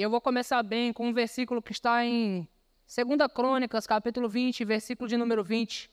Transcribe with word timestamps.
E 0.00 0.02
eu 0.02 0.08
vou 0.08 0.18
começar 0.18 0.62
bem 0.62 0.94
com 0.94 1.08
um 1.08 1.12
versículo 1.12 1.60
que 1.60 1.72
está 1.72 2.02
em 2.02 2.48
2 2.88 3.30
Crônicas, 3.34 3.86
capítulo 3.86 4.30
20, 4.30 4.64
versículo 4.64 5.06
de 5.06 5.14
número 5.14 5.44
20. 5.44 5.90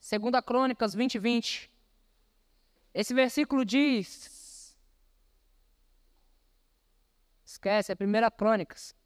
2 0.00 0.42
Crônicas 0.46 0.94
20, 0.94 1.18
20. 1.18 1.70
Esse 2.94 3.12
versículo 3.12 3.66
diz. 3.66 4.74
Esquece, 7.44 7.92
é 7.92 7.94
1 7.94 8.30
Crônicas. 8.34 8.96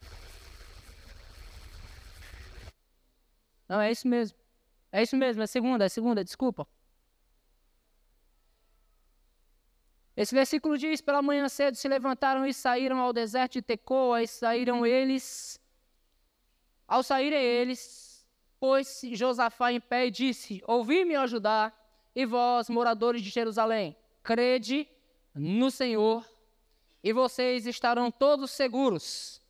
Não, 3.68 3.80
é 3.80 3.90
isso 3.90 4.06
mesmo. 4.06 4.38
É 4.92 5.02
isso 5.02 5.16
mesmo, 5.16 5.42
é 5.42 5.48
segunda, 5.48 5.86
é 5.86 5.88
segunda, 5.88 6.22
desculpa. 6.22 6.64
Esse 10.16 10.34
versículo 10.34 10.76
diz: 10.76 11.00
Pela 11.00 11.22
manhã 11.22 11.48
cedo 11.48 11.74
se 11.74 11.88
levantaram 11.88 12.46
e 12.46 12.52
saíram 12.52 12.98
ao 13.00 13.12
deserto 13.12 13.54
de 13.54 13.62
Tecoa, 13.62 14.22
e 14.22 14.26
saíram 14.26 14.84
eles. 14.84 15.60
Ao 16.86 17.02
saírem 17.02 17.42
eles, 17.42 18.26
pôs-se 18.60 19.14
Josafá 19.14 19.72
em 19.72 19.80
pé 19.80 20.06
e 20.06 20.10
disse: 20.10 20.62
Ouvi-me 20.66 21.16
ajudar, 21.16 21.74
e 22.14 22.26
vós, 22.26 22.68
moradores 22.68 23.22
de 23.22 23.30
Jerusalém, 23.30 23.96
crede 24.22 24.86
no 25.34 25.70
Senhor, 25.70 26.26
e 27.02 27.12
vocês 27.12 27.66
estarão 27.66 28.10
todos 28.10 28.50
seguros. 28.50 29.40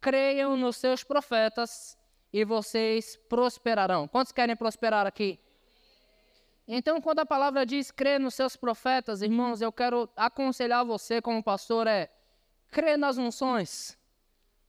Creiam 0.00 0.56
nos 0.56 0.76
seus 0.76 1.02
profetas, 1.02 1.98
e 2.32 2.44
vocês 2.44 3.16
prosperarão. 3.28 4.06
Quantos 4.06 4.30
querem 4.30 4.54
prosperar 4.54 5.06
aqui? 5.06 5.40
Então, 6.70 7.00
quando 7.00 7.20
a 7.20 7.26
palavra 7.26 7.64
diz 7.64 7.90
crer 7.90 8.20
nos 8.20 8.34
seus 8.34 8.54
profetas, 8.54 9.22
irmãos, 9.22 9.62
eu 9.62 9.72
quero 9.72 10.06
aconselhar 10.14 10.84
você 10.84 11.22
como 11.22 11.42
pastor 11.42 11.86
é 11.86 12.10
crer 12.70 12.98
nas 12.98 13.16
unções. 13.16 13.98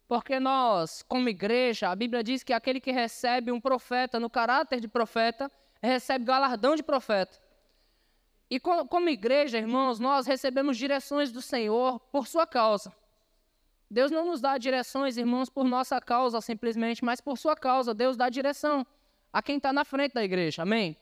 Porque 0.08 0.40
nós, 0.40 1.04
como 1.04 1.28
igreja, 1.28 1.90
a 1.90 1.96
Bíblia 1.96 2.24
diz 2.24 2.42
que 2.42 2.54
aquele 2.54 2.80
que 2.80 2.94
recebe 2.94 3.52
um 3.52 3.60
profeta 3.60 4.18
no 4.18 4.30
caráter 4.30 4.80
de 4.80 4.88
profeta, 4.88 5.52
recebe 5.84 6.24
galardão 6.24 6.74
de 6.74 6.82
profeta. 6.82 7.38
E 8.50 8.62
como 8.62 9.10
igreja, 9.10 9.58
irmãos, 9.58 10.00
nós 10.00 10.26
recebemos 10.26 10.78
direções 10.78 11.34
do 11.34 11.42
Senhor 11.42 12.00
por 12.00 12.28
sua 12.28 12.48
causa. 12.48 12.94
Deus 13.92 14.10
não 14.10 14.26
nos 14.26 14.40
dá 14.40 14.58
direções, 14.58 15.18
irmãos, 15.18 15.50
por 15.50 15.66
nossa 15.66 16.00
causa 16.00 16.40
simplesmente, 16.40 17.04
mas 17.04 17.20
por 17.20 17.38
sua 17.38 17.58
causa. 17.58 17.94
Deus 17.94 18.16
dá 18.16 18.30
direção 18.30 18.88
a 19.34 19.42
quem 19.42 19.58
está 19.58 19.74
na 19.74 19.84
frente 19.84 20.14
da 20.14 20.24
igreja. 20.24 20.62
Amém? 20.62 20.96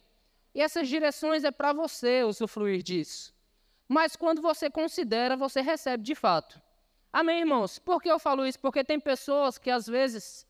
E 0.57 0.61
essas 0.61 0.87
direções 0.89 1.43
é 1.43 1.51
para 1.51 1.71
você 1.71 2.23
usufruir 2.23 2.81
disso. 2.81 3.31
Mas 3.87 4.15
quando 4.15 4.41
você 4.41 4.71
considera, 4.71 5.37
você 5.37 5.61
recebe 5.61 6.03
de 6.03 6.15
fato. 6.15 6.59
Amém, 7.13 7.41
irmãos? 7.41 7.77
Por 7.77 8.01
que 8.01 8.09
eu 8.09 8.17
falo 8.17 8.43
isso? 8.43 8.59
Porque 8.59 8.83
tem 8.83 8.99
pessoas 8.99 9.59
que 9.59 9.69
às 9.69 9.85
vezes 9.85 10.47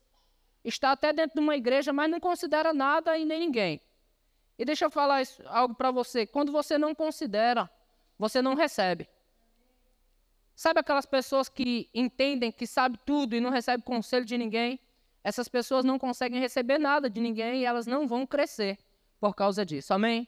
está 0.64 0.92
até 0.92 1.12
dentro 1.12 1.34
de 1.34 1.42
uma 1.42 1.54
igreja, 1.56 1.92
mas 1.92 2.10
não 2.10 2.18
considera 2.18 2.72
nada 2.72 3.18
e 3.18 3.26
nem 3.26 3.38
ninguém. 3.38 3.82
E 4.58 4.64
deixa 4.64 4.86
eu 4.86 4.90
falar 4.90 5.20
isso, 5.20 5.42
algo 5.44 5.74
para 5.74 5.90
você. 5.90 6.26
Quando 6.26 6.50
você 6.50 6.78
não 6.78 6.94
considera, 6.94 7.70
você 8.18 8.40
não 8.40 8.54
recebe. 8.54 9.06
Sabe 10.56 10.80
aquelas 10.80 11.04
pessoas 11.04 11.50
que 11.50 11.90
entendem 11.92 12.50
que 12.50 12.66
sabe 12.66 12.98
tudo 13.04 13.36
e 13.36 13.40
não 13.40 13.50
recebe 13.50 13.82
conselho 13.82 14.24
de 14.24 14.38
ninguém? 14.38 14.80
Essas 15.22 15.48
pessoas 15.48 15.84
não 15.84 15.98
conseguem 15.98 16.40
receber 16.40 16.78
nada 16.78 17.10
de 17.10 17.20
ninguém 17.20 17.60
e 17.60 17.66
elas 17.66 17.86
não 17.86 18.08
vão 18.08 18.26
crescer 18.26 18.78
por 19.20 19.34
causa 19.34 19.64
disso. 19.64 19.92
Amém? 19.94 20.26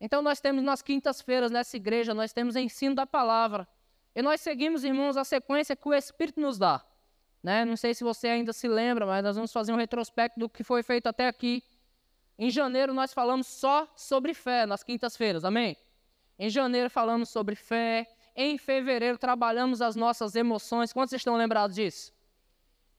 Então 0.00 0.20
nós 0.20 0.40
temos 0.40 0.62
nas 0.62 0.82
quintas-feiras 0.82 1.50
nessa 1.50 1.76
igreja, 1.76 2.12
nós 2.12 2.32
temos 2.32 2.56
ensino 2.56 2.94
da 2.94 3.06
palavra. 3.06 3.68
E 4.14 4.20
nós 4.20 4.40
seguimos, 4.40 4.84
irmãos, 4.84 5.16
a 5.16 5.24
sequência 5.24 5.76
que 5.76 5.88
o 5.88 5.94
Espírito 5.94 6.40
nos 6.40 6.58
dá. 6.58 6.84
Né? 7.42 7.64
Não 7.64 7.76
sei 7.76 7.94
se 7.94 8.04
você 8.04 8.28
ainda 8.28 8.52
se 8.52 8.68
lembra, 8.68 9.06
mas 9.06 9.22
nós 9.24 9.36
vamos 9.36 9.52
fazer 9.52 9.72
um 9.72 9.76
retrospecto 9.76 10.38
do 10.38 10.48
que 10.48 10.62
foi 10.62 10.82
feito 10.82 11.06
até 11.06 11.26
aqui. 11.26 11.62
Em 12.38 12.50
janeiro 12.50 12.92
nós 12.92 13.12
falamos 13.12 13.46
só 13.46 13.88
sobre 13.96 14.34
fé 14.34 14.66
nas 14.66 14.82
quintas-feiras, 14.82 15.44
amém? 15.44 15.76
Em 16.38 16.48
janeiro 16.48 16.90
falamos 16.90 17.28
sobre 17.28 17.54
fé. 17.54 18.06
Em 18.34 18.56
fevereiro 18.58 19.18
trabalhamos 19.18 19.82
as 19.82 19.94
nossas 19.94 20.34
emoções. 20.34 20.92
Quantos 20.92 21.12
estão 21.12 21.36
lembrados 21.36 21.76
disso? 21.76 22.12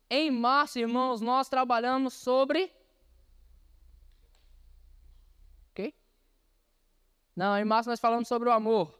Em 0.09 0.29
março, 0.29 0.79
irmãos, 0.79 1.21
nós 1.21 1.49
trabalhamos 1.49 2.13
sobre 2.13 2.71
Não, 7.35 7.57
em 7.57 7.65
março 7.65 7.89
nós 7.89 7.99
falamos 7.99 8.27
sobre 8.27 8.49
o 8.49 8.51
amor. 8.51 8.99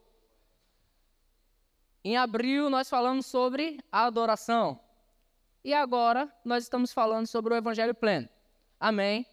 Em 2.04 2.18
abril 2.18 2.70
nós 2.70 2.90
falamos 2.90 3.26
sobre 3.26 3.80
a 3.92 4.06
adoração. 4.06 4.80
E 5.64 5.74
agora 5.74 6.32
nós 6.44 6.64
estamos 6.64 6.92
falando 6.92 7.28
sobre 7.28 7.54
o 7.54 7.58
evangelho 7.58 7.96
pleno. 7.96 8.28
Amém. 8.80 9.26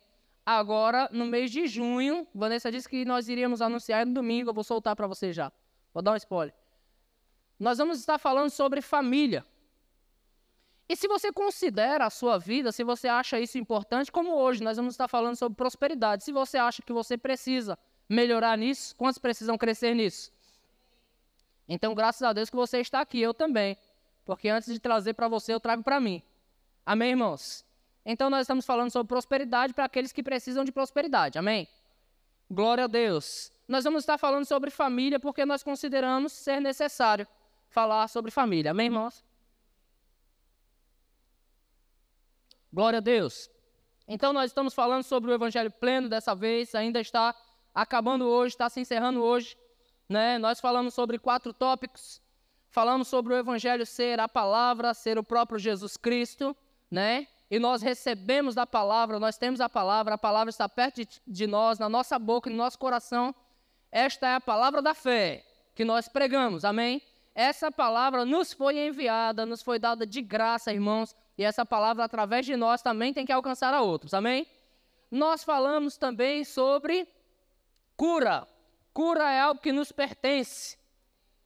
Agora, 0.46 1.08
no 1.12 1.26
mês 1.26 1.50
de 1.50 1.66
junho, 1.66 2.26
Vanessa 2.34 2.70
disse 2.70 2.88
que 2.88 3.04
nós 3.04 3.28
iríamos 3.28 3.60
anunciar 3.60 4.06
no 4.06 4.14
domingo, 4.14 4.50
eu 4.50 4.54
vou 4.54 4.64
soltar 4.64 4.94
para 4.94 5.06
você 5.06 5.32
já. 5.32 5.52
Vou 5.92 6.02
dar 6.02 6.12
um 6.12 6.16
spoiler. 6.16 6.54
Nós 7.58 7.78
vamos 7.78 7.98
estar 7.98 8.18
falando 8.18 8.50
sobre 8.50 8.80
família. 8.80 9.44
E 10.88 10.96
se 10.96 11.06
você 11.06 11.32
considera 11.32 12.06
a 12.06 12.10
sua 12.10 12.38
vida, 12.38 12.72
se 12.72 12.82
você 12.82 13.06
acha 13.06 13.38
isso 13.38 13.58
importante, 13.58 14.10
como 14.10 14.34
hoje 14.34 14.62
nós 14.62 14.76
vamos 14.76 14.94
estar 14.94 15.08
falando 15.08 15.36
sobre 15.36 15.56
prosperidade, 15.56 16.24
se 16.24 16.32
você 16.32 16.58
acha 16.58 16.82
que 16.82 16.92
você 16.92 17.16
precisa 17.16 17.78
melhorar 18.10 18.58
nisso? 18.58 18.94
Quantos 18.96 19.18
precisam 19.18 19.56
crescer 19.56 19.94
nisso? 19.94 20.32
Então, 21.68 21.94
graças 21.94 22.22
a 22.22 22.32
Deus 22.32 22.50
que 22.50 22.56
você 22.56 22.80
está 22.80 23.00
aqui, 23.00 23.20
eu 23.20 23.32
também. 23.32 23.78
Porque 24.24 24.48
antes 24.48 24.72
de 24.72 24.80
trazer 24.80 25.14
para 25.14 25.28
você, 25.28 25.54
eu 25.54 25.60
trago 25.60 25.84
para 25.84 26.00
mim. 26.00 26.20
Amém, 26.84 27.10
irmãos? 27.10 27.64
Então, 28.04 28.28
nós 28.28 28.40
estamos 28.40 28.66
falando 28.66 28.90
sobre 28.90 29.08
prosperidade 29.08 29.72
para 29.72 29.84
aqueles 29.84 30.10
que 30.10 30.22
precisam 30.22 30.64
de 30.64 30.72
prosperidade. 30.72 31.38
Amém? 31.38 31.68
Glória 32.50 32.84
a 32.84 32.86
Deus. 32.88 33.52
Nós 33.68 33.84
vamos 33.84 34.02
estar 34.02 34.18
falando 34.18 34.44
sobre 34.44 34.70
família 34.70 35.20
porque 35.20 35.46
nós 35.46 35.62
consideramos 35.62 36.32
ser 36.32 36.60
necessário 36.60 37.26
falar 37.68 38.08
sobre 38.08 38.32
família. 38.32 38.72
Amém, 38.72 38.86
irmãos? 38.86 39.24
Glória 42.72 42.96
a 42.96 43.00
Deus. 43.00 43.48
Então, 44.08 44.32
nós 44.32 44.50
estamos 44.50 44.74
falando 44.74 45.04
sobre 45.04 45.30
o 45.30 45.34
Evangelho 45.34 45.70
pleno 45.70 46.08
dessa 46.08 46.34
vez, 46.34 46.74
ainda 46.74 47.00
está 47.00 47.32
acabando 47.74 48.26
hoje, 48.26 48.54
está 48.54 48.68
se 48.68 48.80
encerrando 48.80 49.22
hoje. 49.22 49.56
Né? 50.08 50.38
Nós 50.38 50.60
falamos 50.60 50.94
sobre 50.94 51.18
quatro 51.18 51.52
tópicos. 51.52 52.20
Falamos 52.70 53.08
sobre 53.08 53.34
o 53.34 53.36
Evangelho 53.36 53.84
ser 53.84 54.20
a 54.20 54.28
palavra, 54.28 54.94
ser 54.94 55.18
o 55.18 55.24
próprio 55.24 55.58
Jesus 55.58 55.96
Cristo, 55.96 56.56
né? 56.88 57.26
E 57.50 57.58
nós 57.58 57.82
recebemos 57.82 58.54
da 58.54 58.64
palavra, 58.64 59.18
nós 59.18 59.36
temos 59.36 59.60
a 59.60 59.68
palavra, 59.68 60.14
a 60.14 60.18
palavra 60.18 60.50
está 60.50 60.68
perto 60.68 61.04
de, 61.04 61.20
de 61.26 61.46
nós, 61.48 61.80
na 61.80 61.88
nossa 61.88 62.16
boca, 62.16 62.48
no 62.48 62.54
nosso 62.54 62.78
coração. 62.78 63.34
Esta 63.90 64.28
é 64.28 64.34
a 64.36 64.40
palavra 64.40 64.80
da 64.80 64.94
fé 64.94 65.44
que 65.74 65.84
nós 65.84 66.06
pregamos, 66.06 66.64
amém? 66.64 67.02
Essa 67.34 67.72
palavra 67.72 68.24
nos 68.24 68.52
foi 68.52 68.78
enviada, 68.78 69.44
nos 69.44 69.62
foi 69.62 69.80
dada 69.80 70.06
de 70.06 70.22
graça, 70.22 70.72
irmãos, 70.72 71.16
e 71.36 71.42
essa 71.42 71.66
palavra, 71.66 72.04
através 72.04 72.46
de 72.46 72.54
nós, 72.54 72.82
também 72.82 73.12
tem 73.12 73.26
que 73.26 73.32
alcançar 73.32 73.74
a 73.74 73.80
outros, 73.80 74.14
amém? 74.14 74.46
Nós 75.10 75.42
falamos 75.42 75.96
também 75.96 76.44
sobre 76.44 77.08
Cura. 78.00 78.48
Cura 78.94 79.30
é 79.30 79.40
algo 79.40 79.60
que 79.60 79.72
nos 79.72 79.92
pertence. 79.92 80.78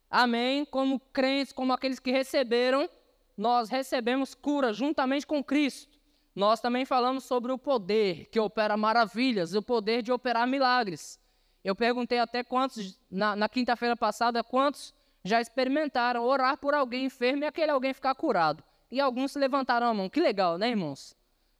Amém? 0.08 0.64
Como 0.64 1.00
crentes, 1.00 1.52
como 1.52 1.72
aqueles 1.72 1.98
que 1.98 2.12
receberam, 2.12 2.88
nós 3.36 3.68
recebemos 3.68 4.36
cura 4.36 4.72
juntamente 4.72 5.26
com 5.26 5.42
Cristo. 5.42 5.98
Nós 6.32 6.60
também 6.60 6.84
falamos 6.84 7.24
sobre 7.24 7.50
o 7.50 7.58
poder 7.58 8.26
que 8.26 8.38
opera 8.38 8.76
maravilhas, 8.76 9.52
o 9.52 9.60
poder 9.60 10.00
de 10.00 10.12
operar 10.12 10.46
milagres. 10.46 11.18
Eu 11.64 11.74
perguntei 11.74 12.20
até 12.20 12.44
quantos, 12.44 13.00
na, 13.10 13.34
na 13.34 13.48
quinta-feira 13.48 13.96
passada, 13.96 14.44
quantos 14.44 14.94
já 15.24 15.40
experimentaram 15.40 16.22
orar 16.22 16.56
por 16.56 16.72
alguém 16.72 17.06
enfermo 17.06 17.42
e 17.42 17.46
aquele 17.48 17.72
alguém 17.72 17.92
ficar 17.92 18.14
curado. 18.14 18.62
E 18.92 19.00
alguns 19.00 19.34
levantaram 19.34 19.88
a 19.88 19.92
mão. 19.92 20.08
Que 20.08 20.20
legal, 20.20 20.56
né, 20.56 20.68
irmãos? 20.68 21.16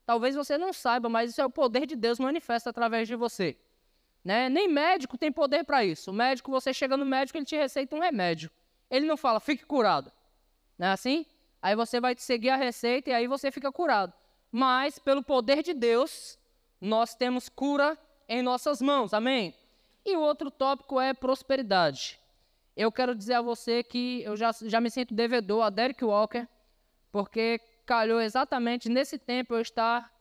Talvez 0.07 0.37
você 0.37 0.57
não 0.57 0.73
saiba, 0.73 1.09
mas 1.09 1.31
isso 1.31 1.41
é 1.41 1.45
o 1.45 1.51
poder 1.51 1.85
de 1.85 1.97
Deus 1.97 2.21
manifesta 2.21 2.71
através 2.71 3.09
de 3.09 3.17
você. 3.17 3.59
Né? 4.25 4.49
Nem 4.49 4.67
médico 4.67 5.19
tem 5.19 5.31
poder 5.31 5.65
para 5.65 5.85
isso. 5.85 6.11
O 6.11 6.15
médico, 6.15 6.51
você 6.51 6.73
chega 6.73 6.97
no 6.97 7.05
médico, 7.05 7.37
ele 7.37 7.45
te 7.45 7.57
receita 7.57 7.95
um 7.95 8.01
remédio. 8.01 8.51
Ele 8.91 9.07
não 9.07 9.17
fala, 9.17 9.39
fique 9.39 9.67
curado. 9.67 10.11
Não 10.79 10.89
é 10.89 10.91
assim? 10.93 11.27
Aí 11.61 11.77
você 11.77 12.01
vai 12.01 12.15
seguir 12.17 12.51
a 12.51 12.57
receita 12.57 13.11
e 13.11 13.13
aí 13.13 13.27
você 13.27 13.51
fica 13.51 13.71
curado. 13.71 14.13
Mas, 14.51 14.99
pelo 14.99 15.23
poder 15.23 15.63
de 15.63 15.75
Deus, 15.75 16.39
nós 16.81 17.15
temos 17.15 17.49
cura 17.49 17.99
em 18.29 18.43
nossas 18.43 18.81
mãos. 18.81 19.13
Amém? 19.13 19.55
E 20.05 20.17
o 20.17 20.21
outro 20.21 20.51
tópico 20.51 21.01
é 21.01 21.13
prosperidade. 21.13 22.19
Eu 22.77 22.91
quero 22.91 23.15
dizer 23.15 23.35
a 23.35 23.43
você 23.43 23.83
que 23.83 24.23
eu 24.23 24.37
já, 24.37 24.51
já 24.63 24.81
me 24.81 24.91
sinto 24.91 25.15
devedor 25.15 25.63
a 25.63 25.71
Derek 25.71 26.05
Walker, 26.05 26.47
porque 27.13 27.61
calhou 27.87 28.21
exatamente 28.21 28.89
nesse 28.89 29.19
tempo 29.19 29.55
eu 29.55 29.61
estar 29.61 30.13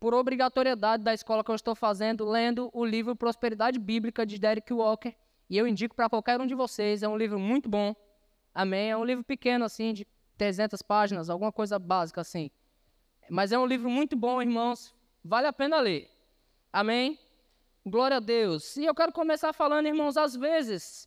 por 0.00 0.14
obrigatoriedade 0.14 1.04
da 1.04 1.12
escola 1.12 1.44
que 1.44 1.50
eu 1.50 1.54
estou 1.54 1.74
fazendo, 1.74 2.24
lendo 2.24 2.70
o 2.72 2.84
livro 2.84 3.14
Prosperidade 3.14 3.78
Bíblica 3.78 4.24
de 4.24 4.38
Derek 4.38 4.72
Walker. 4.72 5.14
E 5.48 5.58
eu 5.58 5.68
indico 5.68 5.94
para 5.94 6.08
qualquer 6.08 6.40
um 6.40 6.46
de 6.46 6.54
vocês, 6.54 7.02
é 7.02 7.08
um 7.08 7.18
livro 7.18 7.38
muito 7.38 7.68
bom. 7.68 7.94
Amém? 8.54 8.90
É 8.90 8.96
um 8.96 9.04
livro 9.04 9.22
pequeno, 9.22 9.64
assim, 9.64 9.92
de 9.92 10.06
300 10.38 10.80
páginas, 10.80 11.28
alguma 11.28 11.52
coisa 11.52 11.78
básica 11.78 12.22
assim. 12.22 12.50
Mas 13.28 13.52
é 13.52 13.58
um 13.58 13.66
livro 13.66 13.90
muito 13.90 14.16
bom, 14.16 14.40
irmãos. 14.40 14.94
Vale 15.22 15.46
a 15.46 15.52
pena 15.52 15.78
ler. 15.78 16.10
Amém? 16.72 17.18
Glória 17.84 18.16
a 18.16 18.20
Deus. 18.20 18.76
E 18.78 18.86
eu 18.86 18.94
quero 18.94 19.12
começar 19.12 19.52
falando, 19.52 19.86
irmãos, 19.86 20.16
às 20.16 20.34
vezes 20.34 21.06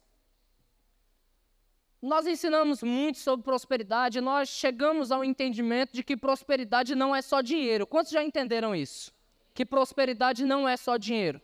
nós 2.03 2.27
ensinamos 2.27 2.83
muito 2.83 3.17
sobre 3.17 3.45
prosperidade, 3.45 4.19
nós 4.19 4.49
chegamos 4.49 5.09
ao 5.09 5.23
entendimento 5.23 5.93
de 5.93 6.03
que 6.03 6.17
prosperidade 6.17 6.95
não 6.95 7.15
é 7.15 7.21
só 7.21 7.39
dinheiro. 7.39 7.87
Quantos 7.87 8.11
já 8.11 8.21
entenderam 8.21 8.75
isso? 8.75 9.13
Que 9.53 9.65
prosperidade 9.65 10.43
não 10.43 10.67
é 10.67 10.75
só 10.75 10.97
dinheiro. 10.97 11.41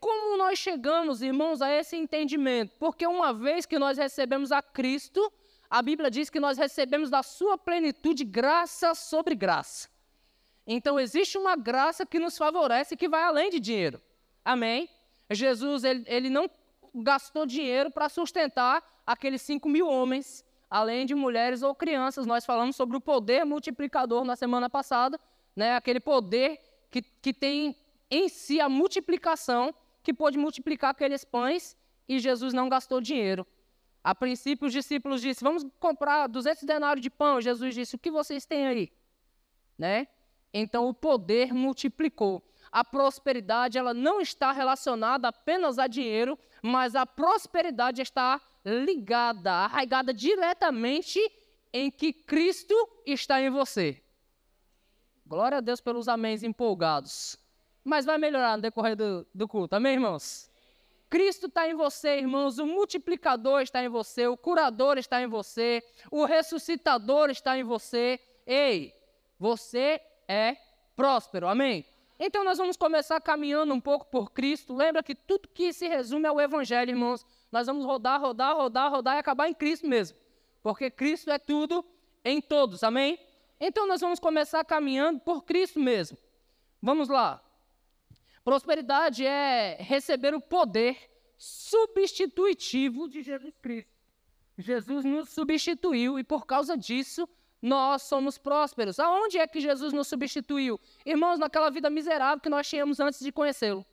Como 0.00 0.36
nós 0.36 0.58
chegamos, 0.58 1.22
irmãos, 1.22 1.62
a 1.62 1.70
esse 1.70 1.96
entendimento? 1.96 2.74
Porque 2.80 3.06
uma 3.06 3.32
vez 3.32 3.64
que 3.64 3.78
nós 3.78 3.96
recebemos 3.96 4.50
a 4.50 4.60
Cristo, 4.60 5.32
a 5.68 5.80
Bíblia 5.80 6.10
diz 6.10 6.28
que 6.28 6.40
nós 6.40 6.58
recebemos 6.58 7.08
da 7.08 7.22
sua 7.22 7.56
plenitude 7.56 8.24
graça 8.24 8.92
sobre 8.92 9.36
graça. 9.36 9.88
Então 10.66 10.98
existe 10.98 11.38
uma 11.38 11.54
graça 11.54 12.04
que 12.04 12.18
nos 12.18 12.36
favorece 12.36 12.96
que 12.96 13.08
vai 13.08 13.22
além 13.22 13.50
de 13.50 13.60
dinheiro. 13.60 14.02
Amém? 14.44 14.88
Jesus, 15.30 15.84
ele, 15.84 16.02
ele 16.08 16.28
não 16.28 16.50
gastou 16.94 17.46
dinheiro 17.46 17.90
para 17.90 18.08
sustentar 18.08 18.82
aqueles 19.06 19.42
5 19.42 19.68
mil 19.68 19.88
homens, 19.88 20.44
além 20.68 21.06
de 21.06 21.14
mulheres 21.14 21.62
ou 21.62 21.74
crianças. 21.74 22.26
Nós 22.26 22.44
falamos 22.44 22.76
sobre 22.76 22.96
o 22.96 23.00
poder 23.00 23.44
multiplicador 23.44 24.24
na 24.24 24.36
semana 24.36 24.68
passada, 24.68 25.18
né? 25.54 25.74
aquele 25.74 26.00
poder 26.00 26.58
que, 26.90 27.02
que 27.02 27.32
tem 27.32 27.76
em 28.10 28.28
si 28.28 28.60
a 28.60 28.68
multiplicação, 28.68 29.74
que 30.02 30.12
pôde 30.12 30.38
multiplicar 30.38 30.90
aqueles 30.90 31.24
pães, 31.24 31.76
e 32.08 32.18
Jesus 32.18 32.52
não 32.52 32.68
gastou 32.68 33.00
dinheiro. 33.00 33.46
A 34.02 34.14
princípio, 34.14 34.66
os 34.66 34.72
discípulos 34.72 35.20
disseram: 35.20 35.52
Vamos 35.52 35.72
comprar 35.78 36.26
200 36.26 36.64
denários 36.64 37.02
de 37.02 37.10
pão. 37.10 37.40
Jesus 37.40 37.74
disse: 37.74 37.94
O 37.94 37.98
que 37.98 38.10
vocês 38.10 38.46
têm 38.46 38.66
aí? 38.66 38.92
Né? 39.78 40.08
Então, 40.52 40.88
o 40.88 40.94
poder 40.94 41.52
multiplicou. 41.52 42.42
A 42.72 42.84
prosperidade 42.84 43.76
ela 43.76 43.92
não 43.92 44.20
está 44.20 44.52
relacionada 44.52 45.28
apenas 45.28 45.78
a 45.78 45.86
dinheiro, 45.86 46.38
mas 46.62 46.94
a 46.94 47.04
prosperidade 47.04 48.00
está 48.00 48.40
ligada, 48.64 49.52
arraigada 49.52 50.14
diretamente 50.14 51.20
em 51.72 51.90
que 51.90 52.12
Cristo 52.12 52.74
está 53.06 53.40
em 53.40 53.50
você. 53.50 54.02
Glória 55.26 55.58
a 55.58 55.60
Deus 55.60 55.80
pelos 55.80 56.08
améns 56.08 56.42
empolgados. 56.42 57.36
Mas 57.84 58.04
vai 58.04 58.18
melhorar 58.18 58.56
no 58.56 58.62
decorrer 58.62 58.96
do, 58.96 59.26
do 59.34 59.48
culto, 59.48 59.74
amém, 59.74 59.94
irmãos? 59.94 60.50
Cristo 61.08 61.46
está 61.46 61.68
em 61.68 61.74
você, 61.74 62.18
irmãos, 62.18 62.58
o 62.58 62.66
multiplicador 62.66 63.62
está 63.62 63.82
em 63.82 63.88
você, 63.88 64.28
o 64.28 64.36
curador 64.36 64.96
está 64.96 65.20
em 65.20 65.26
você, 65.26 65.82
o 66.08 66.24
ressuscitador 66.24 67.30
está 67.30 67.58
em 67.58 67.64
você. 67.64 68.20
Ei, 68.46 68.94
você 69.38 70.00
é 70.28 70.56
próspero, 70.94 71.48
amém? 71.48 71.84
Então 72.22 72.44
nós 72.44 72.58
vamos 72.58 72.76
começar 72.76 73.18
caminhando 73.18 73.72
um 73.72 73.80
pouco 73.80 74.04
por 74.04 74.30
Cristo. 74.30 74.74
Lembra 74.74 75.02
que 75.02 75.14
tudo 75.14 75.48
que 75.48 75.72
se 75.72 75.88
resume 75.88 76.26
ao 76.26 76.38
Evangelho, 76.38 76.90
irmãos. 76.90 77.24
Nós 77.50 77.66
vamos 77.66 77.86
rodar, 77.86 78.20
rodar, 78.20 78.54
rodar, 78.54 78.90
rodar 78.90 79.16
e 79.16 79.18
acabar 79.18 79.48
em 79.48 79.54
Cristo 79.54 79.88
mesmo. 79.88 80.18
Porque 80.62 80.90
Cristo 80.90 81.30
é 81.30 81.38
tudo 81.38 81.82
em 82.22 82.38
todos, 82.38 82.84
amém? 82.84 83.18
Então 83.58 83.88
nós 83.88 84.02
vamos 84.02 84.20
começar 84.20 84.62
caminhando 84.66 85.18
por 85.20 85.44
Cristo 85.44 85.80
mesmo. 85.80 86.18
Vamos 86.82 87.08
lá. 87.08 87.42
Prosperidade 88.44 89.24
é 89.24 89.78
receber 89.80 90.34
o 90.34 90.42
poder 90.42 90.98
substitutivo 91.38 93.08
de 93.08 93.22
Jesus 93.22 93.54
Cristo. 93.62 93.90
Jesus 94.58 95.06
nos 95.06 95.30
substituiu 95.30 96.18
e 96.18 96.24
por 96.24 96.44
causa 96.44 96.76
disso 96.76 97.26
nós 97.62 98.02
somos 98.02 98.38
prósperos. 98.38 98.98
Aonde 98.98 99.38
é 99.38 99.46
que 99.46 99.60
Jesus 99.60 99.92
nos 99.92 100.08
substituiu? 100.08 100.80
Irmãos, 101.04 101.38
naquela 101.38 101.70
vida 101.70 101.90
miserável 101.90 102.40
que 102.40 102.48
nós 102.48 102.68
tínhamos 102.68 103.00
antes 103.00 103.20
de 103.20 103.30
conhecê-lo. 103.30 103.84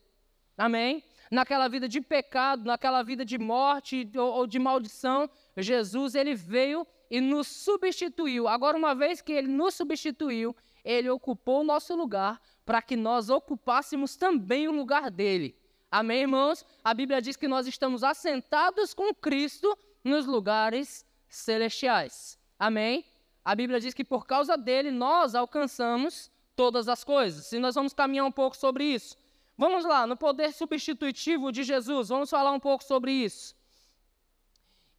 Amém? 0.58 1.04
Naquela 1.30 1.68
vida 1.68 1.88
de 1.88 2.00
pecado, 2.00 2.64
naquela 2.64 3.04
vida 3.04 3.26
de 3.26 3.38
morte 3.38 4.10
ou, 4.16 4.48
de 4.48 4.58
maldição, 4.58 5.30
Jesus 5.58 6.16
ele 6.16 6.34
veio 6.34 6.88
e 7.12 7.20
nos 7.20 7.48
substituiu. 7.48 8.48
Agora, 8.48 8.78
uma 8.78 8.96
vez 8.96 9.22
que 9.22 9.34
ele 9.34 9.48
nos 9.48 9.76
substituiu, 9.76 10.56
ele 10.84 11.10
ocupou 11.10 11.62
o 11.62 11.64
nosso 11.66 11.96
lugar 11.96 12.42
para 12.66 12.82
que 12.82 12.96
nós 12.96 13.30
ocupássemos 13.30 14.16
também 14.16 14.68
o 14.68 14.72
lugar 14.72 15.12
dele. 15.12 15.56
Amém, 15.92 16.22
irmãos? 16.22 16.66
A 16.84 16.94
Bíblia 16.94 17.22
diz 17.22 17.36
que 17.36 17.48
nós 17.48 17.68
estamos 17.68 18.04
assentados 18.04 18.94
com 18.94 19.14
Cristo 19.14 19.78
nos 20.04 20.26
lugares 20.26 21.06
celestiais. 21.28 22.40
Amém? 22.58 23.06
A 23.48 23.56
Bíblia 23.56 23.80
diz 23.80 23.94
que 23.94 24.04
por 24.04 24.28
causa 24.28 24.58
dele 24.58 24.92
nós 24.92 25.34
alcançamos 25.34 26.30
todas 26.54 26.90
as 26.90 27.02
coisas. 27.02 27.50
E 27.54 27.60
nós 27.60 27.76
vamos 27.76 27.94
caminhar 27.94 28.26
um 28.26 28.32
pouco 28.32 28.58
sobre 28.58 28.84
isso. 28.84 29.16
Vamos 29.58 29.86
lá, 29.86 30.06
no 30.06 30.18
poder 30.18 30.52
substitutivo 30.52 31.50
de 31.50 31.64
Jesus, 31.64 32.10
vamos 32.10 32.30
falar 32.30 32.52
um 32.52 32.60
pouco 32.60 32.84
sobre 32.84 33.10
isso. 33.10 33.56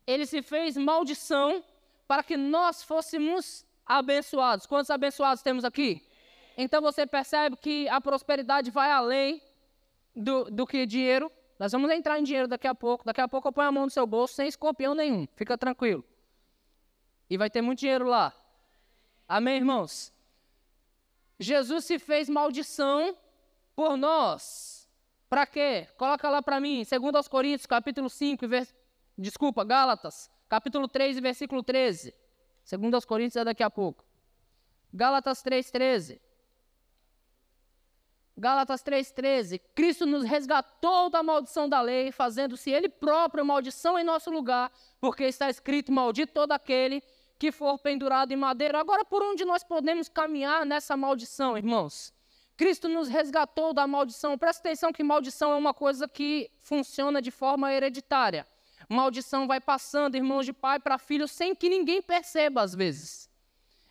Ele 0.06 0.24
se 0.24 0.40
fez 0.40 0.78
maldição 0.78 1.62
para 2.06 2.22
que 2.22 2.38
nós 2.38 2.82
fôssemos 2.82 3.66
abençoados. 3.84 4.64
Quantos 4.64 4.88
abençoados 4.88 5.42
temos 5.42 5.62
aqui? 5.62 6.02
Então 6.56 6.80
você 6.80 7.06
percebe 7.06 7.54
que 7.54 7.86
a 7.90 8.00
prosperidade 8.00 8.70
vai 8.70 8.90
além 8.90 9.42
do, 10.16 10.44
do 10.44 10.66
que 10.66 10.86
dinheiro. 10.86 11.30
Nós 11.58 11.70
vamos 11.70 11.90
entrar 11.90 12.18
em 12.18 12.22
dinheiro 12.22 12.48
daqui 12.48 12.66
a 12.66 12.74
pouco. 12.74 13.04
Daqui 13.04 13.20
a 13.20 13.28
pouco 13.28 13.48
eu 13.48 13.52
ponho 13.52 13.68
a 13.68 13.72
mão 13.72 13.84
no 13.84 13.90
seu 13.90 14.06
bolso 14.06 14.32
sem 14.32 14.48
escorpião 14.48 14.94
nenhum. 14.94 15.28
Fica 15.36 15.58
tranquilo. 15.58 16.02
E 17.28 17.36
vai 17.36 17.50
ter 17.50 17.60
muito 17.62 17.80
dinheiro 17.80 18.06
lá. 18.06 18.32
Amém, 19.28 19.56
irmãos? 19.56 20.12
Jesus 21.38 21.84
se 21.84 21.98
fez 21.98 22.28
maldição 22.28 23.16
por 23.76 23.96
nós. 23.96 24.88
Para 25.28 25.46
quê? 25.46 25.86
Coloca 25.96 26.28
lá 26.30 26.42
para 26.42 26.58
mim, 26.58 26.82
2 26.84 27.28
Coríntios, 27.28 27.66
capítulo 27.66 28.08
5, 28.08 28.48
vers... 28.48 28.75
desculpa, 29.16 29.62
Gálatas, 29.62 30.30
capítulo 30.48 30.88
3, 30.88 31.19
versículo 31.20 31.62
13. 31.62 32.14
2 32.90 33.04
Coríntios 33.04 33.36
é 33.36 33.44
daqui 33.44 33.62
a 33.62 33.70
pouco. 33.70 34.04
Gálatas 34.92 35.42
3, 35.42 35.70
13. 35.70 36.20
Gálatas 38.38 38.84
3,13. 38.84 39.60
Cristo 39.74 40.06
nos 40.06 40.22
resgatou 40.22 41.10
da 41.10 41.24
maldição 41.24 41.69
da 41.69 41.81
lei, 41.81 42.12
fazendo-se 42.12 42.70
Ele 42.70 42.88
próprio 42.88 43.44
maldição 43.44 43.98
em 43.98 44.04
nosso 44.04 44.31
lugar, 44.31 44.70
porque 45.00 45.24
está 45.24 45.50
escrito: 45.50 45.90
Maldito 45.90 46.32
todo 46.32 46.52
aquele 46.52 47.02
que 47.38 47.52
for 47.52 47.79
pendurado 47.79 48.32
em 48.32 48.37
madeira. 48.37 48.81
Agora, 48.81 49.05
por 49.05 49.23
onde 49.23 49.44
nós 49.44 49.62
podemos 49.62 50.08
caminhar 50.08 50.67
nessa 50.67 50.96
maldição, 50.96 51.56
irmãos? 51.56 52.12
Cristo 52.56 52.89
nos 52.89 53.08
resgatou 53.08 53.72
da 53.72 53.86
maldição. 53.86 54.36
Presta 54.36 54.60
atenção 54.60 54.93
que 54.93 55.05
maldição 55.05 55.53
é 55.53 55.56
uma 55.56 55.72
coisa 55.72 56.08
que 56.08 56.51
funciona 56.58 57.22
de 57.22 57.31
forma 57.31 57.72
hereditária. 57.72 58.46
Maldição 58.89 59.46
vai 59.46 59.60
passando, 59.60 60.17
irmãos, 60.17 60.44
de 60.44 60.53
pai 60.53 60.81
para 60.81 60.98
filho, 60.98 61.29
sem 61.29 61.55
que 61.55 61.69
ninguém 61.69 62.03
perceba, 62.03 62.62
às 62.62 62.74
vezes. 62.74 63.31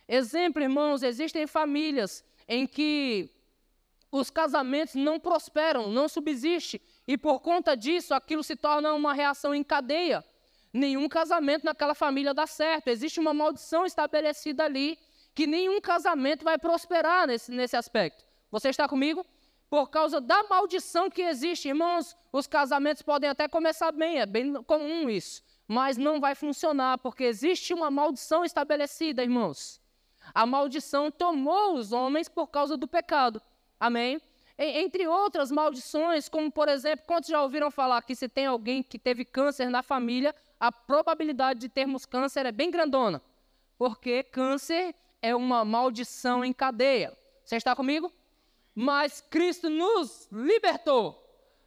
Exemplo, 0.06 0.62
irmãos, 0.62 1.02
existem 1.02 1.46
famílias 1.46 2.22
em 2.46 2.66
que 2.66 3.30
os 4.10 4.28
casamentos 4.28 4.94
não 4.94 5.20
prosperam, 5.20 5.88
não 5.88 6.08
subsistem, 6.08 6.80
e 7.06 7.16
por 7.16 7.40
conta 7.40 7.74
disso 7.76 8.12
aquilo 8.12 8.42
se 8.42 8.56
torna 8.56 8.92
uma 8.92 9.14
reação 9.14 9.54
em 9.54 9.62
cadeia 9.62 10.24
nenhum 10.78 11.08
casamento 11.08 11.64
naquela 11.64 11.94
família 11.94 12.32
dá 12.32 12.46
certo. 12.46 12.88
Existe 12.88 13.20
uma 13.20 13.34
maldição 13.34 13.84
estabelecida 13.84 14.64
ali 14.64 14.98
que 15.34 15.46
nenhum 15.46 15.80
casamento 15.80 16.44
vai 16.44 16.58
prosperar 16.58 17.26
nesse, 17.26 17.50
nesse 17.50 17.76
aspecto. 17.76 18.24
Você 18.50 18.70
está 18.70 18.88
comigo? 18.88 19.24
Por 19.68 19.90
causa 19.90 20.20
da 20.20 20.44
maldição 20.44 21.10
que 21.10 21.20
existe, 21.20 21.68
irmãos, 21.68 22.16
os 22.32 22.46
casamentos 22.46 23.02
podem 23.02 23.28
até 23.28 23.46
começar 23.46 23.92
bem, 23.92 24.18
é 24.18 24.24
bem 24.24 24.62
comum 24.62 25.10
isso, 25.10 25.42
mas 25.66 25.98
não 25.98 26.18
vai 26.18 26.34
funcionar 26.34 26.96
porque 26.98 27.24
existe 27.24 27.74
uma 27.74 27.90
maldição 27.90 28.44
estabelecida, 28.44 29.22
irmãos. 29.22 29.78
A 30.34 30.46
maldição 30.46 31.10
tomou 31.10 31.74
os 31.74 31.92
homens 31.92 32.28
por 32.28 32.48
causa 32.48 32.76
do 32.76 32.88
pecado. 32.88 33.42
Amém? 33.78 34.20
Entre 34.58 35.06
outras 35.06 35.52
maldições, 35.52 36.28
como 36.28 36.50
por 36.50 36.68
exemplo, 36.68 37.06
quantos 37.06 37.28
já 37.28 37.40
ouviram 37.42 37.70
falar 37.70 38.02
que 38.02 38.16
se 38.16 38.28
tem 38.28 38.46
alguém 38.46 38.82
que 38.82 38.98
teve 38.98 39.24
câncer 39.24 39.70
na 39.70 39.82
família, 39.82 40.34
a 40.58 40.72
probabilidade 40.72 41.60
de 41.60 41.68
termos 41.68 42.04
câncer 42.04 42.46
é 42.46 42.52
bem 42.52 42.70
grandona, 42.70 43.22
porque 43.76 44.22
câncer 44.22 44.94
é 45.22 45.34
uma 45.34 45.64
maldição 45.64 46.44
em 46.44 46.52
cadeia. 46.52 47.16
Você 47.44 47.56
está 47.56 47.74
comigo? 47.74 48.12
Mas 48.74 49.20
Cristo 49.20 49.70
nos 49.70 50.28
libertou, 50.30 51.24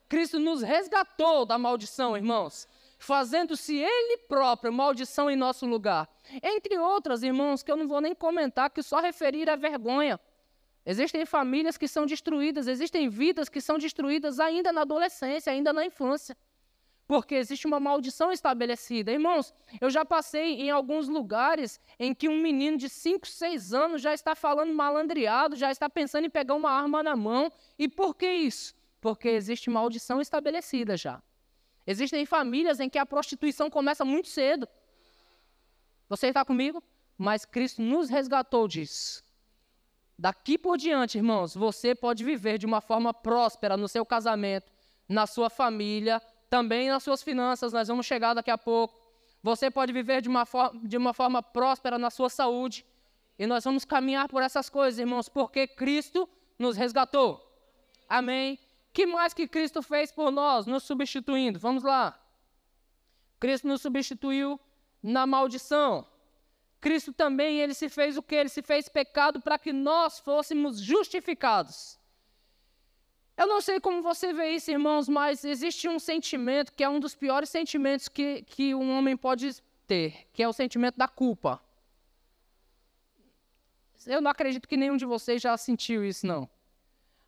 Cristo 0.08 0.40
nos 0.40 0.62
resgatou 0.62 1.46
da 1.46 1.58
maldição, 1.58 2.16
irmãos, 2.16 2.68
fazendo-se 3.00 3.78
Ele 3.78 4.18
próprio 4.28 4.72
maldição 4.72 5.30
em 5.30 5.36
nosso 5.36 5.66
lugar. 5.66 6.10
Entre 6.44 6.78
outras, 6.78 7.24
irmãos, 7.24 7.64
que 7.64 7.72
eu 7.72 7.78
não 7.78 7.88
vou 7.88 8.02
nem 8.02 8.14
comentar, 8.14 8.70
que 8.70 8.84
só 8.84 9.00
referir 9.00 9.50
a 9.50 9.56
vergonha. 9.56 10.20
Existem 10.86 11.26
famílias 11.26 11.78
que 11.78 11.88
são 11.88 12.06
destruídas, 12.06 12.68
existem 12.68 13.08
vidas 13.08 13.50
que 13.50 13.62
são 13.62 13.78
destruídas 13.78 14.40
ainda 14.40 14.72
na 14.72 14.82
adolescência, 14.82 15.52
ainda 15.52 15.72
na 15.72 15.86
infância 15.86 16.36
porque 17.12 17.36
existe 17.36 17.68
uma 17.68 17.78
maldição 17.78 18.32
estabelecida. 18.32 19.12
Irmãos, 19.12 19.54
eu 19.82 19.90
já 19.90 20.06
passei 20.06 20.62
em 20.62 20.70
alguns 20.72 21.10
lugares 21.10 21.78
em 22.00 22.16
que 22.16 22.30
um 22.30 22.40
menino 22.42 22.78
de 22.78 22.88
5, 22.88 23.28
6 23.28 23.74
anos 23.74 24.02
já 24.02 24.14
está 24.14 24.34
falando 24.34 24.74
malandreado, 24.74 25.58
já 25.58 25.70
está 25.70 25.90
pensando 25.90 26.24
em 26.24 26.30
pegar 26.30 26.56
uma 26.56 26.72
arma 26.72 27.04
na 27.04 27.14
mão. 27.14 27.52
E 27.78 27.90
por 27.90 28.16
que 28.16 28.32
isso? 28.32 28.74
Porque 29.02 29.28
existe 29.28 29.70
maldição 29.70 30.22
estabelecida 30.22 30.96
já. 30.96 31.22
Existem 31.86 32.26
famílias 32.26 32.80
em 32.80 32.90
que 32.90 32.98
a 32.98 33.06
prostituição 33.06 33.70
começa 33.70 34.06
muito 34.06 34.30
cedo. 34.30 34.66
Você 36.08 36.28
está 36.28 36.46
comigo? 36.46 36.82
Mas 37.18 37.44
Cristo 37.44 37.82
nos 37.82 38.10
resgatou 38.10 38.70
disso. 38.70 39.22
Daqui 40.18 40.58
por 40.58 40.78
diante, 40.78 41.18
irmãos, 41.18 41.54
você 41.54 41.94
pode 41.94 42.24
viver 42.24 42.58
de 42.58 42.66
uma 42.66 42.80
forma 42.80 43.14
próspera 43.14 43.76
no 43.76 43.90
seu 43.90 44.06
casamento, 44.06 44.72
na 45.10 45.28
sua 45.28 45.50
família, 45.50 46.22
também 46.52 46.90
nas 46.90 47.02
suas 47.02 47.24
finanças, 47.24 47.72
nós 47.72 47.88
vamos 47.88 48.06
chegar 48.06 48.34
daqui 48.34 48.52
a 48.52 48.58
pouco. 48.58 48.94
Você 49.42 49.72
pode 49.72 49.94
viver 49.94 50.22
de 50.22 50.28
uma, 50.28 50.44
de 50.84 50.98
uma 50.98 51.14
forma 51.14 51.42
próspera 51.42 51.98
na 51.98 52.10
sua 52.10 52.30
saúde. 52.30 52.86
E 53.40 53.48
nós 53.48 53.64
vamos 53.64 53.86
caminhar 53.86 54.28
por 54.28 54.44
essas 54.44 54.70
coisas, 54.70 55.00
irmãos, 55.00 55.30
porque 55.30 55.66
Cristo 55.66 56.28
nos 56.60 56.76
resgatou. 56.76 57.42
Amém. 58.08 58.60
Que 58.92 59.06
mais 59.06 59.34
que 59.34 59.48
Cristo 59.48 59.82
fez 59.82 60.12
por 60.12 60.30
nós, 60.30 60.66
nos 60.66 60.84
substituindo? 60.84 61.58
Vamos 61.58 61.84
lá. 61.84 62.20
Cristo 63.40 63.66
nos 63.66 63.82
substituiu 63.82 64.60
na 65.02 65.26
maldição. 65.26 66.06
Cristo 66.82 67.14
também, 67.14 67.62
ele 67.62 67.74
se 67.74 67.88
fez 67.88 68.18
o 68.18 68.22
que? 68.22 68.36
Ele 68.36 68.50
se 68.50 68.62
fez 68.62 68.90
pecado 68.90 69.40
para 69.40 69.58
que 69.58 69.72
nós 69.72 70.20
fôssemos 70.20 70.82
justificados. 70.82 71.98
Eu 73.42 73.48
não 73.48 73.60
sei 73.60 73.80
como 73.80 74.04
você 74.04 74.32
vê 74.32 74.52
isso, 74.52 74.70
irmãos, 74.70 75.10
mas 75.10 75.44
existe 75.44 75.90
um 75.90 75.98
sentimento 75.98 76.72
que 76.72 76.84
é 76.84 76.88
um 76.88 77.00
dos 77.00 77.16
piores 77.16 77.50
sentimentos 77.50 78.08
que, 78.08 78.44
que 78.44 78.76
um 78.76 78.96
homem 78.96 79.18
pode 79.18 79.60
ter, 79.88 80.28
que 80.32 80.44
é 80.44 80.48
o 80.48 80.54
sentimento 80.54 80.96
da 80.96 81.08
culpa. 81.08 81.60
Eu 84.06 84.22
não 84.22 84.30
acredito 84.30 84.68
que 84.68 84.78
nenhum 84.78 84.96
de 84.96 85.08
vocês 85.08 85.42
já 85.42 85.58
sentiu 85.58 86.06
isso, 86.06 86.28
não. 86.28 86.48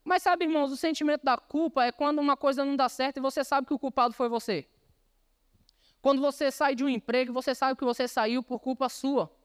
Mas 0.03 0.21
sabe, 0.21 0.45
irmãos, 0.45 0.71
o 0.71 0.77
sentimento 0.77 1.23
da 1.23 1.35
culpa 1.35 1.83
é 1.83 1.91
quando 1.91 2.19
uma 2.19 2.37
coisa 2.37 2.63
não 2.63 2.75
dá 2.75 2.87
certo 2.87 3.17
e 3.17 3.19
você 3.19 3.43
sabe 3.43 3.65
que 3.65 3.73
o 3.73 3.79
culpado 3.79 4.13
foi 4.13 4.29
você. 4.29 4.67
Quando 5.99 6.21
você 6.21 6.51
sai 6.51 6.75
de 6.75 6.83
um 6.83 6.89
emprego, 6.89 7.33
você 7.33 7.55
sabe 7.55 7.75
que 7.75 7.83
você 7.83 8.07
saiu 8.07 8.43
por 8.43 8.59
culpa 8.59 8.87
sua. 8.87 9.35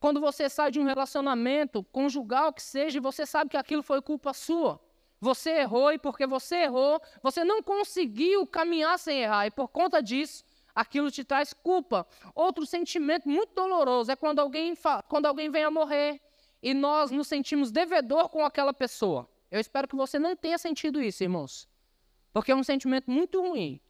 Quando 0.00 0.18
você 0.18 0.48
sai 0.48 0.70
de 0.70 0.80
um 0.80 0.84
relacionamento 0.84 1.84
conjugal 1.84 2.54
que 2.54 2.62
seja, 2.62 3.02
você 3.02 3.26
sabe 3.26 3.50
que 3.50 3.56
aquilo 3.58 3.82
foi 3.82 4.00
culpa 4.00 4.32
sua. 4.32 4.80
Você 5.24 5.50
errou 5.60 5.90
e 5.90 5.98
porque 5.98 6.26
você 6.26 6.56
errou, 6.64 7.00
você 7.22 7.42
não 7.44 7.62
conseguiu 7.62 8.46
caminhar 8.46 8.98
sem 8.98 9.22
errar. 9.22 9.46
E 9.46 9.50
por 9.50 9.68
conta 9.68 10.02
disso, 10.02 10.44
aquilo 10.74 11.10
te 11.10 11.24
traz 11.24 11.54
culpa. 11.54 12.06
Outro 12.34 12.66
sentimento 12.66 13.26
muito 13.26 13.54
doloroso 13.54 14.12
é 14.12 14.16
quando 14.16 14.40
alguém, 14.40 14.74
quando 15.08 15.24
alguém 15.24 15.50
vem 15.50 15.64
a 15.64 15.70
morrer 15.70 16.20
e 16.62 16.74
nós 16.74 17.10
nos 17.10 17.26
sentimos 17.26 17.72
devedor 17.72 18.28
com 18.28 18.44
aquela 18.44 18.74
pessoa. 18.74 19.26
Eu 19.50 19.58
espero 19.58 19.88
que 19.88 19.96
você 19.96 20.18
não 20.18 20.36
tenha 20.36 20.58
sentido 20.58 21.00
isso, 21.00 21.22
irmãos. 21.22 21.66
Porque 22.30 22.52
é 22.52 22.54
um 22.54 22.62
sentimento 22.62 23.10
muito 23.10 23.40
ruim. 23.40 23.80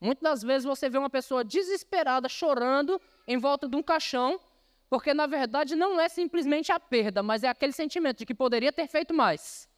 Muitas 0.00 0.22
das 0.22 0.42
vezes 0.42 0.64
você 0.64 0.88
vê 0.88 0.96
uma 0.96 1.10
pessoa 1.10 1.44
desesperada, 1.44 2.26
chorando 2.26 2.98
em 3.28 3.36
volta 3.36 3.68
de 3.68 3.76
um 3.76 3.82
caixão, 3.82 4.40
porque 4.88 5.12
na 5.12 5.26
verdade 5.26 5.76
não 5.76 6.00
é 6.00 6.08
simplesmente 6.08 6.72
a 6.72 6.80
perda, 6.80 7.22
mas 7.22 7.44
é 7.44 7.48
aquele 7.48 7.72
sentimento 7.72 8.20
de 8.20 8.24
que 8.24 8.34
poderia 8.34 8.72
ter 8.72 8.88
feito 8.88 9.12
mais. 9.12 9.69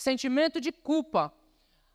Sentimento 0.00 0.60
de 0.60 0.72
culpa. 0.72 1.32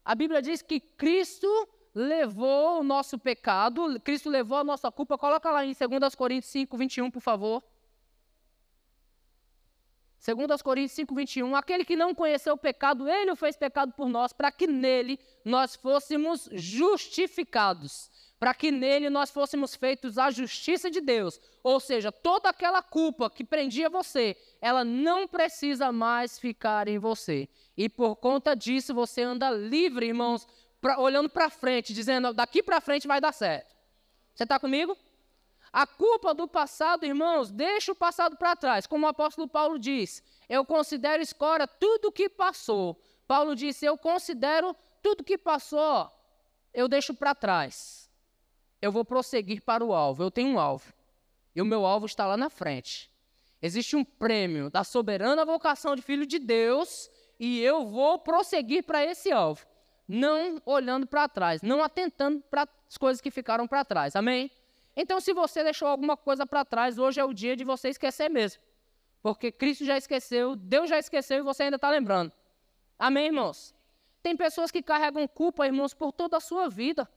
A 0.04 0.14
Bíblia 0.14 0.42
diz 0.42 0.62
que 0.62 0.80
Cristo 0.80 1.48
levou 1.94 2.80
o 2.80 2.84
nosso 2.84 3.18
pecado, 3.18 4.00
Cristo 4.02 4.30
levou 4.30 4.60
a 4.60 4.64
nossa 4.64 4.92
culpa. 4.92 5.18
Coloca 5.18 5.50
lá 5.50 5.66
em 5.66 5.74
2 5.74 6.14
Coríntios 6.14 6.52
5, 6.52 6.78
21, 6.78 7.10
por 7.10 7.22
favor. 7.22 7.64
2 10.24 10.62
Coríntios 10.62 10.92
5, 10.94 11.16
21. 11.16 11.56
Aquele 11.56 11.84
que 11.84 11.96
não 11.96 12.14
conheceu 12.14 12.54
o 12.54 12.58
pecado, 12.58 13.10
ele 13.10 13.32
o 13.32 13.36
fez 13.36 13.56
pecado 13.56 13.92
por 13.94 14.08
nós, 14.08 14.32
para 14.32 14.52
que 14.52 14.68
nele 14.68 15.20
nós 15.44 15.76
fôssemos 15.76 16.48
justificados 16.52 18.12
para 18.46 18.54
que 18.54 18.70
nele 18.70 19.10
nós 19.10 19.32
fôssemos 19.32 19.76
feitos 19.76 20.20
a 20.20 20.30
justiça 20.30 20.88
de 20.92 21.02
Deus. 21.02 21.42
Ou 21.64 21.80
seja, 21.80 22.12
toda 22.12 22.48
aquela 22.48 22.80
culpa 22.80 23.28
que 23.28 23.44
prendia 23.44 23.90
você, 23.90 24.38
ela 24.62 24.84
não 24.84 25.28
precisa 25.28 25.92
mais 25.92 26.38
ficar 26.38 26.88
em 26.88 27.00
você. 27.00 27.50
E 27.76 27.90
por 27.90 28.16
conta 28.18 28.56
disso 28.56 28.94
você 28.94 29.24
anda 29.24 29.50
livre, 29.50 30.06
irmãos, 30.06 30.48
pra, 30.80 31.00
olhando 31.00 31.28
para 31.28 31.50
frente, 31.50 31.92
dizendo: 31.92 32.36
daqui 32.36 32.62
para 32.62 32.80
frente 32.80 33.08
vai 33.08 33.20
dar 33.20 33.32
certo. 33.32 33.76
Você 34.36 34.44
está 34.44 34.60
comigo? 34.60 34.96
A 35.74 35.88
culpa 35.88 36.32
do 36.32 36.48
passado, 36.48 37.04
irmãos, 37.04 37.50
deixa 37.50 37.94
o 37.94 37.96
passado 37.96 38.38
para 38.38 38.56
trás. 38.56 38.86
Como 38.86 39.08
o 39.08 39.10
apóstolo 39.10 39.48
Paulo 39.48 39.80
diz, 39.80 40.22
eu 40.48 40.64
considero 40.64 41.20
escória 41.20 41.66
tudo 41.66 42.12
que 42.12 42.30
passou. 42.30 43.02
Paulo 43.28 43.56
disse: 43.56 43.88
eu 43.88 43.98
considero 43.98 44.76
tudo 45.02 45.24
que 45.24 45.36
passou, 45.36 46.12
eu 46.72 46.88
deixo 46.88 47.12
para 47.12 47.34
trás 47.34 48.05
eu 48.86 48.92
vou 48.92 49.04
prosseguir 49.04 49.64
para 49.64 49.84
o 49.84 49.94
alvo. 49.94 50.22
Eu 50.22 50.30
tenho 50.30 50.50
um 50.50 50.60
alvo. 50.60 50.94
E 51.56 51.62
o 51.62 51.66
meu 51.66 51.86
alvo 51.86 52.06
está 52.06 52.28
lá 52.28 52.38
na 52.38 52.52
frente. 52.52 53.12
Existe 53.60 53.96
um 53.96 54.04
prêmio 54.04 54.70
da 54.70 54.84
soberana 54.84 55.44
vocação 55.44 55.96
de 55.96 56.04
filho 56.04 56.26
de 56.26 56.38
Deus 56.38 57.10
e 57.40 57.62
eu 57.62 57.88
vou 57.88 58.20
prosseguir 58.20 58.84
para 58.84 59.04
esse 59.04 59.32
alvo, 59.32 59.66
não 60.08 60.62
olhando 60.66 61.08
para 61.08 61.28
trás, 61.28 61.64
não 61.64 61.84
atentando 61.84 62.42
para 62.42 62.68
as 62.88 62.96
coisas 62.96 63.20
que 63.20 63.32
ficaram 63.32 63.68
para 63.68 63.84
trás. 63.84 64.16
Amém? 64.16 64.52
Então, 64.96 65.20
se 65.20 65.34
você 65.34 65.64
deixou 65.64 65.88
alguma 65.88 66.16
coisa 66.16 66.46
para 66.46 66.64
trás, 66.64 67.00
hoje 67.00 67.20
é 67.20 67.26
o 67.26 67.34
dia 67.34 67.56
de 67.56 67.64
você 67.64 67.90
esquecer 67.90 68.30
mesmo. 68.30 68.62
Porque 69.20 69.52
Cristo 69.52 69.84
já 69.84 69.98
esqueceu, 69.98 70.56
Deus 70.56 70.88
já 70.88 71.00
esqueceu 71.00 71.40
e 71.40 71.42
você 71.42 71.64
ainda 71.64 71.78
está 71.78 71.90
lembrando. 71.90 72.32
Amém, 73.00 73.26
irmãos? 73.26 73.74
Tem 74.22 74.38
pessoas 74.38 74.70
que 74.70 74.84
carregam 74.84 75.28
culpa, 75.28 75.66
irmãos, 75.66 75.94
por 75.94 76.12
toda 76.12 76.38
a 76.38 76.40
sua 76.40 76.70
vida 76.70 77.10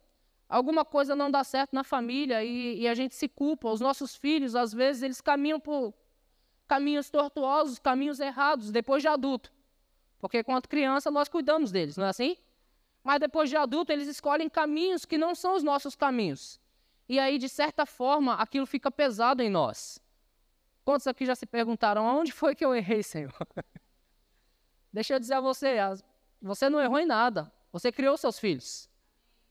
alguma 0.48 0.84
coisa 0.84 1.14
não 1.14 1.30
dá 1.30 1.44
certo 1.44 1.74
na 1.74 1.84
família 1.84 2.42
e, 2.42 2.80
e, 2.80 2.88
a 2.88 2.94
gente 2.94 3.14
se 3.14 3.28
culpa. 3.28 3.68
Os 3.68 3.80
nossos 3.80 4.16
filhos, 4.16 4.56
às 4.56 4.72
vezes, 4.72 5.02
eles 5.02 5.20
caminham 5.20 5.60
por 5.60 5.92
caminhos 6.66 7.10
tortuosos, 7.10 7.78
caminhos 7.78 8.20
errados, 8.20 8.70
depois 8.70 9.02
de 9.02 9.08
adulto. 9.08 9.52
Porque 10.18 10.42
quando 10.42 10.66
criança 10.66 11.10
nós 11.10 11.28
cuidamos 11.28 11.70
deles, 11.70 11.96
não 11.96 12.06
é 12.06 12.08
assim? 12.08 12.36
Mas 13.04 13.20
depois 13.20 13.48
de 13.48 13.56
adulto 13.56 13.92
eles 13.92 14.08
escolhem 14.08 14.48
caminhos 14.48 15.04
que 15.04 15.16
não 15.16 15.34
são 15.34 15.54
os 15.54 15.62
nossos 15.62 15.94
caminhos. 15.94 16.60
E 17.08 17.18
aí, 17.18 17.38
de 17.38 17.48
certa 17.48 17.86
forma, 17.86 18.34
aquilo 18.34 18.66
fica 18.66 18.90
pesado 18.90 19.42
em 19.42 19.48
nós. 19.48 19.98
Quantos 20.84 21.06
aqui 21.06 21.24
já 21.24 21.34
se 21.34 21.46
perguntaram, 21.46 22.04
onde 22.04 22.32
foi 22.32 22.54
que 22.54 22.64
eu 22.64 22.74
errei, 22.74 23.02
Senhor? 23.02 23.32
Deixa 24.92 25.14
eu 25.14 25.20
dizer 25.20 25.34
a 25.34 25.40
você, 25.40 25.76
você 26.40 26.68
não 26.68 26.80
errou 26.80 26.98
em 26.98 27.06
nada. 27.06 27.50
Você 27.72 27.92
criou 27.92 28.16
seus 28.16 28.38
filhos. 28.38 28.90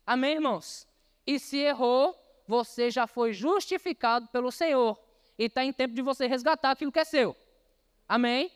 Amém, 0.05 0.35
irmãos? 0.35 0.86
E 1.27 1.37
se 1.37 1.57
errou, 1.57 2.15
você 2.47 2.89
já 2.89 3.05
foi 3.05 3.33
justificado 3.33 4.27
pelo 4.29 4.51
Senhor. 4.51 4.97
E 5.37 5.43
está 5.43 5.63
em 5.63 5.73
tempo 5.73 5.93
de 5.93 6.01
você 6.01 6.25
resgatar 6.25 6.71
aquilo 6.71 6.91
que 6.91 6.99
é 6.99 7.03
seu. 7.03 7.35
Amém? 8.07 8.49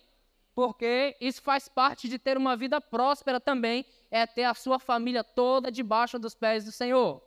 Porque 0.56 1.16
isso 1.22 1.42
faz 1.42 1.68
parte 1.68 2.08
de 2.08 2.18
ter 2.18 2.38
uma 2.38 2.56
vida 2.56 2.82
próspera 2.82 3.40
também, 3.40 3.86
é 4.10 4.26
ter 4.26 4.46
a 4.46 4.54
sua 4.54 4.80
família 4.80 5.24
toda 5.24 5.72
debaixo 5.72 6.18
dos 6.18 6.34
pés 6.34 6.64
do 6.64 6.72
Senhor. 6.72 7.22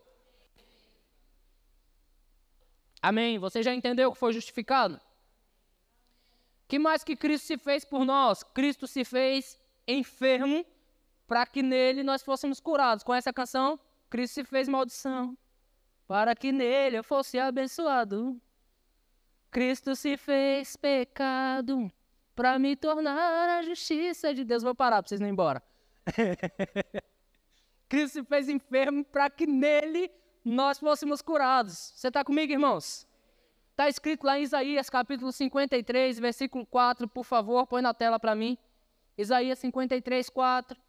Amém? 3.00 3.38
Você 3.38 3.62
já 3.62 3.74
entendeu 3.74 4.10
que 4.10 4.18
foi 4.18 4.32
justificado? 4.32 4.98
que 6.74 6.78
mais 6.78 7.04
que 7.04 7.14
Cristo 7.14 7.46
se 7.46 7.56
fez 7.56 7.84
por 7.84 8.04
nós? 8.04 8.42
Cristo 8.42 8.86
se 8.86 9.04
fez 9.04 9.56
enfermo 9.86 10.66
para 11.26 11.46
que 11.46 11.62
nele 11.62 12.02
nós 12.02 12.22
fôssemos 12.22 12.58
curados. 12.58 13.04
Conhece 13.04 13.28
a 13.28 13.32
canção? 13.32 13.78
Cristo 14.14 14.34
se 14.34 14.44
fez 14.44 14.68
maldição 14.68 15.36
para 16.06 16.36
que 16.36 16.52
nele 16.52 16.96
eu 16.96 17.02
fosse 17.02 17.36
abençoado. 17.36 18.40
Cristo 19.50 19.96
se 19.96 20.16
fez 20.16 20.76
pecado 20.76 21.90
para 22.32 22.56
me 22.56 22.76
tornar 22.76 23.58
a 23.58 23.62
justiça 23.62 24.32
de 24.32 24.44
Deus. 24.44 24.62
Vou 24.62 24.72
parar 24.72 25.02
para 25.02 25.08
vocês 25.08 25.20
não 25.20 25.26
ir 25.26 25.32
embora. 25.32 25.60
Cristo 27.88 28.12
se 28.12 28.24
fez 28.24 28.48
enfermo 28.48 29.04
para 29.04 29.28
que 29.28 29.48
nele 29.48 30.08
nós 30.44 30.78
fôssemos 30.78 31.20
curados. 31.20 31.92
Você 31.96 32.06
está 32.06 32.22
comigo, 32.22 32.52
irmãos? 32.52 33.08
Está 33.72 33.88
escrito 33.88 34.24
lá 34.28 34.38
em 34.38 34.44
Isaías 34.44 34.88
capítulo 34.88 35.32
53, 35.32 36.20
versículo 36.20 36.64
4, 36.64 37.08
por 37.08 37.24
favor, 37.24 37.66
põe 37.66 37.82
na 37.82 37.92
tela 37.92 38.20
para 38.20 38.36
mim. 38.36 38.56
Isaías 39.18 39.58
53, 39.58 40.30
4. 40.30 40.83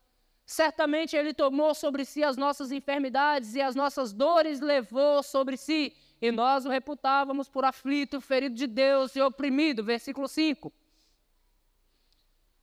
Certamente 0.46 1.16
Ele 1.16 1.34
tomou 1.34 1.74
sobre 1.74 2.06
si 2.06 2.24
as 2.24 2.38
nossas 2.38 2.72
enfermidades 2.72 3.56
e 3.56 3.62
as 3.62 3.76
nossas 3.76 4.14
dores 4.14 4.60
levou 4.60 5.24
sobre 5.24 5.58
si, 5.58 5.96
e 6.22 6.32
nós 6.32 6.66
o 6.66 6.70
reputávamos 6.70 7.50
por 7.50 7.66
aflito, 7.66 8.22
ferido 8.22 8.56
de 8.56 8.68
Deus 8.68 9.16
e 9.16 9.22
oprimido. 9.22 9.84
Versículo 9.84 10.28
5. 10.28 10.72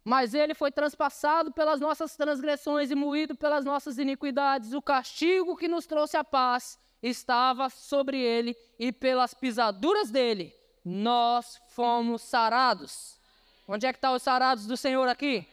Mas 0.04 0.34
ele 0.34 0.54
foi 0.54 0.70
transpassado 0.70 1.52
pelas 1.52 1.80
nossas 1.80 2.16
transgressões 2.16 2.90
e 2.90 2.94
moído 2.94 3.36
pelas 3.36 3.64
nossas 3.64 3.98
iniquidades. 3.98 4.72
O 4.72 4.82
castigo 4.82 5.56
que 5.56 5.68
nos 5.68 5.86
trouxe 5.86 6.16
a 6.16 6.24
paz 6.24 6.78
estava 7.02 7.68
sobre 7.68 8.18
ele, 8.18 8.56
e 8.78 8.92
pelas 8.92 9.34
pisaduras 9.34 10.10
dele 10.10 10.54
nós 10.84 11.60
fomos 11.68 12.22
sarados. 12.22 13.20
Onde 13.66 13.86
é 13.86 13.92
que 13.92 13.98
estão 13.98 14.10
tá 14.10 14.16
os 14.16 14.22
sarados 14.22 14.66
do 14.66 14.76
Senhor 14.76 15.08
aqui? 15.08 15.46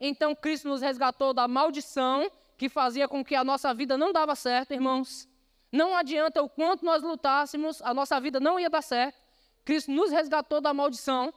Então 0.00 0.34
Cristo 0.34 0.68
nos 0.68 0.80
resgatou 0.80 1.32
da 1.32 1.48
maldição 1.48 2.30
que 2.56 2.68
fazia 2.68 3.06
com 3.06 3.24
que 3.24 3.34
a 3.34 3.44
nossa 3.44 3.72
vida 3.74 3.98
não 3.98 4.12
dava 4.12 4.34
certo, 4.34 4.72
irmãos. 4.72 5.28
Não 5.70 5.94
adianta 5.94 6.42
o 6.42 6.48
quanto 6.48 6.84
nós 6.84 7.02
lutássemos, 7.02 7.82
a 7.82 7.92
nossa 7.92 8.18
vida 8.20 8.40
não 8.40 8.58
ia 8.58 8.70
dar 8.70 8.82
certo. 8.82 9.18
Cristo 9.64 9.90
nos 9.90 10.10
resgatou 10.10 10.60
da 10.60 10.72
maldição. 10.72 11.32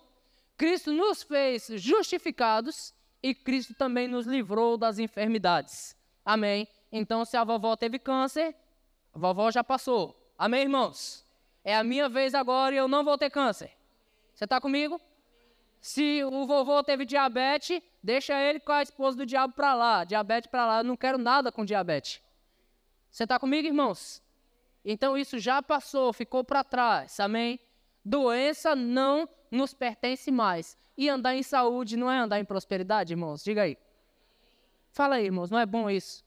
Cristo 0.56 0.92
nos 0.94 1.24
fez 1.24 1.68
justificados 1.76 2.94
e 3.24 3.34
Cristo 3.34 3.74
também 3.74 4.08
nos 4.08 4.26
livrou 4.26 4.78
das 4.78 5.00
enfermidades. 5.00 5.96
Amém. 6.24 6.68
Então, 6.92 7.26
se 7.26 7.38
a 7.38 7.44
vovó 7.44 7.76
teve 7.76 8.00
câncer, 8.00 8.56
a 9.14 9.20
vovó 9.20 9.52
já 9.52 9.64
passou. 9.64 10.16
Amém, 10.38 10.62
irmãos? 10.62 11.26
É 11.64 11.76
a 11.76 11.84
minha 11.84 12.08
vez 12.08 12.34
agora 12.34 12.74
e 12.74 12.78
eu 12.78 12.88
não 12.88 13.04
vou 13.04 13.18
ter 13.18 13.30
câncer. 13.30 13.72
Você 14.34 14.46
está 14.46 14.62
comigo? 14.62 15.00
Se 15.82 16.24
o 16.24 16.46
vovô 16.46 16.84
teve 16.84 17.06
diabetes, 17.06 17.82
deixa 18.02 18.40
ele 18.42 18.60
com 18.60 18.72
a 18.72 18.82
esposa 18.82 19.18
do 19.18 19.26
diabo 19.26 19.54
para 19.54 19.74
lá. 19.74 20.04
Diabetes 20.04 20.50
para 20.50 20.66
lá. 20.66 20.80
Eu 20.80 20.84
não 20.84 20.98
quero 20.98 21.18
nada 21.18 21.52
com 21.52 21.66
diabetes. 21.66 22.22
Você 23.10 23.24
está 23.24 23.40
comigo, 23.40 23.68
irmãos? 23.68 24.22
Então 24.84 25.18
isso 25.18 25.40
já 25.40 25.62
passou, 25.62 26.14
ficou 26.14 26.44
para 26.44 26.64
trás. 26.64 27.20
Amém? 27.20 27.60
Doença 28.04 28.76
não 28.76 29.28
nos 29.52 29.74
pertence 29.74 30.32
mais. 30.32 30.78
E 30.98 31.10
andar 31.10 31.36
em 31.36 31.44
saúde 31.44 31.96
não 31.98 32.12
é 32.12 32.18
andar 32.18 32.40
em 32.40 32.46
prosperidade, 32.46 33.14
irmãos? 33.14 33.44
Diga 33.44 33.64
aí. 33.64 33.78
Fala 34.92 35.16
aí, 35.16 35.26
irmãos, 35.26 35.50
não 35.50 35.60
é 35.60 35.66
bom 35.66 35.90
isso? 35.90 36.24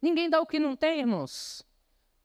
Ninguém 0.00 0.30
dá 0.30 0.40
o 0.40 0.46
que 0.46 0.58
não 0.58 0.76
tem, 0.76 1.00
irmãos. 1.00 1.66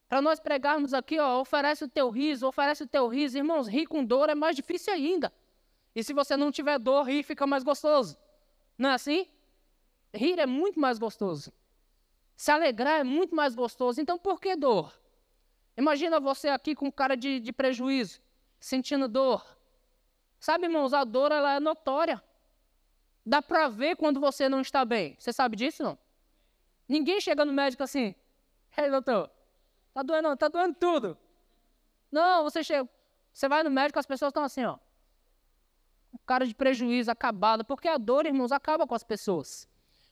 Para 0.08 0.22
nós 0.22 0.38
pregarmos 0.38 0.94
aqui, 0.94 1.18
ó, 1.18 1.40
oferece 1.40 1.84
o 1.84 1.88
teu 1.88 2.08
riso, 2.08 2.46
oferece 2.46 2.84
o 2.84 2.86
teu 2.86 3.08
riso. 3.08 3.36
Irmãos, 3.36 3.66
rir 3.66 3.86
com 3.86 4.04
dor 4.04 4.28
é 4.28 4.34
mais 4.34 4.54
difícil 4.54 4.92
ainda. 4.92 5.32
E 5.94 6.04
se 6.04 6.12
você 6.12 6.36
não 6.36 6.52
tiver 6.52 6.78
dor, 6.78 7.04
rir 7.04 7.22
fica 7.22 7.46
mais 7.46 7.64
gostoso. 7.64 8.16
Não 8.76 8.90
é 8.90 8.94
assim? 8.94 9.28
Rir 10.12 10.38
é 10.38 10.46
muito 10.46 10.78
mais 10.78 10.98
gostoso. 10.98 11.52
Se 12.36 12.50
alegrar 12.50 13.00
é 13.00 13.04
muito 13.04 13.34
mais 13.34 13.54
gostoso. 13.54 14.00
Então, 14.00 14.18
por 14.18 14.40
que 14.40 14.56
dor? 14.56 14.92
Imagina 15.76 16.20
você 16.20 16.48
aqui 16.48 16.74
com 16.74 16.90
cara 16.90 17.16
de, 17.16 17.40
de 17.40 17.52
prejuízo, 17.52 18.20
sentindo 18.60 19.08
dor. 19.08 19.44
Sabe, 20.38 20.66
irmãos, 20.66 20.92
a 20.92 21.04
dor 21.04 21.32
ela 21.32 21.54
é 21.54 21.60
notória. 21.60 22.22
Dá 23.24 23.40
para 23.40 23.68
ver 23.68 23.96
quando 23.96 24.20
você 24.20 24.48
não 24.48 24.60
está 24.60 24.84
bem. 24.84 25.16
Você 25.18 25.32
sabe 25.32 25.56
disso, 25.56 25.82
não? 25.82 25.98
Ninguém 26.88 27.20
chega 27.20 27.44
no 27.44 27.52
médico 27.52 27.82
assim, 27.82 28.14
ei, 28.76 28.90
doutor, 28.90 29.30
tá 29.94 30.02
doendo, 30.02 30.36
tá 30.36 30.48
doendo 30.48 30.74
tudo. 30.74 31.16
Não, 32.12 32.42
você 32.42 32.62
chega, 32.62 32.88
você 33.32 33.48
vai 33.48 33.62
no 33.62 33.70
médico, 33.70 33.98
as 33.98 34.06
pessoas 34.06 34.28
estão 34.28 34.44
assim, 34.44 34.64
ó. 34.64 34.78
Cara 36.26 36.46
de 36.46 36.54
prejuízo, 36.54 37.10
acabada, 37.10 37.64
porque 37.64 37.88
a 37.88 37.98
dor, 37.98 38.26
irmãos, 38.26 38.52
acaba 38.52 38.86
com 38.86 38.94
as 38.94 39.02
pessoas. 39.02 39.68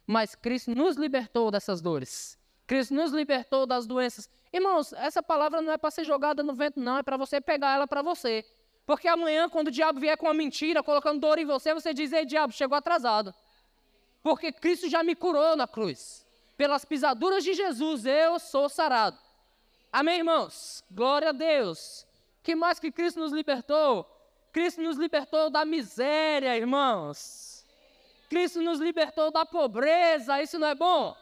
Mas 0.06 0.35
Cristo 0.35 0.75
nos 0.75 0.97
libertou 0.97 1.50
dessas 1.50 1.80
dores. 1.80 2.38
Cristo 2.66 2.94
nos 2.94 3.12
libertou 3.12 3.66
das 3.66 3.87
doenças. 3.87 4.28
Irmãos, 4.52 4.92
essa 4.92 5.23
palavra 5.23 5.62
não 5.62 5.73
é 5.73 5.78
para 5.78 5.90
ser 5.90 6.04
jogada 6.04 6.42
no 6.42 6.54
vento, 6.54 6.80
não, 6.80 6.99
é 6.99 7.02
para 7.02 7.16
você 7.16 7.40
pegar 7.40 7.75
ela 7.75 7.87
para 7.87 8.02
você. 8.02 8.44
Porque 8.85 9.09
amanhã, 9.09 9.49
quando 9.49 9.68
o 9.68 9.71
diabo 9.71 10.00
vier 10.00 10.16
com 10.16 10.26
uma 10.26 10.35
mentira, 10.35 10.82
colocando 10.82 11.21
dor 11.21 11.38
em 11.38 11.44
você, 11.44 11.73
você 11.73 11.94
diz: 11.94 12.12
Ei, 12.12 12.26
diabo, 12.26 12.52
chegou 12.52 12.76
atrasado. 12.76 13.35
Porque 14.23 14.52
Cristo 14.52 14.88
já 14.88 15.02
me 15.02 15.14
curou 15.14 15.56
na 15.56 15.66
cruz. 15.66 16.26
Pelas 16.56 16.85
pisaduras 16.85 17.42
de 17.42 17.54
Jesus, 17.54 18.04
eu 18.04 18.38
sou 18.38 18.68
sarado. 18.68 19.18
Amém, 19.92 20.18
irmãos? 20.18 20.85
Glória 20.90 21.30
a 21.30 21.32
Deus. 21.32 22.06
Que 22.42 22.54
mais 22.54 22.78
que 22.78 22.90
Cristo 22.90 23.21
nos 23.21 23.32
libertou? 23.32 24.06
Cristo 24.52 24.82
nos 24.82 24.99
libertou 24.99 25.49
da 25.49 25.64
miséria, 25.64 26.56
irmãos. 26.56 27.66
Cristo 28.28 28.61
nos 28.61 28.80
libertou 28.80 29.30
da 29.30 29.47
pobreza. 29.47 30.43
Isso 30.43 30.58
não 30.58 30.69
é 30.69 30.75
bom? 30.75 31.17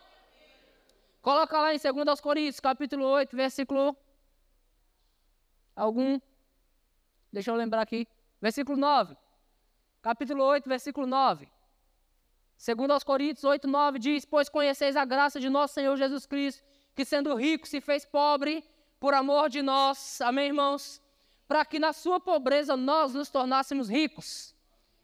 Coloca 1.23 1.61
lá 1.61 1.75
em 1.75 1.79
2 1.79 2.21
Coríntios, 2.21 2.61
capítulo 2.61 3.05
8, 3.05 3.37
versículo 3.37 3.97
algum. 5.77 6.21
Deixa 7.33 7.51
eu 7.51 7.55
lembrar 7.55 7.83
aqui. 7.83 8.09
Versículo 8.41 8.77
9. 8.77 9.17
Capítulo 10.03 10.43
8, 10.45 10.69
versículo 10.69 11.07
9. 11.07 11.49
2 12.59 13.05
Coríntios 13.05 13.45
8, 13.45 13.69
9 13.69 13.99
diz: 13.99 14.25
Pois 14.25 14.49
conheceis 14.49 14.97
a 14.97 15.05
graça 15.05 15.39
de 15.39 15.49
nosso 15.49 15.75
Senhor 15.75 15.97
Jesus 15.97 16.27
Cristo, 16.27 16.65
que 16.97 17.05
sendo 17.05 17.35
rico 17.35 17.69
se 17.69 17.81
fez 17.81 18.05
pobre 18.05 18.65
por 18.99 19.15
amor 19.15 19.49
de 19.49 19.63
nós. 19.63 20.21
Amém, 20.21 20.47
irmãos? 20.49 21.01
Para 21.51 21.65
que 21.65 21.81
na 21.81 21.93
sua 21.93 22.21
pobreza 22.21 22.77
nós 22.77 23.13
nos 23.13 23.29
tornássemos 23.29 23.89
ricos. 23.89 24.55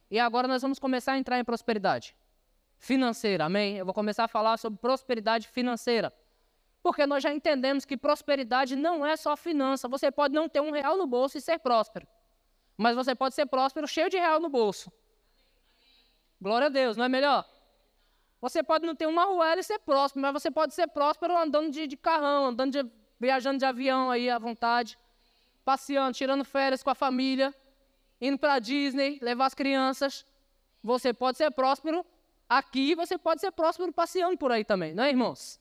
E 0.08 0.16
agora 0.16 0.46
nós 0.46 0.62
vamos 0.62 0.78
começar 0.78 1.14
a 1.14 1.18
entrar 1.18 1.40
em 1.40 1.44
prosperidade 1.44 2.14
financeira, 2.78 3.46
amém? 3.46 3.78
Eu 3.78 3.84
vou 3.84 3.92
começar 3.92 4.22
a 4.22 4.28
falar 4.28 4.56
sobre 4.56 4.78
prosperidade 4.78 5.48
financeira. 5.48 6.12
Porque 6.84 7.04
nós 7.04 7.20
já 7.20 7.34
entendemos 7.34 7.84
que 7.84 7.96
prosperidade 7.96 8.76
não 8.76 9.04
é 9.04 9.16
só 9.16 9.36
finança. 9.36 9.88
Você 9.88 10.08
pode 10.12 10.34
não 10.34 10.48
ter 10.48 10.60
um 10.60 10.70
real 10.70 10.96
no 10.96 11.04
bolso 11.04 11.36
e 11.36 11.40
ser 11.40 11.58
próspero. 11.58 12.06
Mas 12.76 12.94
você 12.94 13.12
pode 13.12 13.34
ser 13.34 13.46
próspero 13.46 13.88
cheio 13.88 14.08
de 14.08 14.16
real 14.16 14.38
no 14.38 14.48
bolso. 14.48 14.92
Glória 16.40 16.68
a 16.68 16.70
Deus, 16.70 16.96
não 16.96 17.06
é 17.06 17.08
melhor? 17.08 17.44
Você 18.40 18.62
pode 18.62 18.86
não 18.86 18.94
ter 18.94 19.06
uma 19.06 19.24
ruela 19.24 19.58
e 19.58 19.64
ser 19.64 19.80
próspero, 19.80 20.22
mas 20.22 20.32
você 20.32 20.48
pode 20.48 20.74
ser 20.74 20.86
próspero 20.86 21.36
andando 21.36 21.72
de, 21.72 21.88
de 21.88 21.96
carrão, 21.96 22.46
andando 22.46 22.70
de, 22.70 22.88
viajando 23.18 23.58
de 23.58 23.64
avião 23.64 24.12
aí 24.12 24.30
à 24.30 24.38
vontade, 24.38 24.96
passeando, 25.66 26.16
tirando 26.16 26.44
férias 26.44 26.82
com 26.82 26.90
a 26.90 26.94
família, 26.94 27.54
indo 28.20 28.38
para 28.38 28.54
a 28.54 28.58
Disney, 28.58 29.18
levar 29.20 29.46
as 29.46 29.54
crianças. 29.54 30.24
Você 30.82 31.12
pode 31.12 31.36
ser 31.36 31.50
próspero 31.50 32.06
aqui 32.48 32.94
você 32.94 33.18
pode 33.18 33.40
ser 33.40 33.50
próspero 33.50 33.92
passeando 33.92 34.38
por 34.38 34.52
aí 34.52 34.64
também, 34.64 34.94
não 34.94 35.02
é, 35.02 35.10
irmãos? 35.10 35.60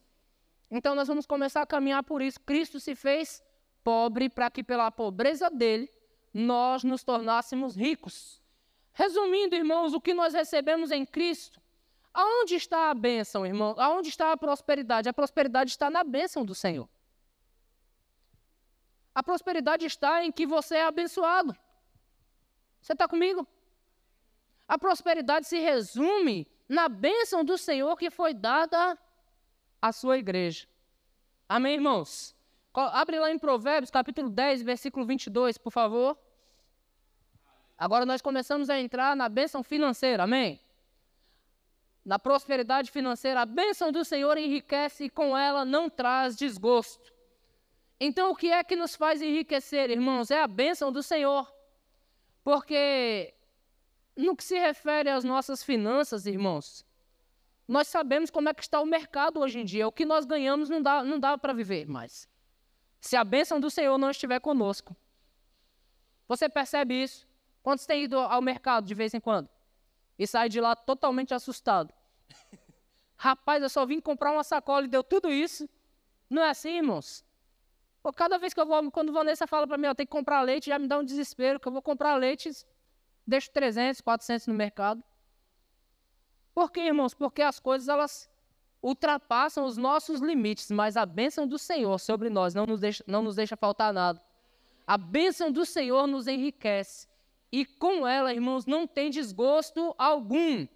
Então 0.70 0.94
nós 0.96 1.08
vamos 1.08 1.26
começar 1.26 1.62
a 1.62 1.66
caminhar 1.66 2.04
por 2.04 2.22
isso. 2.22 2.40
Cristo 2.42 2.80
se 2.80 2.96
fez 2.96 3.44
pobre 3.84 4.30
para 4.30 4.50
que 4.50 4.64
pela 4.64 4.92
pobreza 4.92 5.50
dele 5.50 5.90
nós 6.34 6.84
nos 6.84 7.04
tornássemos 7.04 7.76
ricos. 7.76 8.42
Resumindo, 8.94 9.56
irmãos, 9.56 9.94
o 9.94 10.02
que 10.02 10.14
nós 10.14 10.34
recebemos 10.34 10.92
em 10.92 11.06
Cristo, 11.06 11.60
aonde 12.14 12.56
está 12.56 12.90
a 12.90 12.94
bênção, 12.94 13.46
irmão? 13.46 13.76
Aonde 13.78 14.10
está 14.10 14.32
a 14.32 14.38
prosperidade? 14.38 15.10
A 15.10 15.14
prosperidade 15.14 15.72
está 15.72 15.90
na 15.90 16.04
bênção 16.04 16.46
do 16.46 16.56
Senhor. 16.56 16.88
A 19.16 19.24
prosperidade 19.24 19.86
está 19.86 20.26
em 20.26 20.32
que 20.32 20.46
você 20.46 20.76
é 20.76 20.86
abençoado. 20.86 21.56
Você 22.82 22.92
está 22.92 23.08
comigo? 23.08 23.48
A 24.68 24.78
prosperidade 24.78 25.48
se 25.48 25.58
resume 25.58 26.46
na 26.68 26.90
bênção 26.90 27.44
do 27.46 27.58
Senhor 27.58 27.96
que 27.96 28.12
foi 28.12 28.34
dada 28.34 28.98
à 29.82 29.94
sua 29.94 30.18
igreja. 30.18 30.68
Amém, 31.48 31.76
irmãos? 31.76 32.36
Abre 32.74 33.18
lá 33.18 33.32
em 33.32 33.40
Provérbios, 33.40 33.90
capítulo 33.90 34.30
10, 34.30 34.64
versículo 34.64 35.06
22, 35.06 35.58
por 35.58 35.72
favor. 35.72 36.20
Agora 37.78 38.06
nós 38.06 38.22
começamos 38.22 38.70
a 38.70 38.78
entrar 38.78 39.16
na 39.16 39.30
bênção 39.30 39.64
financeira, 39.64 40.24
amém? 40.24 40.60
Na 42.04 42.20
prosperidade 42.20 42.92
financeira, 42.92 43.42
a 43.42 43.46
bênção 43.46 43.94
do 43.94 44.04
Senhor 44.04 44.38
enriquece 44.38 45.06
e 45.06 45.10
com 45.10 45.38
ela 45.38 45.64
não 45.64 45.90
traz 45.90 46.36
desgosto. 46.36 47.15
Então, 48.00 48.32
o 48.32 48.36
que 48.36 48.52
é 48.52 48.64
que 48.64 48.76
nos 48.76 48.96
faz 48.96 49.22
enriquecer, 49.22 49.90
irmãos? 49.90 50.30
É 50.30 50.42
a 50.42 50.48
bênção 50.48 50.92
do 50.92 51.02
Senhor. 51.02 51.52
Porque 52.44 53.34
no 54.16 54.36
que 54.36 54.44
se 54.44 54.58
refere 54.60 55.10
às 55.10 55.24
nossas 55.24 55.64
finanças, 55.64 56.26
irmãos, 56.26 56.86
nós 57.68 57.88
sabemos 57.88 58.30
como 58.30 58.48
é 58.50 58.54
que 58.54 58.62
está 58.62 58.80
o 58.80 58.86
mercado 58.86 59.40
hoje 59.40 59.60
em 59.60 59.66
dia. 59.66 59.88
O 59.88 59.92
que 59.92 60.06
nós 60.06 60.26
ganhamos 60.26 60.70
não 60.70 60.82
dá, 60.82 61.04
não 61.04 61.20
dá 61.20 61.38
para 61.38 61.54
viver 61.54 61.88
mais. 61.88 62.30
Se 63.02 63.16
a 63.16 63.24
bênção 63.24 63.60
do 63.60 63.70
Senhor 63.70 63.98
não 63.98 64.12
estiver 64.12 64.40
conosco. 64.40 64.96
Você 66.28 66.48
percebe 66.48 67.02
isso? 67.02 67.28
Quantos 67.64 67.86
têm 67.86 68.04
ido 68.04 68.18
ao 68.20 68.42
mercado 68.42 68.86
de 68.86 68.94
vez 68.94 69.14
em 69.14 69.20
quando? 69.20 69.50
E 70.18 70.28
sai 70.28 70.50
de 70.50 70.62
lá 70.62 70.76
totalmente 70.76 71.34
assustado. 71.34 71.94
Rapaz, 73.18 73.64
eu 73.64 73.70
só 73.70 73.86
vim 73.86 74.00
comprar 74.00 74.32
uma 74.32 74.44
sacola 74.44 74.86
e 74.86 74.88
deu 74.88 75.04
tudo 75.04 75.32
isso. 75.32 75.68
Não 76.30 76.44
é 76.44 76.50
assim, 76.50 76.78
irmãos? 76.78 77.25
Pô, 78.06 78.14
cada 78.14 78.38
vez 78.38 78.54
que 78.54 78.60
eu 78.60 78.68
vou, 78.68 78.92
quando 78.92 79.12
Vanessa 79.12 79.48
fala 79.48 79.66
para 79.66 79.80
mim, 79.80 79.88
eu 79.88 79.96
tenho 79.96 80.06
que 80.06 80.12
comprar 80.12 80.40
leite, 80.42 80.68
já 80.68 80.78
me 80.78 80.88
dá 80.88 81.00
um 81.00 81.04
desespero, 81.04 81.60
que 81.60 81.68
eu 81.68 81.72
vou 81.72 81.82
comprar 81.82 82.14
leite, 82.18 82.52
deixo 83.26 83.50
300, 83.50 84.00
400 84.00 84.46
no 84.46 84.54
mercado. 84.54 85.04
Por 86.54 86.72
quê, 86.72 86.82
irmãos? 86.82 87.16
Porque 87.16 87.42
as 87.42 87.60
coisas 87.60 87.90
elas 87.90 88.30
ultrapassam 88.80 89.66
os 89.66 89.76
nossos 89.76 90.22
limites, 90.22 90.70
mas 90.70 90.96
a 90.96 91.04
bênção 91.04 91.48
do 91.48 91.58
Senhor 91.58 91.98
sobre 91.98 92.30
nós 92.30 92.54
não 92.54 92.68
nos 92.68 92.80
deixa, 92.80 93.04
não 93.08 93.24
nos 93.24 93.38
deixa 93.38 93.58
faltar 93.58 93.92
nada. 93.92 94.22
A 94.86 95.00
bênção 95.00 95.52
do 95.52 95.66
Senhor 95.66 96.06
nos 96.06 96.28
enriquece 96.28 97.08
e 97.52 97.66
com 97.66 98.06
ela, 98.06 98.32
irmãos, 98.32 98.68
não 98.68 98.86
tem 98.86 99.10
desgosto 99.10 99.96
algum. 99.98 100.68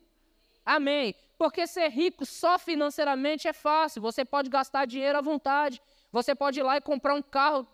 Amém. 0.65 1.13
Porque 1.37 1.67
ser 1.67 1.89
rico 1.89 2.25
só 2.25 2.57
financeiramente 2.57 3.47
é 3.47 3.53
fácil. 3.53 4.01
Você 4.01 4.25
pode 4.25 4.49
gastar 4.49 4.85
dinheiro 4.85 5.19
à 5.19 5.21
vontade. 5.21 5.79
Você 6.11 6.33
pode 6.33 6.59
ir 6.59 6.63
lá 6.63 6.77
e 6.77 6.81
comprar 6.81 7.13
um 7.13 7.21
carro 7.21 7.67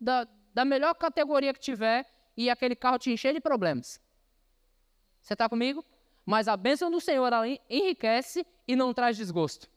da, 0.00 0.26
da 0.52 0.64
melhor 0.64 0.94
categoria 0.94 1.52
que 1.52 1.60
tiver 1.60 2.06
e 2.36 2.50
aquele 2.50 2.74
carro 2.74 2.98
te 2.98 3.10
encher 3.10 3.32
de 3.32 3.40
problemas. 3.40 4.00
Você 5.20 5.34
está 5.34 5.48
comigo? 5.48 5.84
Mas 6.24 6.48
a 6.48 6.56
bênção 6.56 6.90
do 6.90 7.00
Senhor 7.00 7.32
enriquece 7.70 8.46
e 8.66 8.76
não 8.76 8.92
traz 8.92 9.16
desgosto. 9.16 9.68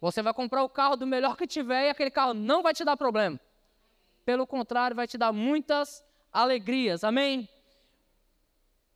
Você 0.00 0.22
vai 0.22 0.34
comprar 0.34 0.62
o 0.62 0.68
carro 0.68 0.96
do 0.96 1.06
melhor 1.06 1.36
que 1.36 1.46
tiver 1.46 1.86
e 1.86 1.90
aquele 1.90 2.10
carro 2.10 2.34
não 2.34 2.62
vai 2.62 2.74
te 2.74 2.84
dar 2.84 2.96
problema. 2.96 3.38
Pelo 4.24 4.46
contrário, 4.46 4.96
vai 4.96 5.06
te 5.06 5.16
dar 5.16 5.32
muitas 5.32 6.04
alegrias. 6.32 7.04
Amém? 7.04 7.48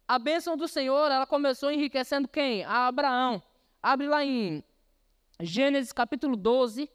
A 0.07 0.19
bênção 0.19 0.57
do 0.57 0.67
Senhor, 0.67 1.11
ela 1.11 1.27
começou 1.27 1.71
enriquecendo 1.71 2.27
quem? 2.27 2.65
A 2.65 2.89
Abraão. 2.89 3.43
Abre 3.83 4.09
lá 4.09 4.25
em 4.25 4.63
Gênesis 5.41 5.93
capítulo 5.93 6.37
12 6.37 6.91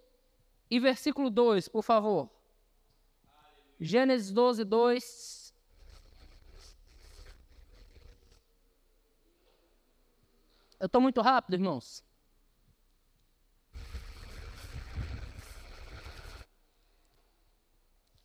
e 0.69 0.80
versículo 0.80 1.30
2, 1.30 1.67
por 1.67 1.84
favor. 1.84 2.30
Gênesis 3.80 4.32
12, 4.32 4.63
2. 4.63 5.54
Eu 10.80 10.86
estou 10.88 11.01
muito 11.01 11.21
rápido, 11.21 11.56
irmãos. 11.56 12.04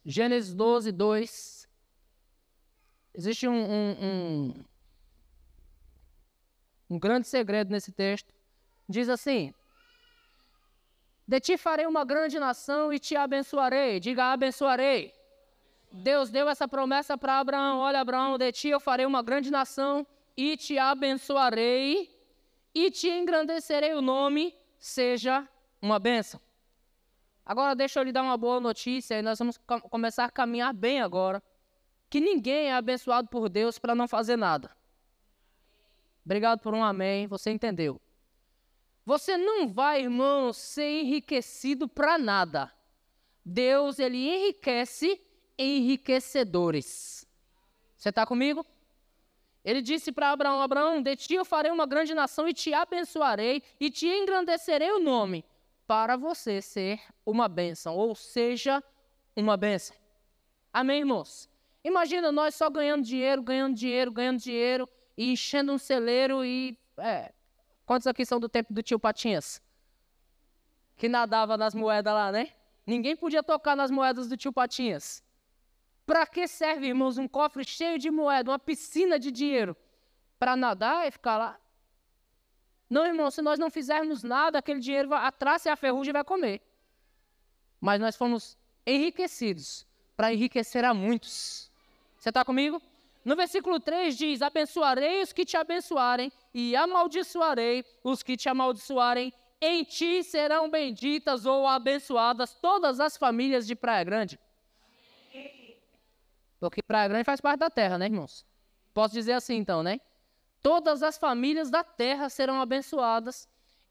Gênesis 0.05 0.55
12, 0.55 0.93
2. 0.93 1.69
Existe 3.15 3.49
um, 3.49 3.53
um, 3.53 3.97
um, 4.01 4.65
um 6.91 6.99
grande 6.99 7.27
segredo 7.27 7.71
nesse 7.71 7.93
texto 7.93 8.33
diz 8.91 9.09
assim: 9.09 9.55
De 11.31 11.39
ti 11.39 11.57
farei 11.57 11.87
uma 11.87 12.05
grande 12.05 12.41
nação 12.41 12.93
e 12.93 12.99
te 12.99 13.15
abençoarei. 13.15 14.01
Diga, 14.01 14.33
abençoarei. 14.33 15.15
Deus 15.93 16.29
deu 16.29 16.49
essa 16.49 16.67
promessa 16.67 17.17
para 17.17 17.39
Abraão: 17.39 17.79
Olha, 17.79 18.01
Abraão, 18.01 18.37
de 18.37 18.51
ti 18.51 18.71
eu 18.71 18.81
farei 18.81 19.07
uma 19.07 19.23
grande 19.23 19.49
nação 19.49 20.05
e 20.37 20.57
te 20.57 20.77
abençoarei 20.77 22.11
e 22.75 22.91
te 22.91 23.09
engrandecerei 23.09 23.95
o 23.95 24.03
nome, 24.03 24.53
seja 24.77 25.49
uma 25.81 26.01
bênção. 26.01 26.41
Agora 27.47 27.77
deixa 27.77 28.01
eu 28.01 28.03
lhe 28.03 28.11
dar 28.11 28.25
uma 28.25 28.37
boa 28.37 28.59
notícia 28.59 29.17
e 29.17 29.23
nós 29.23 29.39
vamos 29.39 29.57
começar 29.89 30.25
a 30.25 30.31
caminhar 30.31 30.75
bem 30.75 31.01
agora. 31.01 31.41
Que 32.11 32.21
ninguém 32.21 32.71
é 32.71 32.75
abençoado 32.75 33.29
por 33.29 33.49
Deus 33.49 33.79
para 33.79 33.95
não 33.95 34.09
fazer 34.09 34.35
nada. 34.35 34.69
Obrigado 36.25 36.59
por 36.59 36.75
um 36.75 36.83
amém, 36.83 37.29
você 37.29 37.53
entendeu. 37.53 38.01
Você 39.05 39.37
não 39.37 39.69
vai, 39.69 40.03
irmão, 40.03 40.53
ser 40.53 41.03
enriquecido 41.03 41.89
para 41.89 42.19
nada. 42.19 42.73
Deus, 43.45 43.99
ele 43.99 44.19
enriquece 44.19 45.21
enriquecedores. 45.59 47.27
Você 47.97 48.09
está 48.09 48.25
comigo? 48.25 48.65
Ele 49.65 49.83
disse 49.83 50.13
para 50.13 50.31
Abraão: 50.31 50.63
Abraão, 50.63 51.03
de 51.03 51.17
ti 51.17 51.35
eu 51.35 51.45
farei 51.45 51.71
uma 51.71 51.87
grande 51.87 52.15
nação 52.15 52.49
e 52.49 52.55
te 52.55 52.73
abençoarei 52.73 53.63
e 53.79 53.91
te 53.91 54.07
engrandecerei 54.07 54.91
o 54.93 54.99
nome, 54.99 55.45
para 55.87 56.17
você 56.17 56.63
ser 56.63 57.01
uma 57.27 57.49
bênção, 57.49 57.97
ou 57.97 58.15
seja, 58.15 58.83
uma 59.37 59.57
bênção. 59.57 59.97
Amém, 60.73 61.01
irmãos? 61.01 61.49
Imagina 61.83 62.31
nós 62.31 62.55
só 62.55 62.71
ganhando 62.71 63.03
dinheiro, 63.03 63.43
ganhando 63.43 63.75
dinheiro, 63.75 64.13
ganhando 64.13 64.39
dinheiro 64.39 64.89
e 65.17 65.33
enchendo 65.33 65.73
um 65.73 65.79
celeiro 65.79 66.45
e 66.45 66.79
é, 66.99 67.33
Quantos 67.91 68.07
aqui 68.07 68.25
são 68.25 68.39
do 68.39 68.49
tempo 68.49 68.73
do 68.73 68.85
tio 68.85 69.01
Patinhas? 69.01 69.61
Que 70.97 71.09
nadava 71.09 71.57
nas 71.57 71.75
moedas 71.75 72.15
lá, 72.15 72.31
né? 72.31 72.53
Ninguém 72.87 73.17
podia 73.17 73.43
tocar 73.43 73.75
nas 73.75 73.91
moedas 73.91 74.29
do 74.29 74.37
tio 74.37 74.53
Patinhas. 74.53 75.25
Para 76.07 76.25
que 76.25 76.47
serve, 76.47 76.87
irmãos, 76.87 77.19
um 77.19 77.27
cofre 77.27 77.65
cheio 77.65 77.99
de 77.99 78.09
moeda, 78.09 78.53
uma 78.53 78.61
piscina 78.61 79.19
de 79.19 79.33
dinheiro? 79.33 79.77
Para 80.39 80.55
nadar 80.55 81.09
e 81.09 81.11
ficar 81.11 81.37
lá? 81.37 81.61
Não, 82.89 83.05
irmão, 83.05 83.29
se 83.29 83.43
nós 83.43 83.59
não 83.59 83.69
fizermos 83.69 84.23
nada, 84.23 84.61
aquele 84.61 84.79
dinheiro 84.79 85.09
vai, 85.09 85.27
a 85.27 85.33
traça 85.33 85.69
e 85.69 85.73
a 85.73 85.75
ferrugem 85.75 86.13
vai 86.13 86.23
comer. 86.23 86.63
Mas 87.81 88.01
nós 88.01 88.15
fomos 88.15 88.57
enriquecidos 88.87 89.85
para 90.17 90.33
enriquecer 90.33 90.85
a 90.85 90.95
muitos. 90.95 91.69
Você 92.17 92.29
está 92.29 92.45
comigo? 92.45 92.81
No 93.25 93.37
versículo 93.37 93.79
3 93.79 94.17
diz: 94.17 94.43
Abençoarei 94.43 95.23
os 95.23 95.33
que 95.33 95.45
te 95.45 95.57
abençoarem, 95.57 96.33
e 96.55 96.75
amaldiçoarei 96.75 97.85
os 98.03 98.23
que 98.23 98.37
te 98.37 98.49
amaldiçoarem. 98.49 99.33
Em 99.61 99.85
ti 99.85 100.23
serão 100.25 100.71
benditas 100.71 101.45
ou 101.45 101.67
abençoadas 101.67 102.55
todas 102.55 102.99
as 102.99 103.17
famílias 103.17 103.67
de 103.67 103.75
Praia 103.75 104.05
Grande. 104.05 104.41
Porque 106.59 106.83
Praia 106.83 107.09
Grande 107.09 107.25
faz 107.25 107.41
parte 107.41 107.61
da 107.61 107.71
terra, 107.71 107.99
né, 107.99 108.07
irmãos? 108.07 108.45
Posso 108.93 109.15
dizer 109.15 109.33
assim, 109.33 109.57
então, 109.57 109.83
né? 109.83 110.01
Todas 110.63 111.03
as 111.03 111.17
famílias 111.17 111.71
da 111.71 111.83
terra 111.83 112.29
serão 112.29 112.61
abençoadas. 112.61 113.49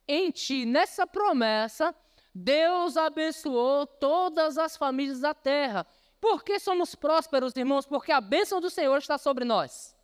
Em 0.07 0.31
ti, 0.31 0.65
nessa 0.65 1.05
promessa, 1.05 1.95
Deus 2.33 2.95
abençoou 2.95 3.85
todas 3.85 4.57
as 4.57 4.77
famílias 4.77 5.19
da 5.19 5.33
terra. 5.33 5.85
Por 6.19 6.43
que 6.43 6.59
somos 6.59 6.95
prósperos, 6.95 7.55
irmãos? 7.55 7.85
Porque 7.85 8.11
a 8.11 8.19
bênção 8.19 8.59
do 8.59 8.69
Senhor 8.69 8.97
está 8.97 9.17
sobre 9.17 9.45
nós. 9.45 9.95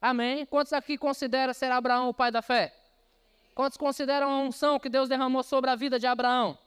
Amém? 0.00 0.46
Quantos 0.46 0.72
aqui 0.72 0.96
consideram 0.96 1.52
ser 1.52 1.70
Abraão 1.70 2.08
o 2.08 2.14
pai 2.14 2.30
da 2.30 2.42
fé? 2.42 2.74
Quantos 3.54 3.76
consideram 3.76 4.30
a 4.30 4.38
unção 4.38 4.80
que 4.80 4.88
Deus 4.88 5.08
derramou 5.08 5.42
sobre 5.42 5.70
a 5.70 5.76
vida 5.76 5.98
de 5.98 6.06
Abraão? 6.06 6.58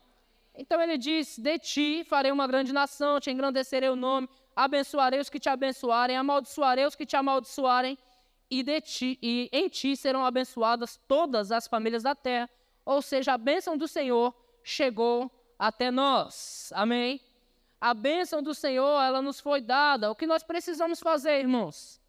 Então 0.54 0.80
ele 0.80 0.96
diz: 0.96 1.36
De 1.36 1.58
ti 1.58 2.04
farei 2.04 2.30
uma 2.30 2.46
grande 2.46 2.72
nação, 2.72 3.20
te 3.20 3.30
engrandecerei 3.30 3.88
o 3.88 3.96
nome, 3.96 4.28
abençoarei 4.54 5.20
os 5.20 5.28
que 5.28 5.38
te 5.38 5.48
abençoarem, 5.48 6.16
amaldiçoarei 6.16 6.86
os 6.86 6.94
que 6.94 7.04
te 7.04 7.16
amaldiçoarem, 7.16 7.98
e, 8.50 8.62
de 8.62 8.80
ti, 8.80 9.18
e 9.20 9.50
em 9.52 9.68
ti 9.68 9.96
serão 9.96 10.24
abençoadas 10.24 10.98
todas 11.08 11.50
as 11.50 11.66
famílias 11.66 12.04
da 12.04 12.14
terra. 12.14 12.48
Ou 12.84 13.02
seja, 13.02 13.34
a 13.34 13.38
bênção 13.38 13.76
do 13.76 13.88
Senhor 13.88 14.32
chegou 14.62 15.30
até 15.58 15.90
nós. 15.90 16.72
Amém? 16.74 17.20
A 17.80 17.92
bênção 17.92 18.42
do 18.42 18.54
Senhor, 18.54 19.00
ela 19.02 19.20
nos 19.20 19.38
foi 19.38 19.60
dada. 19.60 20.10
O 20.10 20.14
que 20.14 20.26
nós 20.26 20.42
precisamos 20.42 21.00
fazer, 21.00 21.38
irmãos? 21.38 22.00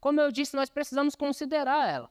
Como 0.00 0.20
eu 0.20 0.32
disse, 0.32 0.56
nós 0.56 0.70
precisamos 0.70 1.14
considerar 1.14 1.88
ela. 1.88 2.10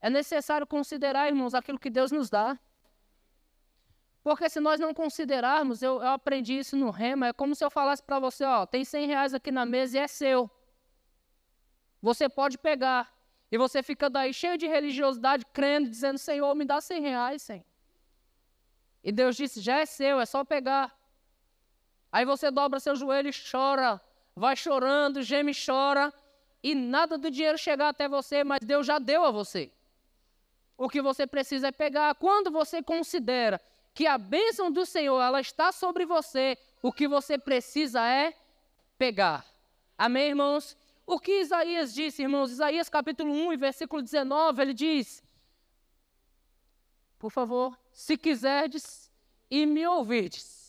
É 0.00 0.08
necessário 0.08 0.66
considerar, 0.66 1.28
irmãos, 1.28 1.54
aquilo 1.54 1.78
que 1.78 1.90
Deus 1.90 2.10
nos 2.10 2.30
dá. 2.30 2.58
Porque 4.22 4.48
se 4.48 4.60
nós 4.60 4.80
não 4.80 4.94
considerarmos, 4.94 5.82
eu, 5.82 6.00
eu 6.00 6.10
aprendi 6.10 6.58
isso 6.58 6.76
no 6.76 6.90
rema, 6.90 7.28
é 7.28 7.32
como 7.32 7.54
se 7.54 7.64
eu 7.64 7.70
falasse 7.70 8.02
para 8.02 8.18
você, 8.18 8.44
ó, 8.44 8.64
tem 8.64 8.84
100 8.84 9.06
reais 9.06 9.34
aqui 9.34 9.50
na 9.50 9.66
mesa 9.66 9.98
e 9.98 10.00
é 10.00 10.06
seu. 10.06 10.50
Você 12.00 12.28
pode 12.28 12.56
pegar. 12.56 13.12
E 13.50 13.58
você 13.58 13.82
fica 13.82 14.08
daí 14.08 14.32
cheio 14.32 14.56
de 14.56 14.66
religiosidade, 14.66 15.44
crendo, 15.52 15.90
dizendo, 15.90 16.18
Senhor, 16.18 16.54
me 16.54 16.64
dá 16.64 16.80
100 16.80 17.02
reais, 17.02 17.42
Senhor. 17.42 17.64
E 19.04 19.12
Deus 19.12 19.36
disse, 19.36 19.60
já 19.60 19.80
é 19.80 19.86
seu, 19.86 20.20
é 20.20 20.24
só 20.24 20.44
pegar. 20.44 20.96
Aí 22.12 22.26
você 22.26 22.50
dobra 22.50 22.78
seu 22.78 22.94
joelho 22.94 23.30
e 23.30 23.50
chora, 23.50 23.98
vai 24.36 24.54
chorando, 24.54 25.22
geme 25.22 25.52
e 25.52 25.66
chora, 25.66 26.12
e 26.62 26.74
nada 26.74 27.16
do 27.16 27.30
dinheiro 27.30 27.56
chegar 27.56 27.88
até 27.88 28.06
você, 28.06 28.44
mas 28.44 28.60
Deus 28.62 28.86
já 28.86 28.98
deu 28.98 29.24
a 29.24 29.30
você. 29.30 29.72
O 30.76 30.88
que 30.88 31.00
você 31.00 31.26
precisa 31.26 31.68
é 31.68 31.72
pegar. 31.72 32.14
Quando 32.14 32.50
você 32.50 32.82
considera 32.82 33.60
que 33.94 34.06
a 34.06 34.18
bênção 34.18 34.70
do 34.70 34.84
Senhor 34.84 35.20
ela 35.20 35.40
está 35.40 35.72
sobre 35.72 36.04
você, 36.04 36.58
o 36.82 36.92
que 36.92 37.08
você 37.08 37.38
precisa 37.38 38.06
é 38.06 38.34
pegar. 38.98 39.44
Amém, 39.96 40.28
irmãos? 40.28 40.76
O 41.06 41.18
que 41.18 41.40
Isaías 41.40 41.92
disse, 41.94 42.22
irmãos? 42.22 42.50
Isaías 42.50 42.88
capítulo 42.88 43.32
1, 43.32 43.56
versículo 43.56 44.02
19, 44.02 44.62
ele 44.62 44.74
diz: 44.74 45.22
Por 47.18 47.30
favor, 47.30 47.78
se 47.92 48.16
quiserdes 48.16 49.10
e 49.50 49.66
me 49.66 49.86
ouvirdes, 49.86 50.61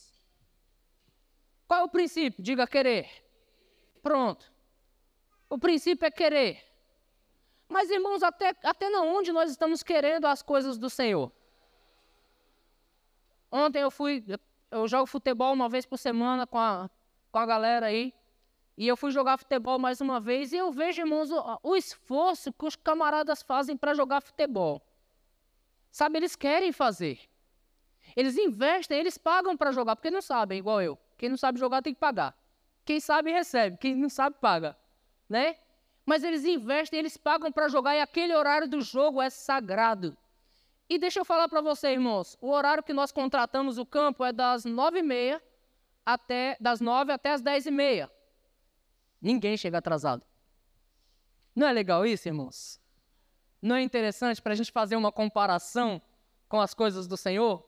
qual 1.74 1.82
é 1.82 1.84
o 1.86 1.90
princípio? 1.90 2.44
Diga 2.44 2.68
querer. 2.68 3.10
Pronto. 4.04 4.54
O 5.50 5.58
princípio 5.58 6.06
é 6.06 6.12
querer. 6.12 6.64
Mas, 7.68 7.90
irmãos, 7.90 8.22
até, 8.22 8.56
até 8.64 8.90
na 8.92 9.02
onde 9.02 9.32
nós 9.32 9.50
estamos 9.50 9.82
querendo 9.82 10.26
as 10.26 10.44
coisas 10.44 10.78
do 10.78 10.88
Senhor? 10.88 11.32
Ontem 13.52 13.82
eu 13.82 13.90
fui, 13.90 14.24
eu 14.70 14.88
jogo 14.88 15.08
futebol 15.08 15.52
uma 15.52 15.68
vez 15.68 15.84
por 15.84 15.98
semana 15.98 16.46
com 16.46 16.60
a, 16.60 16.88
com 17.32 17.40
a 17.40 17.46
galera 17.46 17.88
aí. 17.88 18.14
E 18.78 18.88
eu 18.88 18.96
fui 18.96 19.10
jogar 19.10 19.40
futebol 19.40 19.80
mais 19.80 20.00
uma 20.00 20.20
vez 20.20 20.54
e 20.54 20.58
eu 20.58 20.72
vejo, 20.72 21.02
irmãos, 21.02 21.32
o, 21.32 21.60
o 21.64 21.76
esforço 21.76 22.54
que 22.54 22.66
os 22.66 22.76
camaradas 22.76 23.42
fazem 23.42 23.76
para 23.76 23.96
jogar 23.96 24.22
futebol. 24.22 24.80
Sabe, 25.92 26.20
eles 26.20 26.36
querem 26.36 26.72
fazer. 26.72 27.20
Eles 28.16 28.38
investem, 28.38 29.00
eles 29.00 29.18
pagam 29.18 29.58
para 29.58 29.72
jogar, 29.72 29.96
porque 29.96 30.12
não 30.12 30.22
sabem, 30.22 30.60
igual 30.60 30.80
eu. 30.80 31.00
Quem 31.24 31.30
não 31.30 31.38
sabe 31.38 31.58
jogar 31.58 31.82
tem 31.82 31.94
que 31.94 32.02
pagar. 32.02 32.38
Quem 32.84 33.00
sabe 33.00 33.32
recebe, 33.32 33.78
quem 33.78 33.96
não 33.96 34.10
sabe 34.10 34.36
paga. 34.42 34.76
né? 35.30 35.56
Mas 36.06 36.22
eles 36.22 36.44
investem, 36.44 37.00
eles 37.00 37.16
pagam 37.16 37.50
para 37.50 37.70
jogar 37.70 37.96
e 37.96 38.02
aquele 38.02 38.36
horário 38.36 38.68
do 38.68 38.82
jogo 38.82 39.22
é 39.22 39.30
sagrado. 39.30 40.18
E 40.90 41.00
deixa 41.00 41.22
eu 41.22 41.24
falar 41.24 41.48
para 41.48 41.62
você, 41.62 41.94
irmãos, 41.94 42.38
o 42.42 42.50
horário 42.50 42.84
que 42.84 42.92
nós 42.92 43.10
contratamos 43.10 43.78
o 43.78 43.86
campo 43.86 44.26
é 44.26 44.34
das 44.34 44.66
nove 44.66 45.00
e 45.00 45.02
meia 45.02 45.42
até 46.06 46.58
das 46.60 46.82
nove 46.82 47.14
até 47.14 47.32
as 47.32 47.42
dez 47.42 47.66
e 47.66 47.72
meia. 47.72 48.12
Ninguém 49.22 49.56
chega 49.56 49.78
atrasado. 49.78 50.26
Não 51.56 51.66
é 51.66 51.72
legal 51.72 52.06
isso, 52.06 52.28
irmãos? 52.28 52.82
Não 53.62 53.78
é 53.78 53.82
interessante 53.82 54.42
para 54.42 54.52
a 54.52 54.56
gente 54.58 54.74
fazer 54.74 54.98
uma 54.98 55.10
comparação 55.10 56.02
com 56.50 56.60
as 56.60 56.74
coisas 56.74 57.08
do 57.08 57.16
Senhor? 57.16 57.66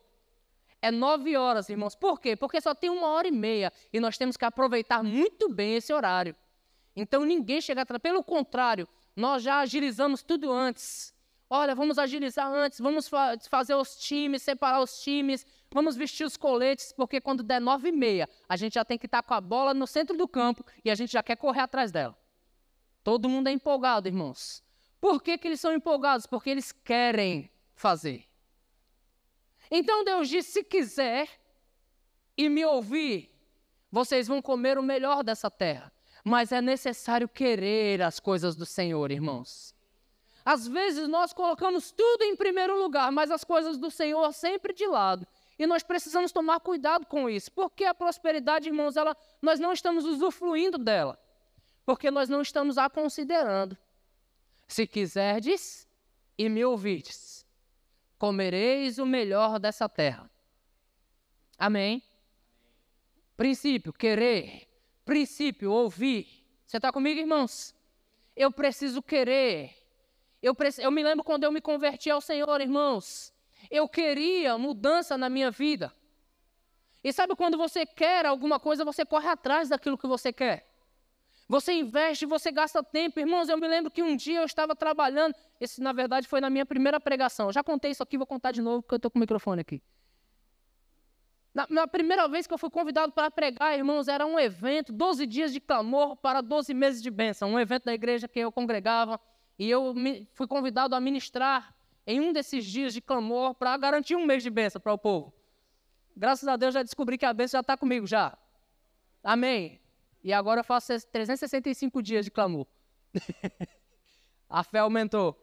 É 0.85 0.91
nove 0.91 1.35
horas, 1.35 1.67
irmãos. 1.67 1.95
Por 1.95 2.21
quê? 2.21 2.35
Porque 2.35 2.61
só 2.61 2.75
tem 2.75 2.91
uma 2.91 3.07
hora 3.07 3.27
e 3.27 3.31
meia 3.31 3.73
e 3.91 3.99
nós 3.99 4.19
temos 4.19 4.37
que 4.37 4.45
aproveitar 4.45 5.03
muito 5.03 5.49
bem 5.49 5.77
esse 5.77 5.91
horário. 5.91 6.35
Então 6.95 7.25
ninguém 7.25 7.59
chega 7.59 7.81
atrás. 7.81 7.99
Pelo 7.99 8.23
contrário, 8.23 8.87
nós 9.15 9.41
já 9.41 9.61
agilizamos 9.61 10.21
tudo 10.21 10.51
antes. 10.51 11.11
Olha, 11.49 11.73
vamos 11.73 11.97
agilizar 11.97 12.47
antes, 12.53 12.77
vamos 12.79 13.07
fa 13.07 13.35
fazer 13.49 13.73
os 13.73 13.97
times, 13.97 14.43
separar 14.43 14.79
os 14.79 15.01
times, 15.01 15.43
vamos 15.71 15.95
vestir 15.95 16.23
os 16.23 16.37
coletes, 16.37 16.93
porque 16.93 17.19
quando 17.19 17.41
der 17.41 17.59
nove 17.59 17.89
e 17.89 17.91
meia, 17.91 18.29
a 18.47 18.55
gente 18.55 18.75
já 18.75 18.85
tem 18.85 18.99
que 18.99 19.07
estar 19.07 19.23
com 19.23 19.33
a 19.33 19.41
bola 19.41 19.73
no 19.73 19.87
centro 19.87 20.15
do 20.15 20.27
campo 20.27 20.63
e 20.83 20.91
a 20.91 20.95
gente 20.95 21.11
já 21.11 21.23
quer 21.23 21.35
correr 21.35 21.61
atrás 21.61 21.91
dela. 21.91 22.15
Todo 23.03 23.27
mundo 23.27 23.47
é 23.47 23.51
empolgado, 23.51 24.07
irmãos. 24.07 24.63
Por 25.01 25.19
que, 25.23 25.35
que 25.35 25.47
eles 25.47 25.59
são 25.59 25.73
empolgados? 25.73 26.27
Porque 26.27 26.51
eles 26.51 26.71
querem 26.71 27.49
fazer. 27.73 28.27
Então 29.77 30.05
Deus 30.05 30.29
disse: 30.29 30.51
se 30.53 30.63
quiser 30.63 31.27
e 32.37 32.47
me 32.47 32.63
ouvir, 32.63 33.29
vocês 33.91 34.25
vão 34.25 34.41
comer 34.41 34.77
o 34.77 34.83
melhor 34.83 35.21
dessa 35.21 35.51
terra. 35.51 35.91
Mas 36.23 36.53
é 36.53 36.61
necessário 36.61 37.27
querer 37.27 38.01
as 38.01 38.17
coisas 38.17 38.55
do 38.55 38.65
Senhor, 38.65 39.11
irmãos. 39.11 39.75
Às 40.45 40.65
vezes 40.65 41.09
nós 41.09 41.33
colocamos 41.33 41.91
tudo 41.91 42.23
em 42.23 42.37
primeiro 42.37 42.81
lugar, 42.81 43.11
mas 43.11 43.29
as 43.29 43.43
coisas 43.43 43.77
do 43.77 43.91
Senhor 43.91 44.31
sempre 44.31 44.73
de 44.73 44.87
lado. 44.87 45.27
E 45.59 45.67
nós 45.67 45.83
precisamos 45.83 46.31
tomar 46.31 46.61
cuidado 46.61 47.05
com 47.05 47.29
isso, 47.29 47.51
porque 47.51 47.83
a 47.83 47.93
prosperidade, 47.93 48.69
irmãos, 48.69 48.95
ela, 48.95 49.15
nós 49.41 49.59
não 49.59 49.73
estamos 49.73 50.05
usufruindo 50.05 50.77
dela, 50.77 51.19
porque 51.85 52.09
nós 52.09 52.29
não 52.29 52.41
estamos 52.41 52.77
a 52.77 52.89
considerando. 52.89 53.77
Se 54.67 54.87
quiserdes 54.87 55.85
e 56.37 56.47
me 56.47 56.63
ouvirdes, 56.63 57.34
comereis 58.17 58.97
o 58.97 59.05
melhor 59.05 59.59
dessa 59.59 59.87
terra. 59.89 60.29
Amém? 61.57 62.03
Princípio, 63.37 63.93
querer. 63.93 64.67
Princípio, 65.03 65.71
ouvir. 65.71 66.45
Você 66.65 66.77
está 66.77 66.91
comigo, 66.91 67.19
irmãos? 67.19 67.75
Eu 68.35 68.51
preciso 68.51 69.01
querer. 69.01 69.75
Eu, 70.41 70.55
eu 70.79 70.91
me 70.91 71.03
lembro 71.03 71.23
quando 71.23 71.43
eu 71.43 71.51
me 71.51 71.61
converti 71.61 72.09
ao 72.09 72.21
Senhor, 72.21 72.61
irmãos. 72.61 73.33
Eu 73.69 73.87
queria 73.87 74.57
mudança 74.57 75.17
na 75.17 75.29
minha 75.29 75.51
vida. 75.51 75.93
E 77.03 77.13
sabe 77.13 77.35
quando 77.35 77.57
você 77.57 77.85
quer 77.85 78.25
alguma 78.25 78.59
coisa, 78.59 78.83
você 78.83 79.05
corre 79.05 79.27
atrás 79.27 79.69
daquilo 79.69 79.97
que 79.97 80.07
você 80.07 80.33
quer. 80.33 80.74
Você 81.47 81.73
investe, 81.73 82.25
você 82.25 82.51
gasta 82.51 82.83
tempo. 82.83 83.19
Irmãos, 83.19 83.49
eu 83.49 83.57
me 83.57 83.67
lembro 83.67 83.91
que 83.91 84.01
um 84.01 84.15
dia 84.15 84.39
eu 84.39 84.45
estava 84.45 84.75
trabalhando. 84.75 85.35
Esse, 85.59 85.79
na 85.79 85.93
verdade, 85.93 86.27
foi 86.27 86.41
na 86.41 86.49
minha 86.49 86.65
primeira 86.65 86.99
pregação. 86.99 87.47
Eu 87.47 87.53
já 87.53 87.63
contei 87.63 87.91
isso 87.91 88.01
aqui, 88.01 88.17
vou 88.17 88.25
contar 88.25 88.51
de 88.51 88.61
novo, 88.61 88.81
porque 88.81 88.95
eu 88.95 88.97
estou 88.97 89.11
com 89.11 89.19
o 89.19 89.21
microfone 89.21 89.61
aqui. 89.61 89.81
Na, 91.53 91.67
na, 91.69 91.87
primeira 91.87 92.27
vez 92.27 92.47
que 92.47 92.53
eu 92.53 92.57
fui 92.57 92.69
convidado 92.69 93.13
para 93.13 93.31
pregar, 93.31 93.77
irmãos, 93.77 94.07
era 94.07 94.25
um 94.25 94.37
evento, 94.37 94.91
12 94.91 95.25
dias 95.25 95.53
de 95.53 95.61
clamor 95.61 96.17
para 96.17 96.41
12 96.41 96.73
meses 96.73 97.01
de 97.01 97.09
bênção. 97.09 97.51
Um 97.51 97.59
evento 97.59 97.85
da 97.85 97.93
igreja 97.93 98.27
que 98.27 98.39
eu 98.39 98.51
congregava. 98.51 99.19
E 99.57 99.69
eu 99.69 99.93
me, 99.93 100.27
fui 100.33 100.47
convidado 100.47 100.95
a 100.95 100.99
ministrar 100.99 101.73
em 102.07 102.19
um 102.19 102.33
desses 102.33 102.65
dias 102.65 102.93
de 102.93 103.01
clamor 103.01 103.53
para 103.53 103.77
garantir 103.77 104.15
um 104.15 104.25
mês 104.25 104.43
de 104.43 104.49
bênção 104.49 104.81
para 104.81 104.91
o 104.91 104.97
povo. 104.97 105.33
Graças 106.17 106.47
a 106.47 106.57
Deus 106.57 106.73
já 106.73 106.83
descobri 106.83 107.17
que 107.17 107.25
a 107.25 107.33
bênção 107.33 107.59
já 107.59 107.61
está 107.61 107.77
comigo 107.77 108.05
já. 108.05 108.37
Amém. 109.23 109.79
E 110.25 110.33
agora 110.33 110.61
eu 110.61 110.63
faço 110.63 110.87
365 111.11 112.01
dias 112.01 112.25
de 112.25 112.31
clamor. 112.31 112.65
a 114.49 114.63
fé 114.63 114.79
aumentou. 114.79 115.39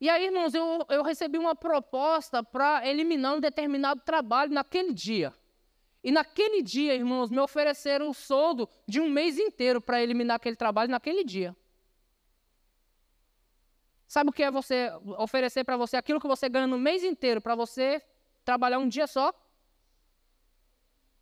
E 0.00 0.08
aí, 0.08 0.24
irmãos, 0.24 0.54
eu, 0.54 0.86
eu 0.88 1.02
recebi 1.02 1.36
uma 1.36 1.54
proposta 1.54 2.42
para 2.42 2.88
eliminar 2.88 3.34
um 3.34 3.40
determinado 3.40 4.00
trabalho 4.00 4.50
naquele 4.50 4.94
dia. 4.94 5.30
E 6.02 6.10
naquele 6.10 6.62
dia, 6.62 6.94
irmãos, 6.94 7.30
me 7.30 7.38
ofereceram 7.38 8.08
o 8.08 8.14
soldo 8.14 8.66
de 8.88 8.98
um 8.98 9.10
mês 9.10 9.38
inteiro 9.38 9.78
para 9.78 10.02
eliminar 10.02 10.36
aquele 10.36 10.56
trabalho 10.56 10.90
naquele 10.90 11.22
dia. 11.22 11.54
Sabe 14.08 14.30
o 14.30 14.32
que 14.32 14.42
é 14.42 14.50
você 14.50 14.90
oferecer 15.18 15.64
para 15.64 15.76
você 15.76 15.98
aquilo 15.98 16.18
que 16.18 16.26
você 16.26 16.48
ganha 16.48 16.66
no 16.66 16.78
mês 16.78 17.04
inteiro 17.04 17.42
para 17.42 17.54
você 17.54 18.02
trabalhar 18.42 18.78
um 18.78 18.88
dia 18.88 19.06
só? 19.06 19.34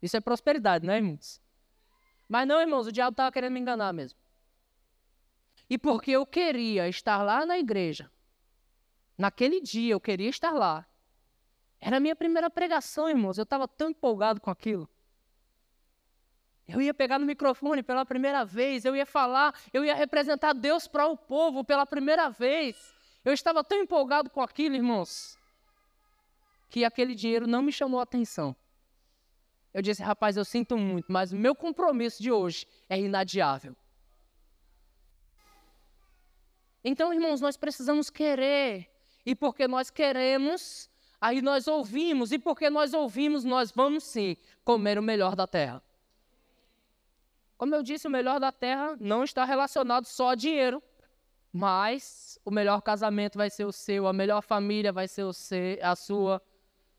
Isso 0.01 0.17
é 0.17 0.21
prosperidade, 0.21 0.87
né, 0.87 0.99
irmãos? 0.99 1.42
Mas 2.29 2.47
não, 2.47 2.61
irmãos, 2.61 2.87
o 2.87 2.93
diabo 2.93 3.13
estava 3.13 3.31
querendo 3.33 3.53
me 3.53 3.61
enganar 3.61 3.93
mesmo. 3.93 4.19
E 5.69 5.79
porque 5.79 6.11
eu 6.11 6.27
queria 6.27 6.89
estar 6.89 7.23
lá 7.23 7.47
na 7.47 7.59
igreja, 7.59 8.11
naquele 9.17 9.61
dia 9.61 9.95
eu 9.95 10.01
queria 10.01 10.29
estar 10.29 10.53
lá. 10.53 10.87
Era 11.81 11.97
a 11.97 12.01
minha 12.01 12.15
primeira 12.15 12.49
pregação, 12.49 13.09
irmãos. 13.09 13.39
Eu 13.39 13.43
estava 13.43 13.67
tão 13.67 13.91
empolgado 13.91 14.41
com 14.41 14.51
aquilo. 14.51 14.89
Eu 16.67 16.81
ia 16.81 16.95
pegar 16.95 17.19
no 17.19 17.27
microfone 17.27 17.83
pela 17.83 18.07
primeira 18.07 18.45
vez, 18.45 18.85
eu 18.85 18.95
ia 18.95 19.05
falar, 19.05 19.53
eu 19.73 19.85
ia 19.85 19.95
representar 19.95 20.53
Deus 20.53 20.87
para 20.87 21.07
o 21.07 21.17
povo 21.17 21.65
pela 21.65 21.85
primeira 21.85 22.31
vez. 22.31 22.95
Eu 23.25 23.33
estava 23.33 23.65
tão 23.65 23.79
empolgado 23.79 24.31
com 24.31 24.41
aquilo, 24.41 24.77
irmãos, 24.77 25.37
que 26.71 26.85
aquele 26.85 27.15
dinheiro 27.15 27.47
não 27.47 27.63
me 27.63 27.73
chamou 27.73 27.99
a 27.99 28.05
atenção. 28.05 28.55
Eu 29.73 29.81
disse, 29.81 30.03
rapaz, 30.03 30.37
eu 30.37 30.45
sinto 30.45 30.77
muito, 30.77 31.11
mas 31.11 31.33
o 31.33 31.37
meu 31.37 31.55
compromisso 31.55 32.23
de 32.23 32.31
hoje 32.31 32.67
é 32.89 32.99
inadiável. 32.99 33.75
Então, 36.85 37.13
irmãos, 37.15 37.41
nós 37.41 37.57
precisamos 37.57 38.11
querer. 38.11 38.91
E 39.25 39.35
porque 39.35 39.69
nós 39.69 39.89
queremos, 39.89 40.91
aí 41.21 41.41
nós 41.41 41.69
ouvimos. 41.69 42.33
E 42.33 42.39
porque 42.39 42.69
nós 42.69 42.93
ouvimos, 42.93 43.45
nós 43.45 43.71
vamos 43.71 44.05
sim 44.05 44.37
comer 44.65 44.99
o 44.99 45.03
melhor 45.03 45.37
da 45.37 45.47
terra. 45.47 45.83
Como 47.57 47.75
eu 47.75 47.83
disse, 47.83 48.09
o 48.09 48.11
melhor 48.11 48.41
da 48.41 48.51
terra 48.51 48.97
não 49.01 49.23
está 49.23 49.45
relacionado 49.45 50.05
só 50.05 50.31
a 50.31 50.35
dinheiro, 50.35 50.83
mas 51.53 52.37
o 52.45 52.51
melhor 52.51 52.83
casamento 52.83 53.39
vai 53.39 53.49
ser 53.51 53.65
o 53.65 53.71
seu, 53.73 54.09
a 54.09 54.13
melhor 54.13 54.43
família 54.43 54.91
vai 54.91 55.07
ser 55.07 55.23
o 55.23 55.33
seu, 55.33 55.79
a 55.81 55.95
sua, 55.95 56.43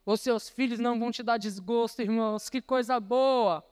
os 0.06 0.22
seus 0.22 0.50
filhos 0.50 0.80
não 0.80 1.00
vão 1.00 1.12
te 1.12 1.24
dar 1.24 1.38
desgosto, 1.38 2.02
irmãos. 2.02 2.50
Que 2.50 2.62
coisa 2.62 3.00
boa. 3.00 3.64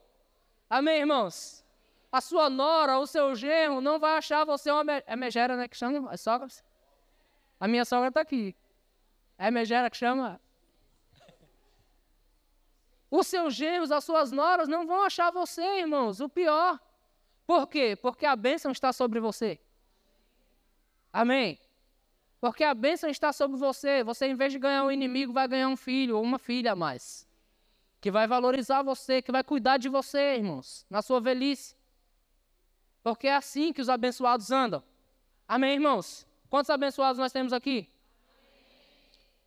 Amém, 0.70 1.00
irmãos? 1.00 1.63
A 2.12 2.22
sua 2.22 2.50
nora, 2.50 3.00
o 3.00 3.08
seu 3.08 3.36
genro, 3.36 3.82
não 3.82 4.00
vai 4.00 4.17
achar 4.17 4.46
você 4.46 4.72
uma. 4.72 4.84
É 5.06 5.15
megera, 5.15 5.56
né? 5.56 5.67
Que 5.67 5.76
chama? 5.76 6.12
As 6.12 6.22
sogras? 6.22 6.63
A 7.60 7.67
minha 7.67 7.86
sogra 7.86 8.08
está 8.08 8.22
aqui. 8.22 8.56
É 9.38 9.52
megera 9.52 9.89
que 9.89 9.98
chama? 9.98 10.39
Os 13.10 13.28
seus 13.28 13.54
genros, 13.54 13.91
as 13.91 14.04
suas 14.06 14.32
noras 14.32 14.70
não 14.70 14.88
vão 14.88 15.04
achar 15.04 15.32
você, 15.32 15.80
irmãos, 15.80 16.22
o 16.22 16.30
pior. 16.30 16.80
Por 17.46 17.67
quê? 17.67 17.98
Porque 18.02 18.26
a 18.26 18.38
bênção 18.38 18.72
está 18.72 18.94
sobre 18.94 19.20
você. 19.20 19.60
Amém? 21.12 21.60
Porque 22.41 22.63
a 22.63 22.73
bênção 22.73 23.08
está 23.08 23.32
sobre 23.32 23.56
você. 23.56 24.04
Você, 24.04 24.25
em 24.25 24.36
vez 24.36 24.51
de 24.51 24.58
ganhar 24.58 24.84
um 24.84 24.91
inimigo, 24.91 25.32
vai 25.32 25.47
ganhar 25.47 25.69
um 25.69 25.77
filho 25.77 26.17
ou 26.17 26.23
uma 26.23 26.39
filha 26.39 26.71
a 26.71 26.75
mais. 26.75 27.30
Que 28.01 28.10
vai 28.10 28.25
valorizar 28.25 28.82
você, 28.82 29.21
que 29.21 29.32
vai 29.32 29.43
cuidar 29.43 29.77
de 29.77 29.88
você, 29.88 30.38
irmãos, 30.38 30.84
na 30.89 31.04
sua 31.04 31.21
velhice. 31.21 31.75
Porque 33.04 33.27
é 33.27 33.36
assim 33.36 33.71
que 33.71 33.80
os 33.80 33.89
abençoados 33.89 34.49
andam. 34.49 34.84
Amém, 35.47 35.75
irmãos? 35.75 36.25
Quantos 36.49 36.71
abençoados 36.71 37.19
nós 37.19 37.32
temos 37.32 37.54
aqui? 37.54 37.88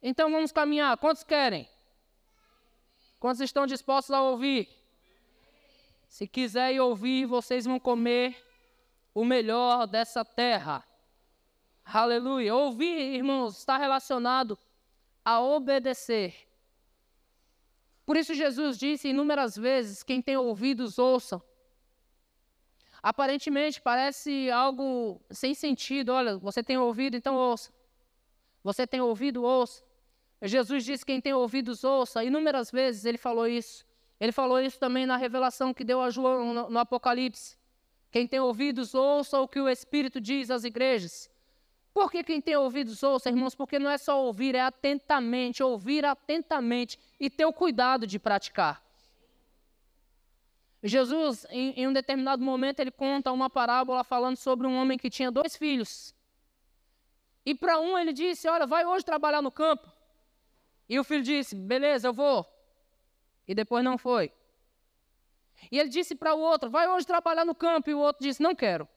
Então 0.00 0.30
vamos 0.30 0.52
caminhar. 0.52 0.96
Quantos 0.96 1.24
querem? 1.24 1.68
Quantos 3.18 3.40
estão 3.40 3.66
dispostos 3.66 4.14
a 4.14 4.22
ouvir? 4.22 4.68
Se 6.06 6.28
quiserem 6.28 6.78
ouvir, 6.78 7.26
vocês 7.26 7.64
vão 7.64 7.80
comer 7.80 8.40
o 9.12 9.24
melhor 9.24 9.88
dessa 9.88 10.24
terra. 10.24 10.84
Aleluia. 11.84 12.54
Ouvir, 12.54 13.14
irmãos, 13.14 13.58
está 13.58 13.76
relacionado 13.76 14.58
a 15.24 15.40
obedecer. 15.40 16.34
Por 18.06 18.16
isso 18.16 18.34
Jesus 18.34 18.78
disse 18.78 19.08
inúmeras 19.08 19.56
vezes: 19.56 20.02
quem 20.02 20.20
tem 20.20 20.36
ouvidos, 20.36 20.98
ouça. 20.98 21.42
Aparentemente 23.02 23.80
parece 23.80 24.50
algo 24.50 25.20
sem 25.30 25.54
sentido. 25.54 26.10
Olha, 26.10 26.38
você 26.38 26.62
tem 26.62 26.78
ouvido, 26.78 27.16
então 27.16 27.34
ouça. 27.34 27.72
Você 28.62 28.86
tem 28.86 29.00
ouvido, 29.00 29.42
ouça. 29.42 29.84
Jesus 30.42 30.84
disse: 30.84 31.04
quem 31.04 31.20
tem 31.20 31.34
ouvidos, 31.34 31.84
ouça. 31.84 32.24
Inúmeras 32.24 32.70
vezes 32.70 33.04
ele 33.04 33.18
falou 33.18 33.46
isso. 33.46 33.84
Ele 34.20 34.32
falou 34.32 34.60
isso 34.60 34.78
também 34.78 35.06
na 35.06 35.16
revelação 35.16 35.74
que 35.74 35.84
deu 35.84 36.00
a 36.00 36.08
João 36.08 36.54
no, 36.54 36.70
no 36.70 36.78
Apocalipse 36.78 37.58
Quem 38.10 38.26
tem 38.26 38.40
ouvidos, 38.40 38.94
ouça 38.94 39.40
o 39.40 39.48
que 39.48 39.60
o 39.60 39.68
Espírito 39.68 40.20
diz 40.20 40.50
às 40.50 40.64
igrejas. 40.64 41.30
Por 41.94 42.10
que 42.10 42.24
quem 42.24 42.40
tem 42.40 42.56
ouvidos, 42.56 43.04
ouça, 43.04 43.28
irmãos? 43.28 43.54
Porque 43.54 43.78
não 43.78 43.88
é 43.88 43.96
só 43.96 44.20
ouvir, 44.20 44.56
é 44.56 44.60
atentamente, 44.60 45.62
ouvir 45.62 46.04
atentamente 46.04 46.98
e 47.20 47.30
ter 47.30 47.46
o 47.46 47.52
cuidado 47.52 48.04
de 48.04 48.18
praticar. 48.18 48.82
Jesus, 50.82 51.46
em, 51.50 51.70
em 51.80 51.86
um 51.86 51.92
determinado 51.92 52.42
momento, 52.42 52.80
ele 52.80 52.90
conta 52.90 53.30
uma 53.30 53.48
parábola 53.48 54.02
falando 54.02 54.36
sobre 54.36 54.66
um 54.66 54.74
homem 54.76 54.98
que 54.98 55.08
tinha 55.08 55.30
dois 55.30 55.56
filhos. 55.56 56.12
E 57.46 57.54
para 57.54 57.78
um 57.78 57.96
ele 57.96 58.12
disse: 58.12 58.48
Olha, 58.48 58.66
vai 58.66 58.84
hoje 58.84 59.04
trabalhar 59.04 59.40
no 59.40 59.52
campo. 59.52 59.88
E 60.88 60.98
o 60.98 61.04
filho 61.04 61.22
disse: 61.22 61.54
Beleza, 61.54 62.08
eu 62.08 62.12
vou. 62.12 62.44
E 63.46 63.54
depois 63.54 63.84
não 63.84 63.96
foi. 63.96 64.32
E 65.70 65.78
ele 65.78 65.88
disse 65.88 66.16
para 66.16 66.34
o 66.34 66.40
outro: 66.40 66.68
Vai 66.68 66.88
hoje 66.88 67.06
trabalhar 67.06 67.44
no 67.44 67.54
campo. 67.54 67.88
E 67.88 67.94
o 67.94 68.00
outro 68.00 68.22
disse: 68.22 68.42
Não 68.42 68.54
quero. 68.54 68.88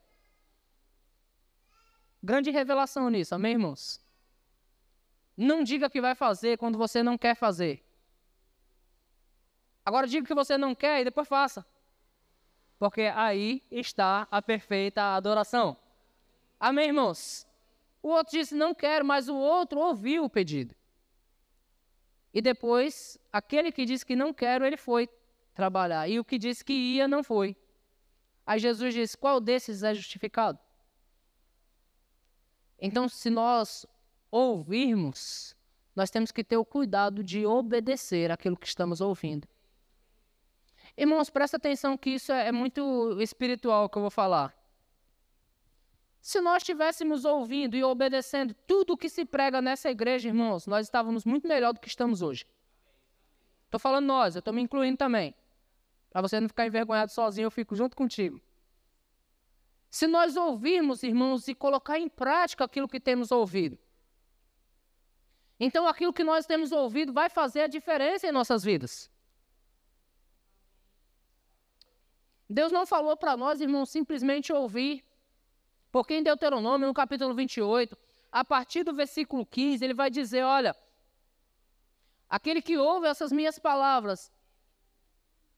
Grande 2.30 2.52
revelação 2.52 3.10
nisso, 3.10 3.34
amém, 3.36 3.54
irmãos? 3.54 3.82
Não 5.36 5.64
diga 5.64 5.90
que 5.90 6.02
vai 6.08 6.16
fazer 6.16 6.58
quando 6.58 6.78
você 6.78 7.02
não 7.02 7.18
quer 7.18 7.36
fazer. 7.36 7.76
Agora 9.86 10.06
diga 10.08 10.28
que 10.28 10.40
você 10.42 10.58
não 10.58 10.76
quer 10.76 11.02
e 11.02 11.06
depois 11.06 11.28
faça 11.28 11.66
porque 12.80 13.02
aí 13.02 13.64
está 13.72 14.28
a 14.30 14.42
perfeita 14.42 15.16
adoração. 15.16 15.78
Amém, 16.60 16.88
irmãos? 16.88 17.48
O 18.02 18.10
outro 18.10 18.38
disse, 18.38 18.56
não 18.56 18.74
quero, 18.74 19.04
mas 19.06 19.28
o 19.28 19.36
outro 19.36 19.80
ouviu 19.80 20.24
o 20.24 20.30
pedido. 20.30 20.76
E 22.34 22.42
depois, 22.42 23.18
aquele 23.32 23.72
que 23.72 23.86
disse 23.86 24.06
que 24.06 24.16
não 24.16 24.34
quero, 24.34 24.66
ele 24.66 24.78
foi 24.78 25.10
trabalhar. 25.54 26.08
E 26.08 26.20
o 26.20 26.26
que 26.26 26.38
disse 26.38 26.64
que 26.64 26.74
ia, 26.74 27.08
não 27.08 27.24
foi. 27.24 27.56
Aí 28.46 28.60
Jesus 28.60 28.94
disse: 28.94 29.18
qual 29.18 29.42
desses 29.42 29.82
é 29.82 29.94
justificado? 29.94 30.60
Então, 32.80 33.10
se 33.10 33.30
nós 33.30 33.86
ouvirmos, 34.30 35.56
nós 35.96 36.10
temos 36.10 36.32
que 36.32 36.44
ter 36.44 36.58
o 36.58 36.66
cuidado 36.66 37.24
de 37.24 37.46
obedecer 37.46 38.32
aquilo 38.32 38.58
que 38.58 38.68
estamos 38.68 39.02
ouvindo. 39.02 39.48
Irmãos, 40.96 41.30
presta 41.30 41.58
atenção 41.58 41.98
que 41.98 42.12
isso 42.12 42.32
é, 42.32 42.48
é 42.48 42.52
muito 42.52 43.20
espiritual 43.22 43.90
que 43.90 43.98
eu 43.98 44.02
vou 44.02 44.12
falar. 44.12 44.56
Se 46.20 46.42
nós 46.42 46.58
estivéssemos 46.58 47.24
ouvindo 47.24 47.76
e 47.76 47.84
obedecendo 47.84 48.54
tudo 48.66 48.94
o 48.94 48.98
que 48.98 49.08
se 49.08 49.24
prega 49.24 49.62
nessa 49.62 49.90
igreja, 49.90 50.28
irmãos, 50.28 50.68
nós 50.68 50.86
estávamos 50.86 51.24
muito 51.24 51.48
melhor 51.48 51.74
do 51.74 51.80
que 51.80 51.88
estamos 51.88 52.22
hoje. 52.22 52.46
Estou 53.66 53.80
falando 53.80 54.06
nós, 54.06 54.36
eu 54.36 54.40
estou 54.40 54.54
me 54.54 54.62
incluindo 54.62 54.98
também. 54.98 55.34
Para 56.10 56.22
você 56.22 56.40
não 56.40 56.48
ficar 56.48 56.66
envergonhado 56.66 57.12
sozinho, 57.12 57.46
eu 57.46 57.52
fico 57.52 57.76
junto 57.76 57.96
contigo. 57.96 58.42
Se 59.90 60.06
nós 60.08 60.36
ouvirmos, 60.36 61.04
irmãos, 61.04 61.48
e 61.48 61.56
colocar 61.56 61.98
em 61.98 62.10
prática 62.10 62.64
aquilo 62.64 62.88
que 62.88 63.00
temos 63.00 63.32
ouvido, 63.32 63.78
então 65.60 65.88
aquilo 65.88 66.14
que 66.14 66.24
nós 66.24 66.46
temos 66.46 66.72
ouvido 66.72 67.12
vai 67.12 67.30
fazer 67.30 67.62
a 67.62 67.68
diferença 67.68 68.28
em 68.28 68.32
nossas 68.32 68.64
vidas. 68.64 69.10
Deus 72.50 72.72
não 72.72 72.86
falou 72.86 73.18
para 73.18 73.36
nós, 73.36 73.60
irmãos, 73.60 73.90
simplesmente 73.90 74.54
ouvir. 74.54 75.04
Porque 75.92 76.14
em 76.14 76.24
Deuteronômio, 76.24 76.88
no 76.88 76.94
capítulo 76.94 77.34
28, 77.34 77.98
a 78.32 78.46
partir 78.46 78.84
do 78.84 78.94
versículo 78.94 79.46
15, 79.46 79.84
ele 79.84 79.94
vai 79.94 80.10
dizer: 80.10 80.44
Olha, 80.44 80.76
aquele 82.30 82.62
que 82.62 82.78
ouve 82.78 83.08
essas 83.08 83.32
minhas 83.32 83.58
palavras 83.58 84.32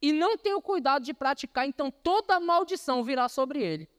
e 0.02 0.14
não 0.14 0.38
tem 0.38 0.54
o 0.54 0.62
cuidado 0.62 1.04
de 1.04 1.14
praticar, 1.14 1.68
então 1.68 1.92
toda 1.92 2.40
maldição 2.40 3.04
virá 3.04 3.28
sobre 3.28 3.62
ele. 3.62 3.90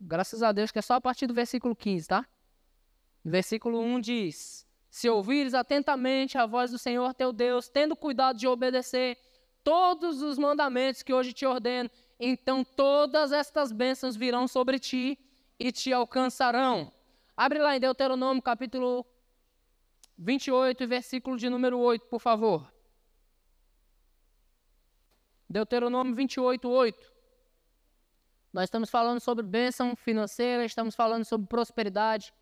Graças 0.00 0.42
a 0.42 0.52
Deus 0.52 0.70
que 0.70 0.78
é 0.78 0.82
só 0.82 0.94
a 0.94 1.00
partir 1.00 1.26
do 1.26 1.34
versículo 1.34 1.74
15, 1.74 2.08
tá? 2.08 2.26
Versículo 3.24 3.80
1 3.80 4.00
diz: 4.00 4.66
Se 4.90 5.08
ouvires 5.08 5.54
atentamente 5.54 6.36
a 6.36 6.46
voz 6.46 6.70
do 6.70 6.78
Senhor 6.78 7.14
teu 7.14 7.32
Deus, 7.32 7.68
tendo 7.68 7.96
cuidado 7.96 8.38
de 8.38 8.46
obedecer 8.46 9.18
todos 9.64 10.22
os 10.22 10.38
mandamentos 10.38 11.02
que 11.02 11.12
hoje 11.12 11.32
te 11.32 11.44
ordeno, 11.44 11.90
então 12.20 12.62
todas 12.62 13.32
estas 13.32 13.72
bênçãos 13.72 14.16
virão 14.16 14.46
sobre 14.46 14.78
ti 14.78 15.18
e 15.58 15.72
te 15.72 15.92
alcançarão. 15.92 16.92
Abre 17.36 17.58
lá 17.58 17.76
em 17.76 17.80
Deuteronômio 17.80 18.42
capítulo 18.42 19.04
28, 20.18 20.86
versículo 20.86 21.36
de 21.36 21.50
número 21.50 21.78
8, 21.78 22.06
por 22.06 22.20
favor. 22.20 22.72
Deuteronômio 25.48 26.14
28, 26.14 26.68
8. 26.68 27.15
Nós 28.56 28.64
estamos 28.64 28.88
falando 28.88 29.20
sobre 29.20 29.44
bênção 29.44 29.94
financeira, 29.94 30.64
estamos 30.64 30.94
falando 30.94 31.26
sobre 31.26 31.46
prosperidade. 31.46 32.32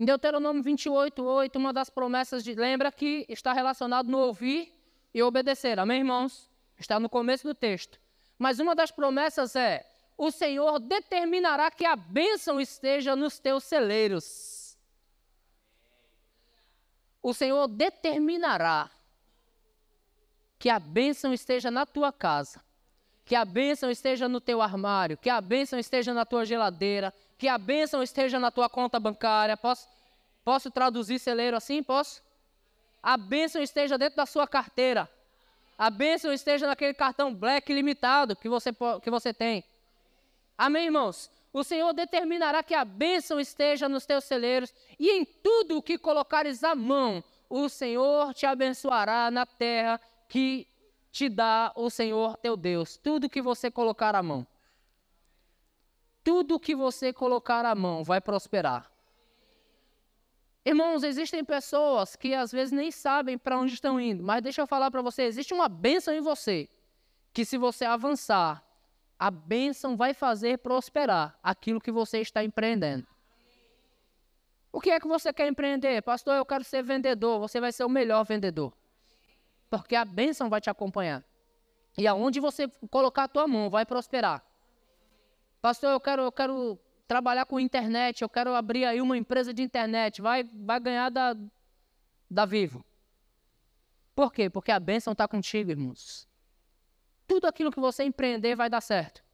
Em 0.00 0.06
Deuteronômio 0.06 0.62
28, 0.62 1.22
8, 1.22 1.56
uma 1.58 1.74
das 1.74 1.90
promessas 1.90 2.42
de. 2.42 2.54
Lembra 2.54 2.90
que 2.90 3.26
está 3.28 3.52
relacionado 3.52 4.08
no 4.08 4.16
ouvir 4.16 4.74
e 5.12 5.22
obedecer. 5.22 5.78
Amém, 5.78 5.98
irmãos? 5.98 6.50
Está 6.78 6.98
no 6.98 7.06
começo 7.06 7.46
do 7.46 7.54
texto. 7.54 8.00
Mas 8.38 8.58
uma 8.58 8.74
das 8.74 8.90
promessas 8.90 9.54
é: 9.56 9.86
o 10.16 10.30
Senhor 10.30 10.78
determinará 10.78 11.70
que 11.70 11.84
a 11.84 11.94
bênção 11.94 12.58
esteja 12.58 13.14
nos 13.14 13.38
teus 13.38 13.62
celeiros. 13.64 14.74
O 17.22 17.34
Senhor 17.34 17.68
determinará 17.68 18.90
que 20.58 20.70
a 20.70 20.78
bênção 20.78 21.34
esteja 21.34 21.70
na 21.70 21.84
tua 21.84 22.10
casa, 22.10 22.58
que 23.28 23.36
a 23.36 23.44
bênção 23.44 23.90
esteja 23.90 24.28
no 24.28 24.40
teu 24.40 24.60
armário, 24.60 25.16
que 25.16 25.30
a 25.30 25.40
bênção 25.40 25.78
esteja 25.78 26.12
na 26.12 26.24
tua 26.24 26.44
geladeira, 26.44 27.14
que 27.36 27.46
a 27.46 27.58
bênção 27.58 28.02
esteja 28.02 28.40
na 28.40 28.50
tua 28.50 28.68
conta 28.68 28.98
bancária. 28.98 29.56
Posso, 29.56 29.86
posso 30.44 30.70
traduzir 30.70 31.20
celeiro 31.20 31.56
assim? 31.56 31.82
Posso? 31.82 32.20
A 33.00 33.16
bênção 33.16 33.62
esteja 33.62 33.96
dentro 33.96 34.16
da 34.16 34.26
sua 34.26 34.48
carteira 34.48 35.08
a 35.78 35.90
bênção 35.90 36.32
esteja 36.32 36.66
naquele 36.66 36.92
cartão 36.92 37.32
black 37.32 37.72
limitado 37.72 38.34
que 38.34 38.48
você, 38.48 38.70
que 39.00 39.08
você 39.08 39.32
tem. 39.32 39.62
Amém, 40.56 40.86
irmãos? 40.86 41.30
O 41.52 41.62
Senhor 41.62 41.92
determinará 41.92 42.64
que 42.64 42.74
a 42.74 42.84
bênção 42.84 43.38
esteja 43.38 43.88
nos 43.88 44.04
teus 44.04 44.24
celeiros 44.24 44.74
e 44.98 45.08
em 45.08 45.24
tudo 45.24 45.78
o 45.78 45.82
que 45.82 45.96
colocares 45.96 46.64
a 46.64 46.74
mão, 46.74 47.22
o 47.48 47.68
Senhor 47.68 48.34
te 48.34 48.44
abençoará 48.44 49.30
na 49.30 49.46
terra 49.46 50.00
que 50.28 50.66
te 51.10 51.28
dá 51.28 51.72
o 51.74 51.90
Senhor 51.90 52.36
teu 52.36 52.56
Deus. 52.56 52.96
Tudo 52.96 53.28
que 53.28 53.42
você 53.42 53.70
colocar 53.70 54.14
a 54.14 54.22
mão. 54.22 54.46
Tudo 56.22 56.60
que 56.60 56.74
você 56.74 57.12
colocar 57.12 57.64
a 57.64 57.74
mão 57.74 58.04
vai 58.04 58.20
prosperar. 58.20 58.90
Irmãos, 60.64 61.02
existem 61.02 61.44
pessoas 61.44 62.14
que 62.14 62.34
às 62.34 62.52
vezes 62.52 62.72
nem 62.72 62.90
sabem 62.90 63.38
para 63.38 63.58
onde 63.58 63.72
estão 63.72 63.98
indo, 63.98 64.22
mas 64.22 64.42
deixa 64.42 64.60
eu 64.60 64.66
falar 64.66 64.90
para 64.90 65.00
você: 65.00 65.22
existe 65.22 65.54
uma 65.54 65.68
bênção 65.68 66.12
em 66.12 66.20
você, 66.20 66.68
que 67.32 67.44
se 67.44 67.56
você 67.56 67.86
avançar, 67.86 68.62
a 69.18 69.30
bênção 69.30 69.96
vai 69.96 70.12
fazer 70.12 70.58
prosperar 70.58 71.38
aquilo 71.42 71.80
que 71.80 71.90
você 71.90 72.20
está 72.20 72.44
empreendendo. 72.44 73.06
O 74.70 74.80
que 74.80 74.90
é 74.90 75.00
que 75.00 75.08
você 75.08 75.32
quer 75.32 75.48
empreender? 75.48 76.02
Pastor, 76.02 76.36
eu 76.36 76.44
quero 76.44 76.62
ser 76.62 76.82
vendedor. 76.82 77.40
Você 77.40 77.60
vai 77.60 77.72
ser 77.72 77.84
o 77.84 77.88
melhor 77.88 78.24
vendedor. 78.24 78.72
Porque 79.70 79.94
a 79.94 80.04
bênção 80.04 80.48
vai 80.48 80.60
te 80.60 80.70
acompanhar. 80.70 81.24
E 81.96 82.06
aonde 82.06 82.40
você 82.40 82.68
colocar 82.90 83.24
a 83.24 83.28
tua 83.28 83.46
mão, 83.46 83.68
vai 83.68 83.84
prosperar. 83.84 84.44
Pastor, 85.60 85.90
eu 85.90 86.00
quero, 86.00 86.22
eu 86.22 86.32
quero 86.32 86.78
trabalhar 87.06 87.44
com 87.46 87.58
internet, 87.58 88.22
eu 88.22 88.28
quero 88.28 88.54
abrir 88.54 88.84
aí 88.84 89.00
uma 89.00 89.16
empresa 89.16 89.52
de 89.52 89.62
internet, 89.62 90.22
vai, 90.22 90.44
vai 90.44 90.78
ganhar 90.78 91.10
da, 91.10 91.36
da 92.30 92.44
Vivo. 92.44 92.84
Por 94.14 94.32
quê? 94.32 94.48
Porque 94.50 94.70
a 94.70 94.78
bênção 94.78 95.12
está 95.12 95.26
contigo, 95.26 95.70
irmãos. 95.70 96.28
Tudo 97.26 97.46
aquilo 97.46 97.70
que 97.70 97.80
você 97.80 98.04
empreender 98.04 98.54
vai 98.54 98.70
dar 98.70 98.80
certo. 98.80 99.24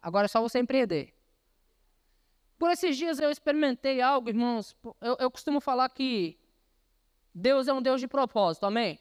Agora 0.00 0.26
é 0.26 0.28
só 0.28 0.40
você 0.40 0.58
empreender. 0.58 1.14
Por 2.58 2.70
esses 2.70 2.96
dias 2.96 3.20
eu 3.20 3.30
experimentei 3.30 4.00
algo, 4.00 4.28
irmãos. 4.28 4.76
Eu, 5.00 5.16
eu 5.20 5.30
costumo 5.30 5.60
falar 5.60 5.88
que 5.90 6.38
Deus 7.38 7.68
é 7.68 7.72
um 7.72 7.80
Deus 7.80 8.00
de 8.00 8.08
propósito, 8.08 8.66
amém? 8.66 8.98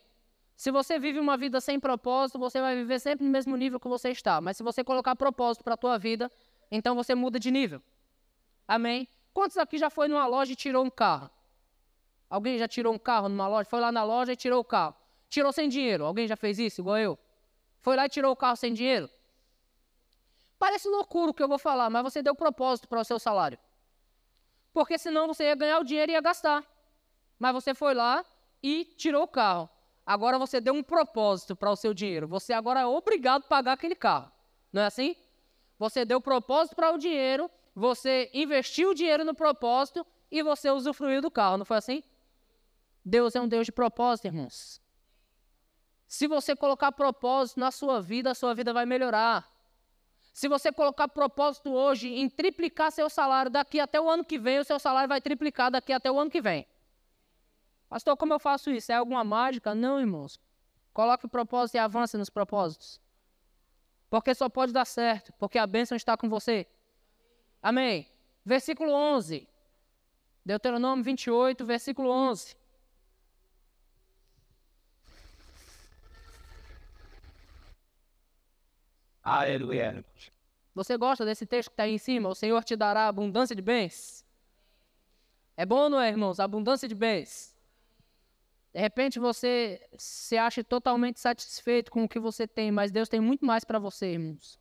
Se 0.56 0.70
você 0.70 1.00
vive 1.00 1.20
uma 1.20 1.36
vida 1.36 1.60
sem 1.60 1.80
propósito, 1.80 2.38
você 2.38 2.62
vai 2.62 2.76
viver 2.76 3.00
sempre 3.00 3.26
no 3.26 3.32
mesmo 3.32 3.56
nível 3.56 3.80
que 3.80 3.88
você 3.88 4.10
está. 4.10 4.40
Mas 4.40 4.58
se 4.58 4.64
você 4.64 4.84
colocar 4.84 5.16
propósito 5.16 5.64
para 5.64 5.74
a 5.74 5.78
tua 5.78 5.98
vida, 5.98 6.32
então 6.70 6.96
você 6.96 7.16
muda 7.16 7.40
de 7.40 7.50
nível. 7.50 7.82
Amém? 8.68 9.08
Quantos 9.34 9.58
aqui 9.58 9.78
já 9.80 9.90
foi 9.90 10.08
numa 10.08 10.28
loja 10.28 10.54
e 10.54 10.56
tirou 10.56 10.86
um 10.86 10.90
carro? 10.90 11.32
Alguém 12.30 12.60
já 12.60 12.68
tirou 12.68 12.94
um 12.94 13.00
carro 13.00 13.28
numa 13.28 13.48
loja? 13.48 13.68
Foi 13.70 13.80
lá 13.80 13.92
na 13.92 14.04
loja 14.04 14.34
e 14.34 14.36
tirou 14.36 14.60
o 14.60 14.64
carro. 14.64 14.96
Tirou 15.30 15.52
sem 15.52 15.68
dinheiro. 15.68 16.06
Alguém 16.06 16.28
já 16.28 16.36
fez 16.36 16.60
isso, 16.60 16.82
igual 16.82 16.98
eu? 16.98 17.18
Foi 17.82 17.96
lá 17.96 18.06
e 18.06 18.10
tirou 18.10 18.32
o 18.32 18.36
carro 18.36 18.56
sem 18.56 18.72
dinheiro? 18.72 19.10
Parece 20.60 20.88
loucura 20.88 21.32
o 21.32 21.34
que 21.34 21.42
eu 21.42 21.48
vou 21.48 21.58
falar, 21.58 21.90
mas 21.90 22.04
você 22.04 22.22
deu 22.22 22.36
propósito 22.36 22.88
para 22.88 23.00
o 23.00 23.04
seu 23.04 23.18
salário. 23.18 23.58
Porque 24.74 24.98
senão 24.98 25.28
você 25.28 25.46
ia 25.46 25.56
ganhar 25.56 25.80
o 25.80 25.84
dinheiro 25.84 26.12
e 26.12 26.14
ia 26.14 26.22
gastar. 26.22 26.64
Mas 27.40 27.54
você 27.54 27.74
foi 27.74 27.94
lá 27.94 28.26
e 28.62 28.86
tirou 28.98 29.24
o 29.24 29.28
carro. 29.28 29.70
Agora 30.06 30.40
você 30.40 30.62
deu 30.62 30.74
um 30.74 30.84
propósito 30.84 31.56
para 31.56 31.72
o 31.72 31.76
seu 31.76 31.94
dinheiro. 31.94 32.28
Você 32.28 32.54
agora 32.54 32.82
é 32.82 32.86
obrigado 32.86 33.44
a 33.44 33.48
pagar 33.48 33.74
aquele 33.74 33.96
carro. 33.96 34.32
Não 34.72 34.82
é 34.82 34.86
assim? 34.86 35.16
Você 35.78 36.06
deu 36.06 36.20
propósito 36.20 36.76
para 36.76 36.92
o 36.92 36.98
dinheiro, 36.98 37.50
você 37.76 38.30
investiu 38.34 38.92
o 38.92 38.96
dinheiro 38.96 39.24
no 39.24 39.36
propósito 39.36 40.06
e 40.32 40.42
você 40.42 40.72
usufruiu 40.72 41.22
do 41.22 41.30
carro, 41.30 41.58
não 41.58 41.66
foi 41.66 41.78
assim? 41.78 42.04
Deus 43.06 43.36
é 43.36 43.42
um 43.42 43.48
Deus 43.48 43.66
de 43.66 43.72
propósito, 43.72 44.26
irmãos. 44.26 44.82
Se 46.08 46.26
você 46.26 46.56
colocar 46.56 46.92
propósito 46.92 47.60
na 47.60 47.70
sua 47.70 48.02
vida, 48.02 48.32
a 48.32 48.36
sua 48.36 48.56
vida 48.56 48.74
vai 48.74 48.86
melhorar. 48.86 49.48
Se 50.34 50.48
você 50.48 50.72
colocar 50.72 51.08
propósito 51.08 51.72
hoje 51.72 52.10
em 52.10 52.30
triplicar 52.30 52.92
seu 52.92 53.10
salário 53.10 53.52
daqui 53.52 53.80
até 53.80 54.00
o 54.00 54.10
ano 54.10 54.24
que 54.24 54.40
vem, 54.40 54.60
o 54.60 54.64
seu 54.64 54.80
salário 54.80 55.10
vai 55.10 55.20
triplicar 55.20 55.70
daqui 55.70 55.92
até 55.92 56.12
o 56.12 56.20
ano 56.20 56.32
que 56.32 56.42
vem. 56.42 56.66
Pastor, 57.90 58.18
como 58.18 58.34
eu 58.34 58.40
faço 58.40 58.70
isso? 58.70 58.92
É 58.92 58.96
alguma 58.96 59.24
mágica? 59.24 59.74
Não, 59.74 60.00
irmãos. 60.00 60.40
Coloque 60.94 61.26
o 61.26 61.30
propósito 61.30 61.76
e 61.76 61.80
avance 61.80 62.18
nos 62.18 62.30
propósitos. 62.30 63.00
Porque 64.10 64.34
só 64.34 64.50
pode 64.50 64.74
dar 64.74 64.86
certo, 64.86 65.34
porque 65.34 65.58
a 65.58 65.68
bênção 65.68 65.96
está 65.96 66.18
com 66.18 66.30
você. 66.30 66.68
Amém. 67.62 68.08
Versículo 68.44 68.92
11. 68.94 69.48
Deuteronômio 70.46 71.04
28, 71.04 71.66
versículo 71.66 72.10
11. 72.10 72.56
Aleluia. 79.22 80.06
Você 80.74 80.96
gosta 80.96 81.26
desse 81.26 81.46
texto 81.46 81.70
que 81.70 81.74
está 81.74 81.84
aí 81.84 81.92
em 81.92 81.98
cima? 81.98 82.30
O 82.30 82.36
Senhor 82.36 82.64
te 82.64 82.78
dará 82.78 83.08
abundância 83.10 83.54
de 83.54 83.62
bens. 83.62 84.26
É 85.58 85.66
bom, 85.66 85.90
não 85.90 86.00
é, 86.00 86.08
irmãos? 86.08 86.40
Abundância 86.40 86.88
de 86.88 86.96
bens. 86.96 87.57
De 88.78 88.82
repente 88.82 89.18
você 89.18 89.82
se 89.98 90.38
acha 90.38 90.64
totalmente 90.64 91.20
satisfeito 91.20 91.92
com 91.92 92.04
o 92.04 92.08
que 92.08 92.20
você 92.20 92.48
tem, 92.48 92.72
mas 92.72 92.92
Deus 92.92 93.10
tem 93.10 93.20
muito 93.20 93.44
mais 93.44 93.64
para 93.64 93.80
você, 93.80 94.12
irmãos. 94.12 94.60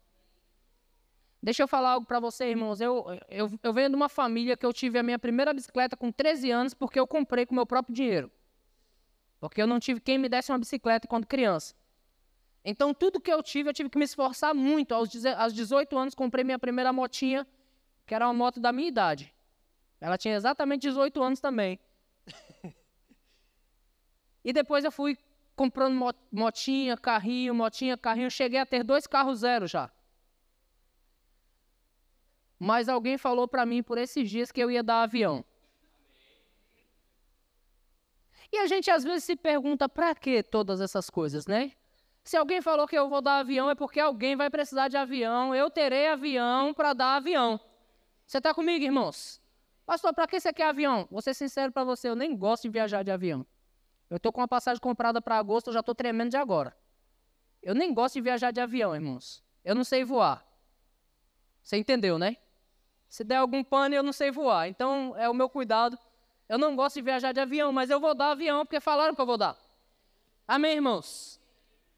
Deixa 1.43 1.63
eu 1.63 1.69
falar 1.69 1.91
algo 1.91 2.07
para 2.07 2.19
você, 2.19 2.47
irmãos. 2.47 2.81
Eu, 2.81 3.05
eu, 3.29 3.51
eu 3.63 3.73
venho 3.75 3.91
de 3.91 3.95
uma 3.95 4.09
família 4.09 4.57
que 4.57 4.65
eu 4.65 4.73
tive 4.73 4.99
a 4.99 5.03
minha 5.03 5.19
primeira 5.19 5.53
bicicleta 5.53 5.99
com 5.99 6.11
13 6.11 6.51
anos 6.51 6.73
porque 6.73 6.99
eu 6.99 7.07
comprei 7.07 7.45
com 7.45 7.55
meu 7.55 7.67
próprio 7.67 7.95
dinheiro. 7.95 8.33
Porque 9.39 9.61
eu 9.61 9.67
não 9.67 9.79
tive 9.79 10.01
quem 10.01 10.17
me 10.17 10.31
desse 10.31 10.51
uma 10.51 10.59
bicicleta 10.59 11.07
quando 11.07 11.27
criança. 11.27 11.75
Então, 12.65 12.95
tudo 12.95 13.21
que 13.21 13.31
eu 13.31 13.43
tive, 13.43 13.69
eu 13.69 13.75
tive 13.75 13.91
que 13.91 13.99
me 13.99 14.07
esforçar 14.07 14.55
muito. 14.55 14.95
Aos, 14.95 15.11
aos 15.27 15.53
18 15.53 15.99
anos, 15.99 16.15
comprei 16.15 16.43
minha 16.43 16.59
primeira 16.59 16.91
motinha, 16.91 17.47
que 18.07 18.15
era 18.15 18.27
uma 18.27 18.33
moto 18.33 18.61
da 18.61 18.73
minha 18.73 18.89
idade. 18.89 19.31
Ela 20.01 20.17
tinha 20.17 20.35
exatamente 20.35 20.81
18 20.81 21.23
anos 21.23 21.39
também. 21.39 21.79
E 24.47 24.53
depois 24.53 24.85
eu 24.85 24.93
fui 24.93 25.19
comprando 25.57 26.15
motinha, 26.31 26.97
carrinho, 26.97 27.53
motinha, 27.53 27.97
carrinho. 27.97 28.31
Cheguei 28.31 28.61
a 28.61 28.65
ter 28.65 28.85
dois 28.85 29.05
carros 29.05 29.41
zero 29.41 29.67
já. 29.67 29.91
Mas 32.57 32.89
alguém 32.89 33.19
falou 33.19 33.49
para 33.49 33.67
mim 33.67 33.83
por 33.83 33.99
esses 33.99 34.31
dias 34.31 34.53
que 34.53 34.61
eu 34.61 34.71
ia 34.71 34.85
dar 34.85 35.03
avião. 35.03 35.45
E 38.53 38.59
a 38.59 38.69
gente 38.69 38.89
às 38.89 39.03
vezes 39.03 39.25
se 39.25 39.35
pergunta 39.35 39.89
para 39.89 40.15
que 40.15 40.45
todas 40.45 40.81
essas 40.81 41.11
coisas, 41.11 41.49
né? 41.49 41.73
Se 42.23 42.37
alguém 42.37 42.63
falou 42.63 42.87
que 42.87 42.97
eu 42.97 43.09
vou 43.09 43.21
dar 43.21 43.39
avião, 43.39 43.69
é 43.69 43.75
porque 43.75 43.99
alguém 43.99 44.37
vai 44.37 44.49
precisar 44.49 44.87
de 44.87 44.97
avião. 44.97 45.53
Eu 45.57 45.69
terei 45.69 46.07
avião 46.07 46.73
para 46.73 46.93
dar 46.93 47.17
avião. 47.17 47.59
Você 48.25 48.39
está 48.39 48.55
comigo, 48.55 48.85
irmãos? 48.85 49.43
Pastor, 49.85 50.15
para 50.15 50.29
que 50.29 50.39
você 50.39 50.53
quer 50.53 50.69
avião? 50.69 51.09
Vou 51.11 51.21
ser 51.21 51.35
sincero 51.35 51.73
para 51.73 51.83
você, 51.83 52.09
eu 52.09 52.15
nem 52.15 52.37
gosto 52.37 52.63
de 52.63 52.69
viajar 52.69 53.03
de 53.03 53.11
avião. 53.11 53.45
Eu 54.09 54.19
estou 54.19 54.33
com 54.33 54.41
uma 54.41 54.49
passagem 54.49 54.81
comprada 54.81 55.21
para 55.21 55.37
agosto, 55.37 55.69
eu 55.69 55.73
já 55.73 55.81
estou 55.81 55.95
tremendo 55.95 56.31
de 56.31 56.37
agora. 56.37 56.77
Eu 57.63 57.75
nem 57.75 57.93
gosto 57.93 58.15
de 58.15 58.21
viajar 58.21 58.53
de 58.53 58.61
avião, 58.61 58.95
irmãos. 58.95 59.43
Eu 59.65 59.75
não 59.75 59.83
sei 59.83 60.05
voar. 60.05 60.47
Você 61.63 61.77
entendeu, 61.77 62.19
né? 62.19 62.37
Se 63.09 63.25
der 63.25 63.37
algum 63.37 63.65
pane, 63.65 63.97
eu 63.97 64.03
não 64.03 64.13
sei 64.13 64.31
voar. 64.31 64.69
Então, 64.69 65.15
é 65.17 65.29
o 65.29 65.35
meu 65.35 65.49
cuidado. 65.49 65.99
Eu 66.49 66.59
não 66.59 66.77
gosto 66.77 66.97
de 66.97 67.03
viajar 67.03 67.33
de 67.33 67.41
avião, 67.41 67.73
mas 67.73 67.91
eu 67.91 67.99
vou 67.99 68.15
dar 68.15 68.31
avião 68.31 68.65
porque 68.65 68.79
falaram 68.79 69.15
que 69.15 69.21
eu 69.21 69.27
vou 69.27 69.37
dar. 69.37 69.57
Amém, 70.47 70.75
irmãos? 70.75 71.41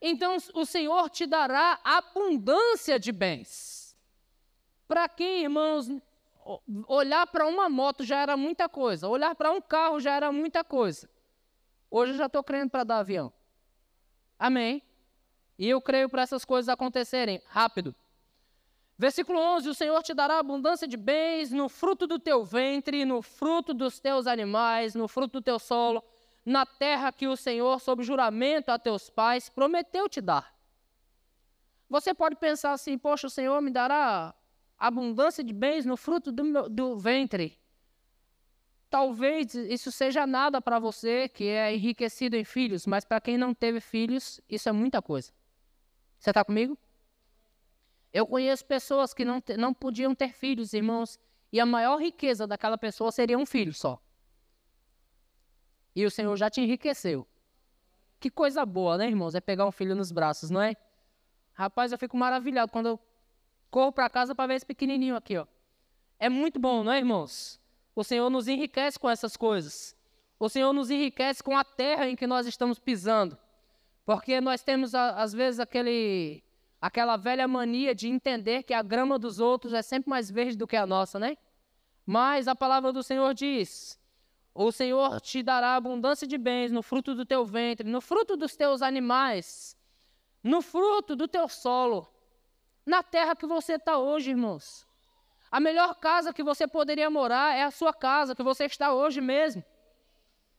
então 0.00 0.36
o 0.54 0.64
Senhor 0.64 1.10
te 1.10 1.26
dará 1.26 1.80
abundância 1.84 2.98
de 2.98 3.10
bens. 3.12 3.96
Para 4.86 5.08
quem, 5.08 5.42
irmãos, 5.42 5.90
olhar 6.86 7.26
para 7.26 7.46
uma 7.46 7.68
moto 7.68 8.04
já 8.04 8.20
era 8.20 8.36
muita 8.36 8.68
coisa, 8.68 9.08
olhar 9.08 9.34
para 9.34 9.50
um 9.50 9.60
carro 9.60 10.00
já 10.00 10.14
era 10.14 10.32
muita 10.32 10.64
coisa. 10.64 11.10
Hoje 11.90 12.12
eu 12.12 12.18
já 12.18 12.26
estou 12.26 12.42
crendo 12.42 12.70
para 12.70 12.84
dar 12.84 12.98
avião. 12.98 13.32
Amém? 14.38 14.82
E 15.58 15.68
eu 15.68 15.80
creio 15.80 16.08
para 16.08 16.22
essas 16.22 16.44
coisas 16.44 16.68
acontecerem 16.68 17.42
rápido. 17.46 17.94
Versículo 18.96 19.38
11: 19.38 19.68
O 19.68 19.74
Senhor 19.74 20.02
te 20.02 20.14
dará 20.14 20.38
abundância 20.38 20.86
de 20.86 20.96
bens 20.96 21.50
no 21.50 21.68
fruto 21.68 22.06
do 22.06 22.18
teu 22.18 22.44
ventre, 22.44 23.04
no 23.04 23.22
fruto 23.22 23.72
dos 23.72 23.98
teus 23.98 24.26
animais, 24.26 24.94
no 24.94 25.08
fruto 25.08 25.40
do 25.40 25.42
teu 25.42 25.58
solo 25.58 26.02
na 26.48 26.64
terra 26.64 27.12
que 27.12 27.28
o 27.28 27.36
Senhor, 27.36 27.78
sob 27.78 28.02
juramento 28.02 28.70
a 28.70 28.78
teus 28.78 29.10
pais, 29.10 29.50
prometeu 29.50 30.08
te 30.08 30.18
dar. 30.20 30.54
Você 31.90 32.14
pode 32.14 32.36
pensar 32.36 32.72
assim: 32.72 32.96
poxa, 32.96 33.26
o 33.26 33.30
Senhor 33.30 33.60
me 33.60 33.70
dará 33.70 34.34
abundância 34.78 35.44
de 35.44 35.52
bens 35.52 35.84
no 35.84 35.96
fruto 35.96 36.32
do, 36.32 36.42
meu, 36.42 36.68
do 36.68 36.96
ventre. 36.96 37.57
Talvez 38.90 39.54
isso 39.54 39.92
seja 39.92 40.26
nada 40.26 40.60
para 40.60 40.78
você 40.78 41.28
que 41.28 41.44
é 41.44 41.74
enriquecido 41.74 42.36
em 42.36 42.44
filhos, 42.44 42.86
mas 42.86 43.04
para 43.04 43.20
quem 43.20 43.36
não 43.36 43.52
teve 43.52 43.80
filhos, 43.80 44.40
isso 44.48 44.68
é 44.68 44.72
muita 44.72 45.02
coisa. 45.02 45.32
Você 46.18 46.30
está 46.30 46.44
comigo? 46.44 46.76
Eu 48.12 48.26
conheço 48.26 48.64
pessoas 48.64 49.12
que 49.12 49.24
não, 49.24 49.42
não 49.58 49.74
podiam 49.74 50.14
ter 50.14 50.32
filhos, 50.32 50.72
irmãos, 50.72 51.18
e 51.52 51.60
a 51.60 51.66
maior 51.66 51.98
riqueza 51.98 52.46
daquela 52.46 52.78
pessoa 52.78 53.12
seria 53.12 53.38
um 53.38 53.44
filho 53.44 53.74
só 53.74 54.00
e 55.98 56.06
o 56.06 56.10
Senhor 56.10 56.36
já 56.36 56.48
te 56.48 56.60
enriqueceu. 56.60 57.26
Que 58.20 58.30
coisa 58.30 58.64
boa, 58.64 58.96
né, 58.96 59.08
irmãos? 59.08 59.34
É 59.34 59.40
pegar 59.40 59.66
um 59.66 59.72
filho 59.72 59.96
nos 59.96 60.12
braços, 60.12 60.48
não 60.48 60.62
é? 60.62 60.76
Rapaz, 61.52 61.90
eu 61.90 61.98
fico 61.98 62.16
maravilhado 62.16 62.70
quando 62.70 62.86
eu 62.86 63.00
corro 63.68 63.90
para 63.90 64.08
casa 64.08 64.32
para 64.32 64.46
ver 64.46 64.54
esse 64.54 64.66
pequenininho 64.66 65.16
aqui, 65.16 65.36
ó. 65.36 65.46
É 66.16 66.28
muito 66.28 66.60
bom, 66.60 66.84
não 66.84 66.92
é, 66.92 66.98
irmãos? 66.98 67.60
O 67.98 68.04
Senhor 68.04 68.30
nos 68.30 68.46
enriquece 68.46 68.96
com 68.96 69.10
essas 69.10 69.36
coisas. 69.36 69.92
O 70.38 70.48
Senhor 70.48 70.72
nos 70.72 70.88
enriquece 70.88 71.42
com 71.42 71.58
a 71.58 71.64
terra 71.64 72.08
em 72.08 72.14
que 72.14 72.28
nós 72.28 72.46
estamos 72.46 72.78
pisando. 72.78 73.36
Porque 74.06 74.40
nós 74.40 74.62
temos, 74.62 74.94
às 74.94 75.32
vezes, 75.32 75.58
aquele, 75.58 76.44
aquela 76.80 77.16
velha 77.16 77.48
mania 77.48 77.96
de 77.96 78.06
entender 78.06 78.62
que 78.62 78.72
a 78.72 78.82
grama 78.82 79.18
dos 79.18 79.40
outros 79.40 79.72
é 79.72 79.82
sempre 79.82 80.08
mais 80.08 80.30
verde 80.30 80.56
do 80.56 80.64
que 80.64 80.76
a 80.76 80.86
nossa, 80.86 81.18
né? 81.18 81.36
Mas 82.06 82.46
a 82.46 82.54
palavra 82.54 82.92
do 82.92 83.02
Senhor 83.02 83.34
diz 83.34 83.98
o 84.54 84.70
Senhor 84.70 85.20
te 85.20 85.42
dará 85.42 85.74
abundância 85.74 86.24
de 86.24 86.38
bens 86.38 86.70
no 86.70 86.84
fruto 86.84 87.16
do 87.16 87.26
teu 87.26 87.44
ventre, 87.44 87.88
no 87.88 88.00
fruto 88.00 88.36
dos 88.36 88.54
teus 88.54 88.80
animais, 88.80 89.76
no 90.40 90.62
fruto 90.62 91.16
do 91.16 91.26
teu 91.26 91.48
solo, 91.48 92.06
na 92.86 93.02
terra 93.02 93.34
que 93.34 93.44
você 93.44 93.72
está 93.72 93.98
hoje, 93.98 94.30
irmãos. 94.30 94.87
A 95.50 95.60
melhor 95.60 95.94
casa 95.96 96.32
que 96.32 96.42
você 96.42 96.66
poderia 96.66 97.08
morar 97.08 97.56
é 97.56 97.62
a 97.62 97.70
sua 97.70 97.92
casa, 97.92 98.34
que 98.34 98.42
você 98.42 98.64
está 98.64 98.92
hoje 98.92 99.20
mesmo. 99.20 99.64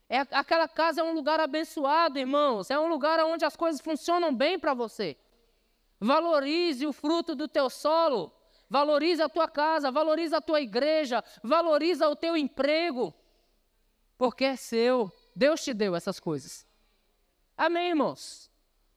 É, 0.08 0.20
aquela 0.32 0.66
casa 0.66 1.00
é 1.00 1.04
um 1.04 1.12
lugar 1.12 1.38
abençoado, 1.38 2.18
irmãos. 2.18 2.70
É 2.70 2.78
um 2.78 2.88
lugar 2.88 3.24
onde 3.24 3.44
as 3.44 3.56
coisas 3.56 3.80
funcionam 3.80 4.34
bem 4.34 4.58
para 4.58 4.74
você. 4.74 5.16
Valorize 6.00 6.86
o 6.86 6.92
fruto 6.92 7.34
do 7.34 7.46
teu 7.46 7.70
solo. 7.70 8.32
Valorize 8.68 9.22
a 9.22 9.28
tua 9.28 9.48
casa, 9.48 9.90
valorize 9.90 10.34
a 10.34 10.40
tua 10.40 10.60
igreja, 10.60 11.24
valorize 11.42 12.04
o 12.04 12.14
teu 12.14 12.36
emprego 12.36 13.12
porque 14.20 14.44
é 14.44 14.54
seu. 14.54 15.10
Deus 15.34 15.64
te 15.64 15.72
deu 15.72 15.96
essas 15.96 16.20
coisas. 16.20 16.66
Amém, 17.56 17.88
irmãos? 17.88 18.50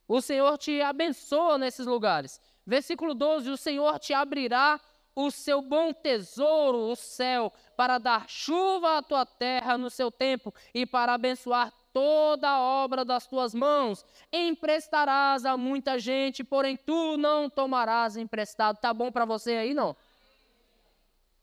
O 0.05 0.19
Senhor 0.19 0.57
te 0.57 0.81
abençoa 0.81 1.57
nesses 1.57 1.85
lugares. 1.85 2.41
Versículo 2.65 3.13
12: 3.13 3.49
O 3.49 3.55
Senhor 3.55 3.99
te 3.99 4.13
abrirá 4.13 4.81
o 5.15 5.29
seu 5.29 5.61
bom 5.61 5.93
tesouro, 5.93 6.77
o 6.91 6.95
céu, 6.95 7.51
para 7.75 7.97
dar 7.97 8.29
chuva 8.29 8.97
à 8.97 9.01
tua 9.01 9.25
terra 9.25 9.77
no 9.77 9.89
seu 9.89 10.11
tempo 10.11 10.53
e 10.73 10.85
para 10.85 11.13
abençoar 11.13 11.71
toda 11.93 12.49
a 12.49 12.59
obra 12.59 13.05
das 13.05 13.27
tuas 13.27 13.53
mãos. 13.53 14.05
Emprestarás 14.31 15.45
a 15.45 15.55
muita 15.55 15.99
gente, 15.99 16.43
porém 16.43 16.75
tu 16.75 17.17
não 17.17 17.49
tomarás 17.49 18.17
emprestado. 18.17 18.79
Tá 18.79 18.93
bom 18.93 19.11
para 19.11 19.25
você 19.25 19.51
aí, 19.51 19.73
não? 19.73 19.95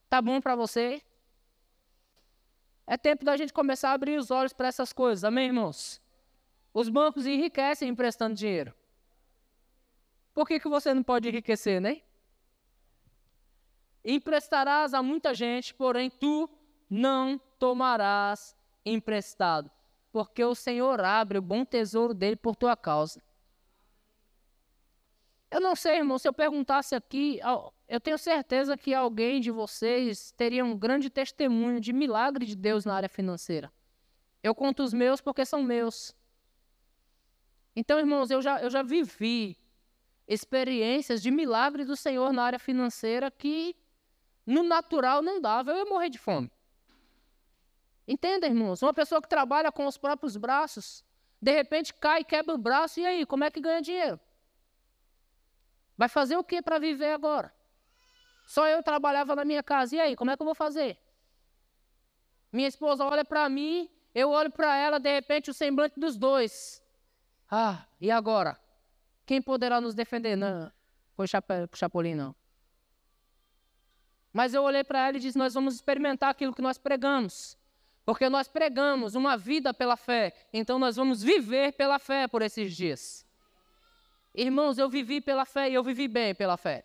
Tá 0.08 0.20
bom 0.20 0.40
para 0.40 0.56
você? 0.56 1.00
É 2.86 2.96
tempo 2.96 3.24
da 3.24 3.36
gente 3.36 3.52
começar 3.52 3.90
a 3.90 3.92
abrir 3.92 4.18
os 4.18 4.32
olhos 4.32 4.52
para 4.52 4.66
essas 4.66 4.92
coisas, 4.92 5.22
amém, 5.22 5.46
irmãos? 5.46 6.00
Os 6.74 6.88
bancos 6.88 7.24
enriquecem 7.24 7.88
emprestando 7.88 8.34
dinheiro. 8.34 8.74
Por 10.34 10.46
que, 10.46 10.58
que 10.58 10.68
você 10.68 10.92
não 10.92 11.02
pode 11.02 11.28
enriquecer, 11.28 11.80
né? 11.80 12.02
Emprestarás 14.04 14.94
a 14.94 15.02
muita 15.02 15.34
gente, 15.34 15.74
porém 15.74 16.10
tu 16.10 16.48
não 16.88 17.38
tomarás 17.58 18.56
emprestado, 18.84 19.70
porque 20.10 20.42
o 20.42 20.54
Senhor 20.54 21.00
abre 21.00 21.38
o 21.38 21.42
bom 21.42 21.64
tesouro 21.64 22.14
dele 22.14 22.36
por 22.36 22.56
tua 22.56 22.76
causa. 22.76 23.22
Eu 25.50 25.60
não 25.60 25.74
sei, 25.74 25.96
irmão, 25.96 26.16
se 26.18 26.28
eu 26.28 26.32
perguntasse 26.32 26.94
aqui, 26.94 27.40
eu 27.88 28.00
tenho 28.00 28.16
certeza 28.16 28.76
que 28.76 28.94
alguém 28.94 29.40
de 29.40 29.50
vocês 29.50 30.30
teria 30.32 30.64
um 30.64 30.78
grande 30.78 31.10
testemunho 31.10 31.80
de 31.80 31.92
milagre 31.92 32.46
de 32.46 32.54
Deus 32.54 32.84
na 32.84 32.94
área 32.94 33.08
financeira. 33.08 33.70
Eu 34.42 34.54
conto 34.54 34.82
os 34.82 34.92
meus 34.92 35.20
porque 35.20 35.44
são 35.44 35.62
meus. 35.62 36.14
Então, 37.74 37.98
irmãos, 37.98 38.30
eu 38.30 38.40
já, 38.40 38.60
eu 38.60 38.70
já 38.70 38.82
vivi 38.82 39.58
experiências 40.26 41.20
de 41.20 41.32
milagre 41.32 41.84
do 41.84 41.96
Senhor 41.96 42.32
na 42.32 42.44
área 42.44 42.58
financeira 42.58 43.28
que 43.28 43.74
no 44.50 44.62
natural 44.62 45.22
não 45.22 45.40
dava, 45.40 45.70
eu 45.70 45.78
ia 45.78 45.84
morrer 45.84 46.10
de 46.10 46.18
fome. 46.18 46.50
Entenda, 48.06 48.46
irmãos? 48.46 48.82
Uma 48.82 48.92
pessoa 48.92 49.22
que 49.22 49.28
trabalha 49.28 49.70
com 49.70 49.86
os 49.86 49.96
próprios 49.96 50.36
braços, 50.36 51.04
de 51.40 51.52
repente 51.52 51.94
cai, 51.94 52.24
quebra 52.24 52.54
o 52.54 52.58
braço, 52.58 52.98
e 52.98 53.06
aí, 53.06 53.24
como 53.24 53.44
é 53.44 53.50
que 53.50 53.60
ganha 53.60 53.80
dinheiro? 53.80 54.18
Vai 55.96 56.08
fazer 56.08 56.36
o 56.36 56.42
que 56.42 56.60
para 56.60 56.78
viver 56.78 57.12
agora? 57.12 57.54
Só 58.46 58.66
eu 58.66 58.82
trabalhava 58.82 59.36
na 59.36 59.44
minha 59.44 59.62
casa, 59.62 59.94
e 59.94 60.00
aí, 60.00 60.16
como 60.16 60.30
é 60.30 60.36
que 60.36 60.42
eu 60.42 60.46
vou 60.46 60.54
fazer? 60.54 60.98
Minha 62.52 62.66
esposa 62.66 63.04
olha 63.04 63.24
para 63.24 63.48
mim, 63.48 63.88
eu 64.12 64.30
olho 64.30 64.50
para 64.50 64.76
ela, 64.76 64.98
de 64.98 65.12
repente 65.12 65.50
o 65.50 65.54
semblante 65.54 66.00
dos 66.00 66.16
dois. 66.16 66.82
Ah, 67.48 67.86
e 68.00 68.10
agora? 68.10 68.58
Quem 69.24 69.40
poderá 69.40 69.80
nos 69.80 69.94
defender? 69.94 70.34
Não, 70.34 70.72
foi 71.14 71.26
o 71.26 71.76
Chapolin, 71.76 72.16
não. 72.16 72.34
Mas 74.32 74.54
eu 74.54 74.62
olhei 74.62 74.84
para 74.84 75.08
ela 75.08 75.16
e 75.16 75.20
disse: 75.20 75.38
Nós 75.38 75.54
vamos 75.54 75.74
experimentar 75.74 76.30
aquilo 76.30 76.54
que 76.54 76.62
nós 76.62 76.78
pregamos. 76.78 77.58
Porque 78.04 78.28
nós 78.28 78.48
pregamos 78.48 79.14
uma 79.14 79.36
vida 79.36 79.74
pela 79.74 79.96
fé. 79.96 80.32
Então 80.52 80.78
nós 80.78 80.96
vamos 80.96 81.22
viver 81.22 81.72
pela 81.72 81.98
fé 81.98 82.26
por 82.26 82.42
esses 82.42 82.74
dias. 82.74 83.26
Irmãos, 84.34 84.78
eu 84.78 84.88
vivi 84.88 85.20
pela 85.20 85.44
fé 85.44 85.68
e 85.70 85.74
eu 85.74 85.82
vivi 85.82 86.08
bem 86.08 86.34
pela 86.34 86.56
fé. 86.56 86.84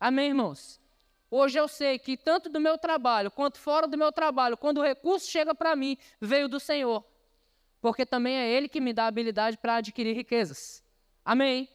Amém, 0.00 0.28
irmãos? 0.28 0.80
Hoje 1.30 1.58
eu 1.58 1.68
sei 1.68 1.98
que 1.98 2.16
tanto 2.16 2.48
do 2.48 2.60
meu 2.60 2.76
trabalho 2.76 3.30
quanto 3.30 3.58
fora 3.58 3.86
do 3.86 3.96
meu 3.96 4.12
trabalho, 4.12 4.56
quando 4.56 4.78
o 4.78 4.82
recurso 4.82 5.30
chega 5.30 5.54
para 5.54 5.74
mim, 5.76 5.96
veio 6.20 6.48
do 6.48 6.60
Senhor. 6.60 7.04
Porque 7.80 8.04
também 8.04 8.36
é 8.36 8.50
Ele 8.50 8.68
que 8.68 8.80
me 8.80 8.92
dá 8.92 9.06
habilidade 9.06 9.56
para 9.56 9.76
adquirir 9.76 10.14
riquezas. 10.14 10.84
Amém? 11.24 11.68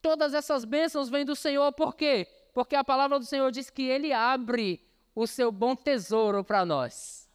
Todas 0.00 0.34
essas 0.34 0.64
bênçãos 0.64 1.08
vêm 1.08 1.24
do 1.24 1.36
Senhor, 1.36 1.72
por 1.72 1.94
quê? 1.94 2.26
Porque 2.52 2.76
a 2.76 2.84
palavra 2.84 3.18
do 3.18 3.24
Senhor 3.24 3.50
diz 3.50 3.70
que 3.70 3.82
Ele 3.82 4.12
abre 4.12 4.84
o 5.14 5.26
seu 5.26 5.50
bom 5.50 5.74
tesouro 5.74 6.44
para 6.44 6.64
nós. 6.64 7.28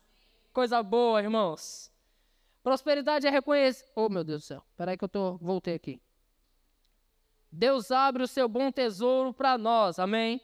Coisa 0.54 0.82
boa, 0.82 1.22
irmãos. 1.22 1.92
Prosperidade 2.64 3.26
é 3.28 3.30
reconhecer. 3.30 3.86
Oh, 3.96 4.10
meu 4.10 4.24
Deus 4.24 4.42
do 4.42 4.46
céu. 4.46 4.64
Espera 4.72 4.92
aí 4.92 4.98
que 4.98 5.04
eu 5.04 5.10
tô... 5.10 5.38
voltei 5.38 5.76
aqui. 5.76 6.02
Deus 7.52 7.92
abre 7.92 8.24
o 8.24 8.28
seu 8.28 8.48
bom 8.48 8.72
tesouro 8.72 9.34
para 9.34 9.58
nós. 9.58 10.00
Amém? 10.00 10.42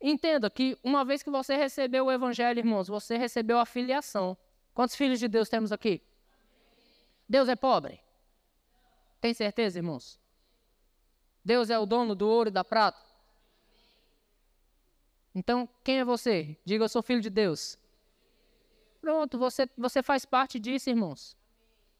Entenda 0.00 0.48
que 0.48 0.78
uma 0.82 1.04
vez 1.04 1.22
que 1.22 1.30
você 1.30 1.56
recebeu 1.56 2.06
o 2.06 2.12
evangelho, 2.12 2.58
irmãos, 2.58 2.88
você 2.88 3.18
recebeu 3.18 3.58
a 3.58 3.66
filiação. 3.66 4.36
Quantos 4.72 4.96
filhos 4.96 5.20
de 5.20 5.28
Deus 5.28 5.48
temos 5.48 5.72
aqui? 5.72 6.02
Deus 7.28 7.48
é 7.48 7.54
pobre? 7.54 8.00
Tem 9.20 9.34
certeza, 9.34 9.78
irmãos? 9.78 10.18
Deus 11.44 11.70
é 11.70 11.78
o 11.78 11.86
dono 11.86 12.14
do 12.14 12.28
ouro 12.28 12.48
e 12.48 12.52
da 12.52 12.64
prata? 12.64 13.00
Então, 15.34 15.68
quem 15.84 16.00
é 16.00 16.04
você? 16.04 16.56
Diga, 16.64 16.84
eu 16.84 16.88
sou 16.88 17.02
filho 17.02 17.20
de 17.20 17.30
Deus. 17.30 17.78
Pronto, 19.00 19.38
você, 19.38 19.68
você 19.76 20.02
faz 20.02 20.24
parte 20.24 20.58
disso, 20.58 20.90
irmãos. 20.90 21.36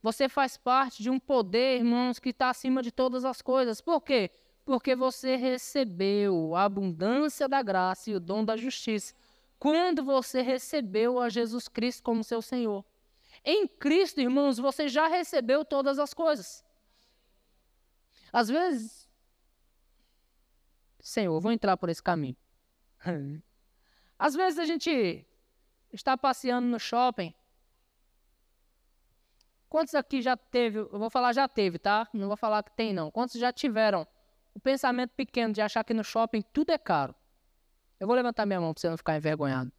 Você 0.03 0.29
faz 0.29 0.57
parte 0.57 1.03
de 1.03 1.11
um 1.11 1.19
poder, 1.19 1.79
irmãos, 1.79 2.19
que 2.19 2.31
está 2.31 2.51
acima 2.51 2.83
de 2.83 2.91
todas 2.91 3.25
as 3.25 3.41
coisas. 3.41 3.81
Por 3.81 4.01
quê? 4.01 4.31
porque 4.71 4.95
você 4.95 5.35
recebeu 5.35 6.55
a 6.55 6.63
abundância 6.63 7.49
da 7.49 7.61
graça 7.61 8.09
e 8.09 8.15
o 8.15 8.21
dom 8.21 8.45
da 8.45 8.57
justiça 8.57 9.13
quando 9.59 10.05
você 10.05 10.43
recebeu 10.43 11.19
a 11.19 11.29
Jesus 11.29 11.67
Cristo 11.67 12.05
como 12.05 12.23
seu 12.23 12.41
Senhor. 12.41 12.85
Em 13.45 13.67
Cristo, 13.67 14.21
irmãos, 14.21 14.59
você 14.59 14.87
já 14.87 15.09
recebeu 15.09 15.65
todas 15.65 15.99
as 15.99 16.15
coisas. 16.15 16.65
Às 18.33 18.49
vezes, 18.49 19.00
Senhor, 21.01 21.41
vou 21.41 21.53
entrar 21.53 21.77
por 21.77 21.89
esse 21.89 22.03
caminho. 22.03 22.37
Às 24.19 24.35
vezes 24.35 24.59
a 24.59 24.65
gente 24.65 25.27
está 25.93 26.17
passeando 26.17 26.67
no 26.67 26.79
shopping. 26.79 27.35
Quantos 29.69 29.95
aqui 29.95 30.21
já 30.21 30.37
teve? 30.37 30.79
Eu 30.79 30.99
vou 30.99 31.11
falar 31.11 31.33
já 31.33 31.49
teve, 31.49 31.79
tá? 31.79 32.09
Não 32.13 32.27
vou 32.27 32.37
falar 32.37 32.63
que 32.63 32.73
tem, 32.73 32.93
não. 32.93 33.11
Quantos 33.11 33.39
já 33.39 33.53
tiveram 33.53 34.07
o 34.55 34.61
pensamento 34.61 35.11
pequeno 35.11 35.55
de 35.55 35.61
achar 35.61 35.85
que 35.85 35.95
no 35.95 36.05
shopping 36.05 36.43
tudo 36.53 36.71
é 36.71 36.79
caro. 36.79 37.15
Eu 37.99 38.07
vou 38.07 38.17
levantar 38.17 38.47
minha 38.47 38.61
mão 38.61 38.75
para 38.75 38.81
você 38.81 38.91
não 38.91 38.97
ficar 38.97 39.17
envergonhado. 39.17 39.73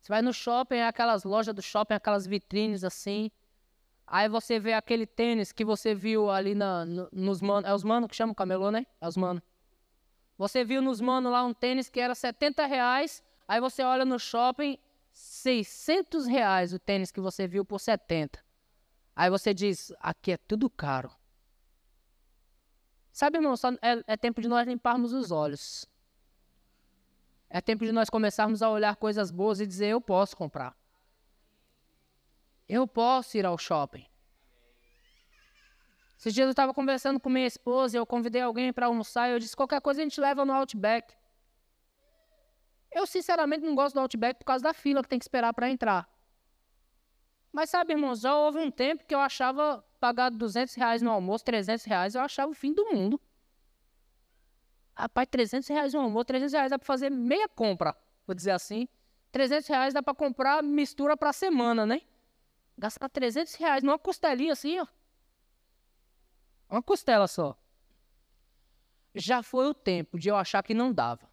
Você 0.00 0.12
vai 0.12 0.22
no 0.22 0.32
shopping, 0.32 0.76
é 0.76 0.86
aquelas 0.86 1.24
lojas 1.24 1.54
do 1.54 1.62
shopping, 1.62 1.94
aquelas 1.94 2.26
vitrines 2.26 2.84
assim. 2.84 3.30
Aí 4.06 4.28
você 4.28 4.60
vê 4.60 4.72
aquele 4.72 5.06
tênis 5.06 5.50
que 5.50 5.64
você 5.64 5.94
viu 5.94 6.30
ali 6.30 6.54
na, 6.54 6.84
no, 6.84 7.08
nos 7.10 7.40
manos. 7.40 7.68
É 7.68 7.74
os 7.74 7.82
manos 7.82 8.08
que 8.08 8.14
chamam 8.14 8.34
camelô, 8.34 8.70
né? 8.70 8.86
É 9.00 9.08
os 9.08 9.16
manos. 9.16 9.42
Você 10.38 10.64
viu 10.64 10.80
nos 10.80 11.00
manos 11.00 11.32
lá 11.32 11.44
um 11.44 11.52
tênis 11.52 11.88
que 11.88 11.98
era 11.98 12.14
70 12.14 12.66
reais. 12.66 13.22
Aí 13.48 13.60
você 13.60 13.82
olha 13.82 14.04
no 14.04 14.18
shopping, 14.18 14.78
600 15.12 16.26
reais 16.26 16.72
o 16.72 16.78
tênis 16.78 17.10
que 17.10 17.20
você 17.20 17.48
viu 17.48 17.64
por 17.64 17.80
70. 17.80 18.44
Aí 19.14 19.30
você 19.30 19.52
diz, 19.52 19.92
aqui 19.98 20.32
é 20.32 20.36
tudo 20.36 20.68
caro. 20.70 21.10
Sabe, 23.10 23.38
irmão, 23.38 23.56
só 23.56 23.70
é, 23.80 24.04
é 24.06 24.16
tempo 24.16 24.42
de 24.42 24.48
nós 24.48 24.68
limparmos 24.68 25.14
os 25.14 25.30
olhos. 25.30 25.88
É 27.48 27.60
tempo 27.62 27.84
de 27.84 27.92
nós 27.92 28.10
começarmos 28.10 28.62
a 28.62 28.68
olhar 28.68 28.94
coisas 28.96 29.30
boas 29.30 29.58
e 29.58 29.66
dizer: 29.66 29.86
eu 29.86 30.00
posso 30.00 30.36
comprar. 30.36 30.76
Eu 32.68 32.86
posso 32.86 33.36
ir 33.38 33.46
ao 33.46 33.56
shopping. 33.56 34.06
Esses 36.18 36.34
dias 36.34 36.46
eu 36.46 36.50
estava 36.50 36.74
conversando 36.74 37.20
com 37.20 37.28
minha 37.28 37.46
esposa 37.46 37.96
e 37.96 37.98
eu 37.98 38.06
convidei 38.06 38.42
alguém 38.42 38.72
para 38.72 38.86
almoçar 38.86 39.28
e 39.28 39.32
eu 39.32 39.38
disse: 39.38 39.54
qualquer 39.54 39.80
coisa 39.80 40.00
a 40.00 40.04
gente 40.04 40.20
leva 40.20 40.44
no 40.44 40.52
Outback. 40.52 41.14
Eu, 42.90 43.06
sinceramente, 43.06 43.64
não 43.64 43.74
gosto 43.74 43.94
do 43.94 44.00
Outback 44.00 44.38
por 44.38 44.46
causa 44.46 44.64
da 44.64 44.72
fila 44.72 45.02
que 45.02 45.08
tem 45.08 45.18
que 45.18 45.24
esperar 45.24 45.52
para 45.52 45.70
entrar. 45.70 46.08
Mas 47.52 47.70
sabe, 47.70 47.92
irmãos, 47.92 48.20
já 48.20 48.34
houve 48.34 48.58
um 48.58 48.70
tempo 48.70 49.04
que 49.04 49.14
eu 49.14 49.20
achava 49.20 49.84
pagar 50.00 50.30
200 50.30 50.74
reais 50.74 51.02
no 51.02 51.10
almoço, 51.10 51.44
300 51.44 51.84
reais, 51.84 52.14
eu 52.14 52.20
achava 52.20 52.50
o 52.50 52.54
fim 52.54 52.72
do 52.72 52.84
mundo. 52.86 53.20
Rapaz, 54.94 55.28
300 55.30 55.68
reais 55.68 55.94
no 55.94 56.00
almoço, 56.00 56.24
300 56.24 56.52
reais 56.52 56.70
dá 56.70 56.78
para 56.78 56.86
fazer 56.86 57.10
meia 57.10 57.48
compra, 57.48 57.94
vou 58.26 58.34
dizer 58.34 58.52
assim. 58.52 58.88
300 59.30 59.68
reais 59.68 59.94
dá 59.94 60.02
para 60.02 60.14
comprar 60.14 60.62
mistura 60.62 61.16
para 61.16 61.32
semana, 61.32 61.84
né? 61.84 62.00
Gastar 62.78 63.08
300 63.08 63.54
reais 63.54 63.82
numa 63.82 63.98
costelinha 63.98 64.52
assim, 64.52 64.78
ó. 64.78 64.86
Uma 66.68 66.82
costela 66.82 67.26
só. 67.26 67.56
Já 69.14 69.42
foi 69.42 69.66
o 69.66 69.74
tempo 69.74 70.18
de 70.18 70.28
eu 70.28 70.36
achar 70.36 70.62
que 70.62 70.74
não 70.74 70.92
dava. 70.92 71.30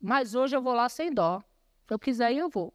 Mas 0.00 0.34
hoje 0.34 0.56
eu 0.56 0.62
vou 0.62 0.72
lá 0.72 0.88
sem 0.88 1.12
dó. 1.12 1.42
Se 1.86 1.92
eu 1.92 1.98
quiser 1.98 2.32
eu 2.32 2.48
vou. 2.48 2.72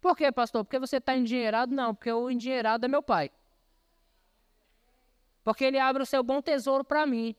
Por 0.00 0.16
quê, 0.16 0.32
pastor? 0.32 0.64
Porque 0.64 0.80
você 0.80 0.96
está 0.96 1.16
endinheirado? 1.16 1.72
Não, 1.72 1.94
porque 1.94 2.10
o 2.10 2.28
endinheirado 2.28 2.84
é 2.84 2.88
meu 2.88 3.02
pai. 3.02 3.30
Porque 5.44 5.64
ele 5.64 5.78
abre 5.78 6.02
o 6.02 6.06
seu 6.06 6.22
bom 6.22 6.42
tesouro 6.42 6.82
para 6.84 7.06
mim. 7.06 7.36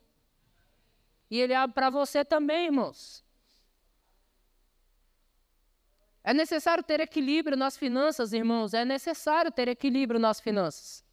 E 1.29 1.39
ele 1.39 1.53
abre 1.53 1.73
para 1.73 1.89
você 1.89 2.23
também, 2.23 2.65
irmãos. 2.65 3.22
É 6.23 6.33
necessário 6.33 6.83
ter 6.83 6.99
equilíbrio 6.99 7.57
nas 7.57 7.75
finanças, 7.75 8.31
irmãos. 8.31 8.73
É 8.73 8.85
necessário 8.85 9.51
ter 9.51 9.67
equilíbrio 9.67 10.19
nas 10.19 10.39
finanças. 10.39 11.03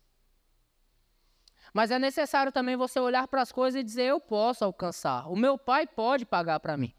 Mas 1.72 1.90
é 1.90 1.98
necessário 1.98 2.52
também 2.52 2.76
você 2.76 2.98
olhar 3.00 3.26
para 3.26 3.42
as 3.42 3.50
coisas 3.50 3.80
e 3.80 3.84
dizer: 3.84 4.04
eu 4.04 4.20
posso 4.20 4.64
alcançar. 4.64 5.28
O 5.28 5.36
meu 5.36 5.58
pai 5.58 5.86
pode 5.86 6.24
pagar 6.24 6.60
para 6.60 6.76
mim. 6.76 6.94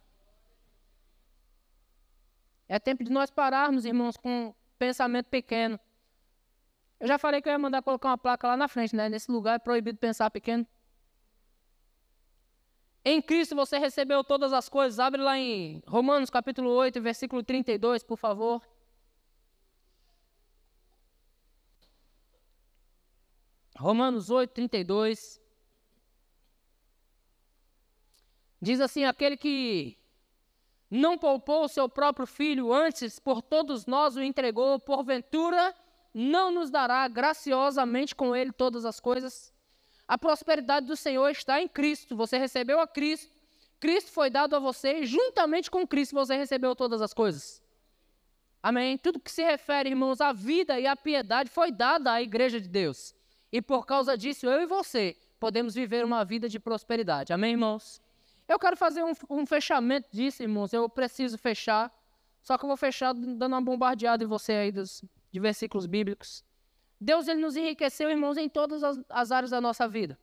É 2.68 2.80
tempo 2.80 3.04
de 3.04 3.12
nós 3.12 3.30
pararmos, 3.30 3.86
irmãos, 3.86 4.16
com 4.16 4.30
um 4.48 4.54
pensamento 4.80 5.28
pequeno. 5.28 5.80
Eu 7.00 7.08
já 7.08 7.18
falei 7.18 7.42
que 7.42 7.50
eu 7.50 7.52
ia 7.52 7.60
mandar 7.60 7.82
colocar 7.82 8.10
uma 8.10 8.18
placa 8.18 8.48
lá 8.48 8.56
na 8.56 8.68
frente, 8.68 8.96
né? 8.96 9.10
Nesse 9.10 9.32
lugar 9.32 9.56
é 9.56 9.60
proibido 9.60 9.98
pensar 9.98 10.30
pequeno. 10.30 10.66
Em 13.04 13.22
Cristo 13.22 13.56
você 13.56 13.80
recebeu 13.80 14.24
todas 14.24 14.54
as 14.54 14.70
coisas. 14.70 15.00
Abre 15.00 15.22
lá 15.22 15.38
em 15.38 15.82
Romanos 15.88 16.30
capítulo 16.30 16.70
8, 16.70 17.02
versículo 17.02 17.44
32, 17.44 18.04
por 18.04 18.18
favor. 18.18 18.62
Romanos 23.78 24.30
8, 24.30 24.52
32. 24.52 25.42
Diz 28.62 28.80
assim: 28.80 29.04
aquele 29.06 29.36
que 29.36 29.98
não 30.90 31.18
poupou 31.18 31.64
o 31.66 31.68
seu 31.68 31.90
próprio 31.90 32.28
filho, 32.28 32.72
antes 32.72 33.18
por 33.18 33.42
todos 33.42 33.88
nós 33.88 34.16
o 34.16 34.22
entregou, 34.22 34.80
porventura 34.80 35.74
não 36.14 36.52
nos 36.52 36.70
dará 36.70 37.08
graciosamente 37.08 38.14
com 38.14 38.36
Ele 38.36 38.52
todas 38.52 38.86
as 38.86 39.00
coisas? 39.00 39.52
A 40.12 40.18
prosperidade 40.18 40.88
do 40.88 40.98
Senhor 40.98 41.30
está 41.30 41.62
em 41.62 41.70
Cristo. 41.70 42.18
Você 42.18 42.38
recebeu 42.38 42.82
a 42.82 42.86
Cristo. 42.86 43.32
Cristo 43.80 44.12
foi 44.12 44.30
dado 44.30 44.54
a 44.54 44.60
você 44.60 45.00
e 45.00 45.06
juntamente 45.06 45.72
com 45.72 45.88
Cristo 45.88 46.14
você 46.14 46.36
recebeu 46.36 46.76
todas 46.76 47.02
as 47.02 47.14
coisas. 47.14 47.64
Amém? 48.62 48.98
Tudo 48.98 49.22
que 49.22 49.32
se 49.32 49.42
refere, 49.42 49.92
irmãos, 49.92 50.20
à 50.20 50.34
vida 50.34 50.78
e 50.78 50.86
à 50.86 50.98
piedade 50.98 51.50
foi 51.50 51.72
dada 51.72 52.12
à 52.12 52.22
igreja 52.22 52.60
de 52.60 52.68
Deus. 52.68 53.16
E 53.54 53.62
por 53.62 53.86
causa 53.86 54.18
disso, 54.18 54.46
eu 54.48 54.62
e 54.62 54.66
você 54.66 55.16
podemos 55.40 55.76
viver 55.76 56.04
uma 56.04 56.26
vida 56.26 56.50
de 56.50 56.60
prosperidade. 56.60 57.32
Amém, 57.32 57.52
irmãos? 57.52 58.02
Eu 58.50 58.60
quero 58.60 58.76
fazer 58.76 59.06
um, 59.06 59.14
um 59.30 59.46
fechamento 59.46 60.10
disso, 60.12 60.44
irmãos. 60.44 60.74
Eu 60.74 60.90
preciso 60.90 61.38
fechar. 61.38 61.90
Só 62.44 62.58
que 62.58 62.66
eu 62.66 62.68
vou 62.68 62.76
fechar 62.76 63.14
dando 63.14 63.54
uma 63.54 63.62
bombardeada 63.62 64.26
em 64.26 64.28
você 64.28 64.52
aí 64.52 64.72
dos, 64.74 65.06
de 65.32 65.40
versículos 65.40 65.86
bíblicos. 65.86 66.44
Deus 67.02 67.28
ele 67.28 67.42
nos 67.42 67.56
enriqueceu, 67.58 68.12
irmãos, 68.12 68.38
em 68.38 68.48
todas 68.48 68.84
as, 68.84 69.00
as 69.10 69.32
áreas 69.32 69.50
da 69.50 69.60
nossa 69.60 69.88
vida. 69.88 70.20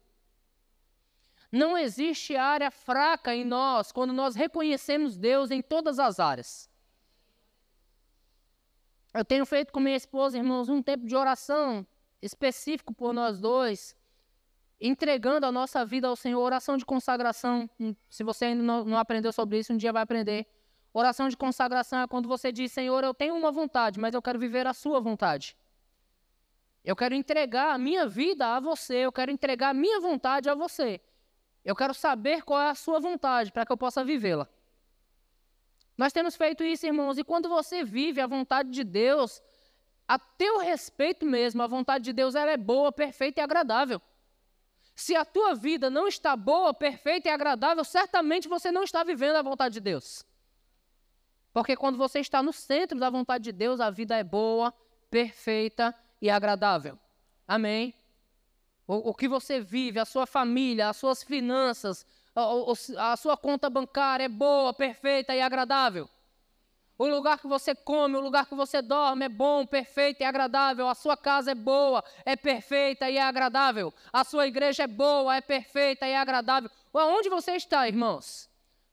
Não 1.51 1.77
existe 1.77 2.37
área 2.37 2.71
fraca 2.71 3.35
em 3.35 3.45
nós 3.45 3.91
quando 3.91 4.13
nós 4.13 4.37
reconhecemos 4.37 5.17
Deus 5.17 5.51
em 5.51 5.61
todas 5.61 5.99
as 5.99 6.21
áreas. 6.21 6.71
Eu 9.13 9.25
tenho 9.25 9.45
feito 9.45 9.73
com 9.73 9.81
minha 9.81 9.97
esposa, 9.97 10.39
irmãos, 10.39 10.69
um 10.69 10.81
tempo 10.81 11.05
de 11.05 11.17
oração 11.17 11.85
específico 12.23 12.95
por 12.95 13.13
nós 13.13 13.41
dois, 13.41 13.97
entregando 14.81 15.47
a 15.47 15.51
nossa 15.51 15.85
vida 15.85 16.07
ao 16.07 16.15
Senhor, 16.15 16.41
oração 16.41 16.77
de 16.77 16.85
consagração. 16.85 17.69
Se 18.09 18.23
você 18.23 18.45
ainda 18.45 18.63
não 18.63 18.99
aprendeu 18.99 19.33
sobre 19.33 19.59
isso, 19.59 19.73
um 19.73 19.77
dia 19.77 19.93
vai 19.93 20.03
aprender. 20.03 20.47
Oração 20.93 21.29
de 21.29 21.37
consagração 21.37 22.01
é 22.01 22.07
quando 22.07 22.29
você 22.29 22.53
diz: 22.53 22.71
Senhor, 22.71 23.03
eu 23.03 23.15
tenho 23.15 23.35
uma 23.35 23.51
vontade, 23.51 23.99
mas 23.99 24.15
eu 24.15 24.23
quero 24.23 24.39
viver 24.39 24.67
a 24.67 24.75
Sua 24.75 25.01
vontade. 25.01 25.57
Eu 26.85 26.97
quero 26.97 27.15
entregar 27.15 27.75
a 27.75 27.79
minha 27.79 28.07
vida 28.07 28.57
a 28.57 28.61
você, 28.61 28.97
eu 28.97 29.13
quero 29.13 29.31
entregar 29.31 29.71
a 29.71 29.75
minha 29.75 30.01
vontade 30.01 30.49
a 30.49 30.55
você. 30.55 31.01
Eu 31.65 31.77
quero 31.77 31.93
saber 31.93 32.43
qual 32.43 32.61
é 32.61 32.71
a 32.71 32.75
sua 32.75 32.99
vontade 32.99 33.53
para 33.53 33.67
que 33.67 33.73
eu 33.73 33.77
possa 33.77 34.05
vivê-la. 34.05 34.49
Nós 35.97 36.13
temos 36.13 36.37
feito 36.37 36.63
isso, 36.63 36.87
irmãos, 36.87 37.19
e 37.19 37.25
quando 37.25 37.49
você 37.49 37.85
vive 37.85 38.21
a 38.21 38.27
vontade 38.27 38.71
de 38.71 38.85
Deus, 38.85 39.43
a 40.07 40.19
teu 40.19 40.59
respeito 40.61 41.27
mesmo, 41.27 41.63
a 41.63 41.67
vontade 41.67 42.05
de 42.05 42.13
Deus 42.13 42.35
ela 42.35 42.51
é 42.53 42.57
boa, 42.57 42.93
perfeita 42.93 43.41
e 43.41 43.43
agradável. 43.43 44.01
Se 44.95 45.15
a 45.15 45.25
tua 45.25 45.55
vida 45.55 45.91
não 45.91 46.09
está 46.09 46.35
boa, 46.37 46.73
perfeita 46.73 47.29
e 47.29 47.33
agradável, 47.33 47.85
certamente 47.85 48.49
você 48.49 48.73
não 48.73 48.85
está 48.85 49.05
vivendo 49.05 49.37
a 49.37 49.43
vontade 49.43 49.75
de 49.75 49.81
Deus. 49.81 50.25
Porque 51.53 51.77
quando 51.77 51.99
você 51.99 52.21
está 52.21 52.43
no 52.43 52.53
centro 52.53 52.99
da 52.99 53.11
vontade 53.11 53.45
de 53.45 53.53
Deus, 53.53 53.81
a 53.81 53.91
vida 53.91 54.17
é 54.17 54.25
boa, 54.25 54.73
perfeita 55.11 55.95
e 56.21 56.31
agradável. 56.31 56.99
Amém? 57.47 57.95
O, 58.87 59.11
o 59.11 59.15
que 59.15 59.29
você 59.29 59.61
vive, 59.61 59.99
a 59.99 60.05
sua 60.05 60.27
família, 60.27 60.89
as 60.89 60.97
suas 60.97 61.23
finanças, 61.23 62.07
a, 62.35 63.13
a 63.13 63.17
sua 63.17 63.37
conta 63.37 63.69
bancária 63.69 64.25
é 64.25 64.29
boa, 64.29 64.73
perfeita 64.73 65.35
e 65.35 65.41
agradável. 65.41 66.09
O 66.99 67.07
lugar 67.07 67.39
que 67.39 67.47
você 67.47 67.77
come, 67.77 68.17
o 68.17 68.21
lugar 68.21 68.47
que 68.47 68.57
você 68.57 68.83
dorme 68.83 69.25
é 69.25 69.29
bom, 69.29 69.65
perfeito 69.65 70.21
e 70.21 70.25
agradável. 70.25 70.89
A 70.89 70.97
sua 70.97 71.17
casa 71.17 71.53
é 71.53 71.55
boa, 71.55 72.03
é 72.25 72.35
perfeita 72.35 73.09
e 73.09 73.17
é 73.17 73.23
agradável. 73.23 73.95
A 74.13 74.25
sua 74.25 74.49
igreja 74.49 74.83
é 74.83 74.87
boa, 74.89 75.37
é 75.37 75.41
perfeita 75.41 76.09
e 76.09 76.15
agradável. 76.15 76.69
Onde 76.93 77.29
você 77.29 77.53
está, 77.53 77.87
irmãos? 77.87 78.51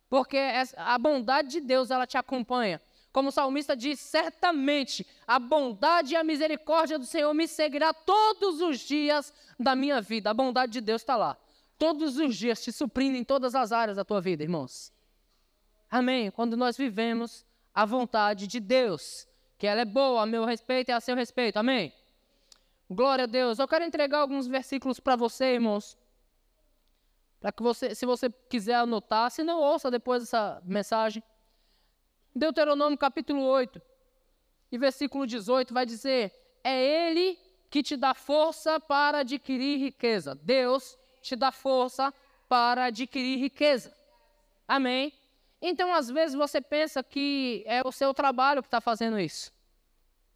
Porque 0.07 0.37
a 0.77 0.97
bondade 0.99 1.49
de 1.49 1.61
Deus, 1.61 1.89
ela 1.89 2.05
te 2.05 2.15
acompanha. 2.15 2.79
Como 3.15 3.29
o 3.29 3.31
salmista 3.31 3.77
diz, 3.77 3.97
certamente 4.01 5.07
a 5.25 5.39
bondade 5.39 6.13
e 6.13 6.17
a 6.17 6.23
misericórdia 6.23 6.99
do 6.99 7.05
Senhor 7.05 7.33
me 7.33 7.47
seguirá 7.47 7.93
todos 7.93 8.59
os 8.59 8.77
dias 8.77 9.33
da 9.57 9.73
minha 9.73 10.01
vida. 10.01 10.31
A 10.31 10.33
bondade 10.33 10.73
de 10.73 10.81
Deus 10.81 11.01
está 11.01 11.15
lá. 11.15 11.37
Todos 11.77 12.17
os 12.17 12.35
dias 12.35 12.61
te 12.61 12.73
suprindo 12.73 13.15
em 13.15 13.23
todas 13.23 13.55
as 13.55 13.71
áreas 13.71 13.95
da 13.95 14.03
tua 14.03 14.19
vida, 14.19 14.43
irmãos. 14.43 14.91
Amém. 15.89 16.29
Quando 16.29 16.57
nós 16.57 16.75
vivemos 16.75 17.45
a 17.73 17.85
vontade 17.85 18.47
de 18.47 18.59
Deus, 18.59 19.25
que 19.57 19.65
ela 19.65 19.79
é 19.79 19.85
boa 19.85 20.23
a 20.23 20.25
meu 20.25 20.43
respeito 20.43 20.89
e 20.89 20.91
a 20.91 20.99
seu 20.99 21.15
respeito. 21.15 21.55
Amém. 21.55 21.93
Glória 22.89 23.23
a 23.23 23.27
Deus. 23.27 23.59
Eu 23.59 23.67
quero 23.69 23.85
entregar 23.85 24.19
alguns 24.19 24.45
versículos 24.45 24.99
para 24.99 25.15
você, 25.15 25.53
irmãos. 25.53 25.97
Para 27.39 27.53
que 27.53 27.63
você, 27.63 27.95
se 27.95 28.05
você 28.05 28.29
quiser 28.29 28.75
anotar, 28.75 29.31
se 29.31 29.41
não 29.41 29.61
ouça 29.61 29.89
depois 29.89 30.23
dessa 30.23 30.61
mensagem. 30.65 31.23
Deuteronômio 32.35 32.97
capítulo 32.97 33.41
8 33.43 33.81
e 34.69 34.77
versículo 34.77 35.25
18 35.25 35.73
vai 35.73 35.85
dizer: 35.85 36.33
É 36.61 37.07
Ele 37.07 37.39
que 37.69 37.81
te 37.81 37.95
dá 37.95 38.13
força 38.13 38.77
para 38.77 39.19
adquirir 39.19 39.79
riqueza. 39.79 40.35
Deus 40.35 40.97
te 41.21 41.35
dá 41.35 41.49
força 41.51 42.13
para 42.49 42.85
adquirir 42.85 43.39
riqueza. 43.39 43.95
Amém? 44.67 45.13
Então, 45.61 45.93
às 45.93 46.09
vezes, 46.09 46.35
você 46.35 46.59
pensa 46.59 47.01
que 47.01 47.63
é 47.65 47.81
o 47.85 47.91
seu 47.91 48.13
trabalho 48.13 48.61
que 48.61 48.67
está 48.67 48.81
fazendo 48.81 49.17
isso. 49.17 49.53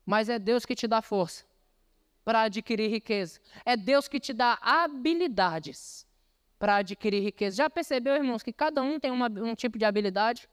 Mas 0.05 0.29
é 0.29 0.39
Deus 0.39 0.65
que 0.65 0.75
te 0.75 0.87
dá 0.87 1.01
força 1.01 1.45
para 2.23 2.43
adquirir 2.43 2.89
riqueza. 2.89 3.41
É 3.65 3.75
Deus 3.75 4.07
que 4.07 4.19
te 4.19 4.33
dá 4.33 4.57
habilidades 4.61 6.07
para 6.57 6.77
adquirir 6.77 7.21
riqueza. 7.21 7.57
Já 7.57 7.69
percebeu, 7.69 8.15
irmãos, 8.15 8.41
que 8.41 8.53
cada 8.53 8.81
um 8.81 8.99
tem 8.99 9.11
uma, 9.11 9.27
um 9.27 9.53
tipo 9.53 9.77
de 9.77 9.85
habilidade? 9.85 10.47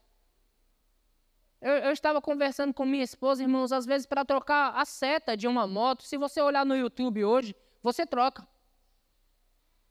Eu, 1.59 1.73
eu, 1.73 1.91
estava 1.91 2.21
conversando 2.21 2.73
com 2.73 2.85
minha 2.85 3.03
esposa, 3.03 3.41
irmãos, 3.41 3.71
às 3.71 3.85
vezes 3.85 4.05
para 4.05 4.23
trocar 4.23 4.75
a 4.75 4.85
seta 4.85 5.35
de 5.35 5.47
uma 5.47 5.65
moto, 5.65 6.03
se 6.03 6.15
você 6.15 6.39
olhar 6.39 6.65
no 6.65 6.75
YouTube 6.75 7.25
hoje, 7.25 7.55
você 7.81 8.05
troca. 8.05 8.47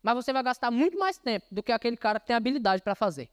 Mas 0.01 0.15
você 0.15 0.31
vai 0.31 0.41
gastar 0.41 0.71
muito 0.71 0.97
mais 0.97 1.17
tempo 1.17 1.45
do 1.51 1.61
que 1.61 1.71
aquele 1.71 1.97
cara 1.97 2.19
que 2.19 2.27
tem 2.27 2.35
habilidade 2.35 2.81
para 2.81 2.95
fazer. 2.95 3.29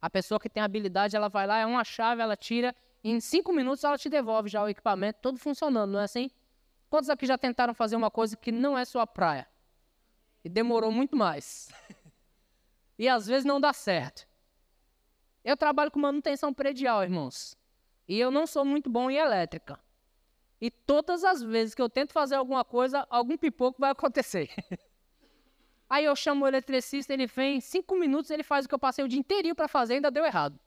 A 0.00 0.08
pessoa 0.08 0.38
que 0.38 0.48
tem 0.48 0.62
habilidade, 0.62 1.16
ela 1.16 1.28
vai 1.28 1.46
lá, 1.46 1.58
é 1.58 1.66
uma 1.66 1.82
chave, 1.82 2.22
ela 2.22 2.36
tira, 2.36 2.74
em 3.02 3.18
cinco 3.18 3.52
minutos 3.52 3.82
ela 3.82 3.98
te 3.98 4.08
devolve 4.08 4.48
já 4.48 4.62
o 4.62 4.68
equipamento 4.68 5.18
todo 5.20 5.38
funcionando, 5.38 5.92
não 5.92 6.00
é 6.00 6.04
assim? 6.04 6.30
Quantos 6.88 7.10
aqui 7.10 7.26
já 7.26 7.36
tentaram 7.36 7.74
fazer 7.74 7.96
uma 7.96 8.10
coisa 8.10 8.36
que 8.36 8.52
não 8.52 8.78
é 8.78 8.84
sua 8.84 9.06
praia? 9.06 9.48
E 10.44 10.48
demorou 10.48 10.92
muito 10.92 11.16
mais. 11.16 11.68
e 12.96 13.08
às 13.08 13.26
vezes 13.26 13.44
não 13.44 13.60
dá 13.60 13.72
certo. 13.72 14.28
Eu 15.46 15.56
trabalho 15.56 15.92
com 15.92 16.00
manutenção 16.00 16.52
predial, 16.52 17.04
irmãos. 17.04 17.56
E 18.08 18.18
eu 18.18 18.32
não 18.32 18.48
sou 18.48 18.64
muito 18.64 18.90
bom 18.90 19.08
em 19.08 19.14
elétrica. 19.14 19.78
E 20.60 20.72
todas 20.72 21.22
as 21.22 21.40
vezes 21.40 21.72
que 21.72 21.80
eu 21.80 21.88
tento 21.88 22.12
fazer 22.12 22.34
alguma 22.34 22.64
coisa, 22.64 23.06
algum 23.08 23.38
pipoco 23.38 23.78
vai 23.78 23.92
acontecer. 23.92 24.50
Aí 25.88 26.04
eu 26.04 26.16
chamo 26.16 26.44
o 26.44 26.48
eletricista, 26.48 27.12
ele 27.12 27.28
vem, 27.28 27.60
cinco 27.60 27.94
minutos 27.94 28.28
ele 28.32 28.42
faz 28.42 28.64
o 28.64 28.68
que 28.68 28.74
eu 28.74 28.78
passei 28.78 29.04
o 29.04 29.08
dia 29.08 29.20
inteirinho 29.20 29.54
para 29.54 29.68
fazer 29.68 29.92
e 29.92 29.96
ainda 29.96 30.10
deu 30.10 30.24
errado. 30.24 30.58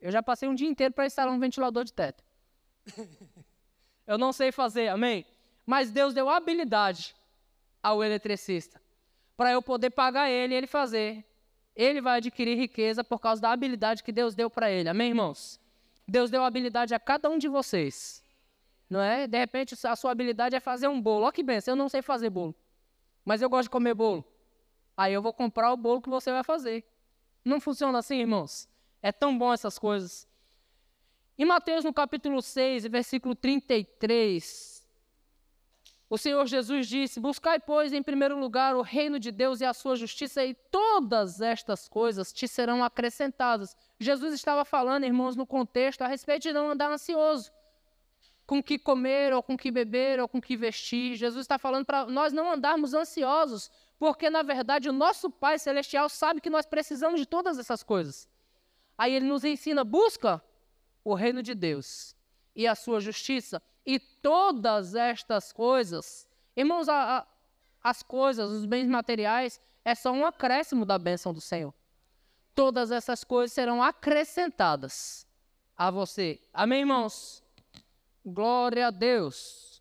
Eu 0.00 0.10
já 0.10 0.20
passei 0.20 0.48
um 0.48 0.54
dia 0.54 0.68
inteiro 0.68 0.92
para 0.92 1.06
instalar 1.06 1.32
um 1.32 1.38
ventilador 1.38 1.84
de 1.84 1.92
teto. 1.92 2.24
eu 4.08 4.18
não 4.18 4.32
sei 4.32 4.50
fazer, 4.50 4.88
amém? 4.88 5.24
Mas 5.64 5.92
Deus 5.92 6.12
deu 6.12 6.28
habilidade 6.28 7.14
ao 7.80 8.02
eletricista 8.02 8.82
para 9.36 9.52
eu 9.52 9.62
poder 9.62 9.90
pagar 9.90 10.28
ele 10.28 10.52
e 10.52 10.56
ele 10.56 10.66
fazer 10.66 11.24
ele 11.76 12.00
vai 12.00 12.16
adquirir 12.16 12.56
riqueza 12.56 13.04
por 13.04 13.20
causa 13.20 13.42
da 13.42 13.52
habilidade 13.52 14.02
que 14.02 14.10
Deus 14.10 14.34
deu 14.34 14.48
para 14.48 14.70
ele. 14.70 14.88
Amém, 14.88 15.10
irmãos? 15.10 15.60
Deus 16.08 16.30
deu 16.30 16.42
habilidade 16.42 16.94
a 16.94 16.98
cada 16.98 17.28
um 17.28 17.36
de 17.36 17.48
vocês. 17.48 18.24
Não 18.88 19.00
é? 19.00 19.26
De 19.26 19.36
repente, 19.36 19.76
a 19.86 19.94
sua 19.94 20.12
habilidade 20.12 20.56
é 20.56 20.60
fazer 20.60 20.88
um 20.88 21.00
bolo. 21.00 21.24
Olha 21.24 21.32
que 21.32 21.42
benção, 21.42 21.72
eu 21.72 21.76
não 21.76 21.88
sei 21.88 22.00
fazer 22.00 22.30
bolo. 22.30 22.54
Mas 23.24 23.42
eu 23.42 23.50
gosto 23.50 23.64
de 23.64 23.70
comer 23.70 23.94
bolo. 23.94 24.24
Aí 24.96 25.12
eu 25.12 25.20
vou 25.20 25.32
comprar 25.32 25.72
o 25.72 25.76
bolo 25.76 26.00
que 26.00 26.08
você 26.08 26.30
vai 26.32 26.42
fazer. 26.42 26.84
Não 27.44 27.60
funciona 27.60 27.98
assim, 27.98 28.20
irmãos? 28.20 28.68
É 29.02 29.12
tão 29.12 29.36
bom 29.36 29.52
essas 29.52 29.78
coisas. 29.78 30.26
Em 31.38 31.44
Mateus, 31.44 31.84
no 31.84 31.92
capítulo 31.92 32.40
6, 32.40 32.86
versículo 32.86 33.34
33, 33.34 34.75
o 36.08 36.16
Senhor 36.16 36.46
Jesus 36.46 36.86
disse: 36.86 37.18
Buscai, 37.18 37.58
pois, 37.58 37.92
em 37.92 38.02
primeiro 38.02 38.38
lugar 38.38 38.76
o 38.76 38.82
reino 38.82 39.18
de 39.18 39.30
Deus 39.30 39.60
e 39.60 39.64
a 39.64 39.74
sua 39.74 39.96
justiça, 39.96 40.44
e 40.44 40.54
todas 40.54 41.40
estas 41.40 41.88
coisas 41.88 42.32
te 42.32 42.46
serão 42.46 42.84
acrescentadas. 42.84 43.76
Jesus 43.98 44.34
estava 44.34 44.64
falando, 44.64 45.04
irmãos, 45.04 45.36
no 45.36 45.46
contexto 45.46 46.02
a 46.02 46.06
respeito 46.06 46.42
de 46.42 46.52
não 46.52 46.70
andar 46.70 46.90
ansioso 46.90 47.50
com 48.46 48.62
que 48.62 48.78
comer, 48.78 49.34
ou 49.34 49.42
com 49.42 49.56
que 49.56 49.70
beber, 49.70 50.20
ou 50.20 50.28
com 50.28 50.40
que 50.40 50.56
vestir. 50.56 51.16
Jesus 51.16 51.42
está 51.42 51.58
falando 51.58 51.84
para 51.84 52.06
nós 52.06 52.32
não 52.32 52.52
andarmos 52.52 52.94
ansiosos, 52.94 53.70
porque 53.98 54.30
na 54.30 54.42
verdade 54.42 54.88
o 54.88 54.92
nosso 54.92 55.28
Pai 55.28 55.58
Celestial 55.58 56.08
sabe 56.08 56.40
que 56.40 56.48
nós 56.48 56.64
precisamos 56.64 57.18
de 57.18 57.26
todas 57.26 57.58
essas 57.58 57.82
coisas. 57.82 58.28
Aí 58.96 59.12
ele 59.12 59.26
nos 59.26 59.44
ensina: 59.44 59.82
busca 59.82 60.40
o 61.02 61.14
reino 61.14 61.42
de 61.42 61.54
Deus 61.54 62.14
e 62.54 62.66
a 62.66 62.74
sua 62.74 63.00
justiça, 63.00 63.60
e 63.86 64.00
todas 64.00 64.96
estas 64.96 65.52
coisas, 65.52 66.26
irmãos, 66.56 66.88
a, 66.88 67.18
a, 67.18 67.26
as 67.82 68.02
coisas, 68.02 68.50
os 68.50 68.66
bens 68.66 68.88
materiais, 68.88 69.60
é 69.84 69.94
só 69.94 70.10
um 70.10 70.26
acréscimo 70.26 70.84
da 70.84 70.98
bênção 70.98 71.32
do 71.32 71.40
Senhor. 71.40 71.72
Todas 72.52 72.90
essas 72.90 73.22
coisas 73.22 73.52
serão 73.52 73.80
acrescentadas 73.80 75.24
a 75.76 75.90
você. 75.90 76.40
Amém, 76.52 76.80
irmãos? 76.80 77.44
Glória 78.24 78.88
a 78.88 78.90
Deus. 78.90 79.80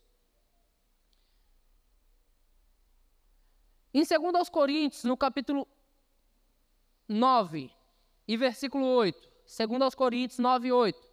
Em 3.92 4.04
2 4.04 4.50
Coríntios, 4.50 5.04
no 5.06 5.18
capítulo 5.18 5.68
9 7.08 7.72
e 8.28 8.38
versículo 8.38 8.86
8. 8.86 9.32
2 9.46 9.96
Coríntios 9.96 10.38
9, 10.38 10.72
8. 10.72 11.05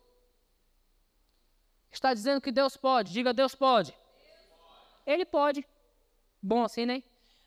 Está 1.93 2.15
dizendo 2.15 2.41
que 2.41 2.51
Deus 2.51 2.77
pode. 2.77 3.13
Diga, 3.13 3.33
Deus 3.35 3.55
pode. 3.55 3.95
Ele 5.07 5.25
pode. 5.25 5.67
Bom 6.43 6.65
assim, 6.65 6.87
né? 6.87 7.03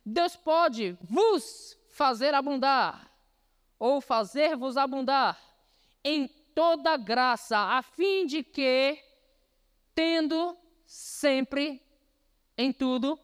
Deus 0.06 0.36
pode 0.36 0.98
vos 1.02 1.78
fazer 1.89 2.34
abundar, 2.34 3.12
ou 3.80 4.00
fazer-vos 4.00 4.78
abundar, 4.78 5.41
em 6.04 6.28
toda 6.54 6.96
graça, 6.96 7.58
a 7.58 7.82
fim 7.82 8.26
de 8.26 8.43
que, 8.43 9.02
tendo 9.96 10.56
sempre 10.86 11.82
em 12.58 12.72
tudo, 12.72 13.20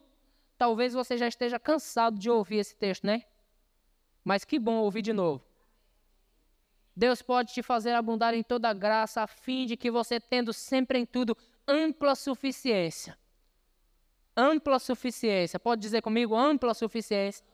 talvez 0.58 0.92
você 0.92 1.16
já 1.16 1.28
esteja 1.28 1.58
cansado 1.58 2.18
de 2.18 2.28
ouvir 2.28 2.58
esse 2.58 2.74
texto, 2.74 3.06
né? 3.06 3.24
Mas 4.24 4.44
que 4.44 4.58
bom 4.58 4.76
ouvir 4.76 5.02
de 5.02 5.12
novo. 5.12 5.44
Deus 6.94 7.22
pode 7.22 7.52
te 7.54 7.62
fazer 7.62 7.92
abundar 7.92 8.34
em 8.34 8.42
toda 8.42 8.72
graça, 8.72 9.22
a 9.22 9.26
fim 9.26 9.66
de 9.66 9.76
que 9.76 9.90
você, 9.90 10.20
tendo 10.20 10.52
sempre 10.52 10.98
em 10.98 11.06
tudo 11.06 11.36
ampla 11.66 12.14
suficiência. 12.14 13.18
Ampla 14.36 14.78
suficiência. 14.78 15.58
Pode 15.58 15.80
dizer 15.80 16.02
comigo? 16.02 16.34
Ampla 16.36 16.74
suficiência. 16.74 17.44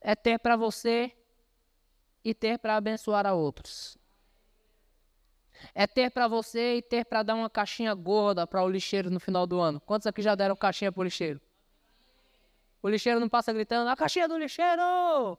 É 0.00 0.14
ter 0.14 0.38
para 0.38 0.56
você 0.56 1.12
e 2.24 2.34
ter 2.34 2.58
para 2.58 2.76
abençoar 2.76 3.26
a 3.26 3.32
outros. 3.32 3.96
É 5.74 5.86
ter 5.86 6.10
para 6.10 6.28
você 6.28 6.76
e 6.76 6.82
ter 6.82 7.04
para 7.04 7.22
dar 7.22 7.34
uma 7.34 7.48
caixinha 7.48 7.94
gorda 7.94 8.46
para 8.46 8.62
o 8.62 8.68
lixeiro 8.68 9.10
no 9.10 9.20
final 9.20 9.46
do 9.46 9.60
ano. 9.60 9.80
Quantos 9.80 10.06
aqui 10.06 10.20
já 10.20 10.34
deram 10.34 10.56
caixinha 10.56 10.90
para 10.90 11.00
o 11.00 11.04
lixeiro? 11.04 11.40
O 12.82 12.88
lixeiro 12.88 13.18
não 13.20 13.28
passa 13.28 13.52
gritando: 13.52 13.88
a 13.88 13.96
caixinha 13.96 14.28
do 14.28 14.36
lixeiro! 14.36 15.38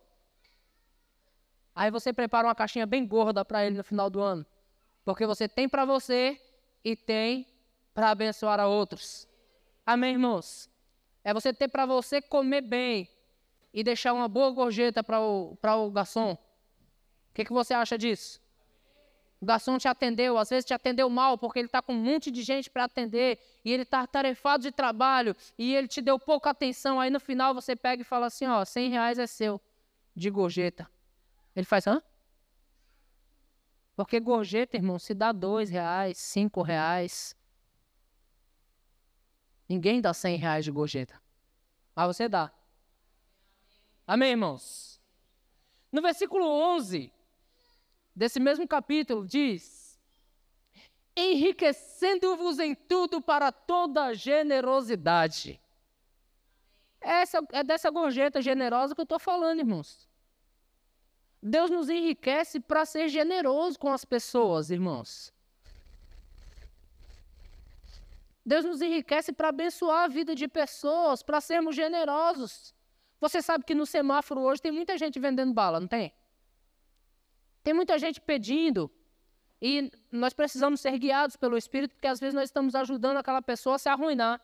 Aí 1.76 1.92
você 1.92 2.14
prepara 2.14 2.48
uma 2.48 2.56
caixinha 2.56 2.86
bem 2.86 3.06
gorda 3.06 3.44
para 3.44 3.66
ele 3.66 3.76
no 3.76 3.84
final 3.84 4.10
do 4.10 4.22
ano. 4.22 4.46
Porque 5.04 5.26
você 5.26 5.48
tem 5.48 5.68
para 5.68 5.84
você 5.84 6.40
e 6.84 6.96
tem 6.96 7.46
para 7.94 8.12
abençoar 8.12 8.60
a 8.60 8.68
outros. 8.68 9.28
Amém, 9.86 10.14
irmãos? 10.14 10.70
É 11.24 11.34
você 11.34 11.54
ter 11.54 11.68
para 11.68 11.86
você 11.86 12.22
comer 12.22 12.62
bem 12.62 13.10
e 13.74 13.84
deixar 13.84 14.14
uma 14.14 14.28
boa 14.28 14.52
gorjeta 14.52 15.04
para 15.04 15.20
o, 15.20 15.58
o 15.62 15.92
garçom. 15.92 16.32
O 16.34 17.34
que, 17.34 17.44
que 17.44 17.52
você 17.52 17.74
acha 17.74 17.98
disso? 17.98 18.42
O 19.42 19.46
garçom 19.46 19.78
te 19.78 19.88
atendeu, 19.88 20.38
às 20.38 20.50
vezes 20.50 20.66
te 20.66 20.74
atendeu 20.74 21.10
mal, 21.10 21.38
porque 21.38 21.60
ele 21.60 21.68
está 21.68 21.82
com 21.82 21.94
um 21.94 22.02
monte 22.02 22.32
de 22.32 22.42
gente 22.42 22.70
para 22.70 22.86
atender 22.86 23.38
e 23.66 23.72
ele 23.72 23.84
está 23.84 24.08
tarefado 24.08 24.64
de 24.64 24.72
trabalho 24.72 25.36
e 25.58 25.76
ele 25.76 25.90
te 25.90 26.02
deu 26.02 26.18
pouca 26.18 26.52
atenção. 26.52 27.02
Aí 27.02 27.10
no 27.10 27.20
final 27.20 27.54
você 27.54 27.76
pega 27.76 28.02
e 28.02 28.06
fala 28.06 28.28
assim: 28.28 28.48
ó, 28.48 28.64
100 28.64 28.90
reais 28.90 29.20
é 29.20 29.28
seu 29.28 29.60
de 30.16 30.30
gorjeta. 30.30 30.90
Ele 31.56 31.66
faz, 31.66 31.88
hã? 31.88 32.02
Porque 33.96 34.20
gorjeta, 34.20 34.76
irmão, 34.76 35.00
se 35.00 35.14
dá 35.14 35.32
dois 35.32 35.70
reais, 35.70 36.18
cinco 36.18 36.62
reais. 36.62 37.36
Ninguém 39.70 40.02
dá 40.02 40.14
cem 40.14 40.36
reais 40.38 40.66
de 40.66 40.72
gorjeta. 40.72 41.20
Mas 41.96 42.08
você 42.08 42.28
dá. 42.28 42.52
Amém, 44.06 44.32
irmãos? 44.32 45.02
No 45.92 46.02
versículo 46.02 46.46
11 46.46 47.12
desse 48.14 48.40
mesmo 48.40 48.68
capítulo 48.68 49.26
diz: 49.26 49.98
Enriquecendo-vos 51.16 52.60
em 52.60 52.76
tudo 52.76 53.22
para 53.22 53.52
toda 53.52 54.14
generosidade. 54.14 55.62
Essa, 57.00 57.40
é 57.52 57.64
dessa 57.64 57.90
gorjeta 57.90 58.42
generosa 58.42 58.94
que 58.94 59.00
eu 59.00 59.04
estou 59.04 59.20
falando, 59.20 59.60
irmãos. 59.60 60.05
Deus 61.48 61.70
nos 61.70 61.90
enriquece 61.90 62.60
para 62.60 62.86
ser 62.86 63.08
generoso 63.08 63.78
com 63.78 63.94
as 63.94 64.04
pessoas, 64.04 64.72
irmãos. 64.72 65.32
Deus 68.44 68.66
nos 68.66 68.82
enriquece 68.82 69.32
para 69.32 69.50
abençoar 69.50 70.06
a 70.06 70.08
vida 70.08 70.34
de 70.34 70.48
pessoas, 70.48 71.22
para 71.22 71.40
sermos 71.40 71.76
generosos. 71.76 72.74
Você 73.22 73.44
sabe 73.44 73.64
que 73.64 73.76
no 73.76 73.86
semáforo 73.86 74.42
hoje 74.42 74.60
tem 74.60 74.72
muita 74.72 74.98
gente 74.98 75.20
vendendo 75.20 75.54
bala, 75.54 75.80
não 75.80 75.88
tem? 75.88 76.12
Tem 77.64 77.76
muita 77.76 78.00
gente 78.00 78.20
pedindo. 78.20 78.90
E 79.62 79.92
nós 80.12 80.34
precisamos 80.34 80.82
ser 80.82 80.98
guiados 80.98 81.36
pelo 81.36 81.56
Espírito, 81.56 81.94
porque 81.94 82.08
às 82.08 82.20
vezes 82.20 82.34
nós 82.34 82.46
estamos 82.46 82.74
ajudando 82.74 83.18
aquela 83.18 83.44
pessoa 83.44 83.76
a 83.76 83.80
se 83.80 83.88
arruinar. 83.88 84.42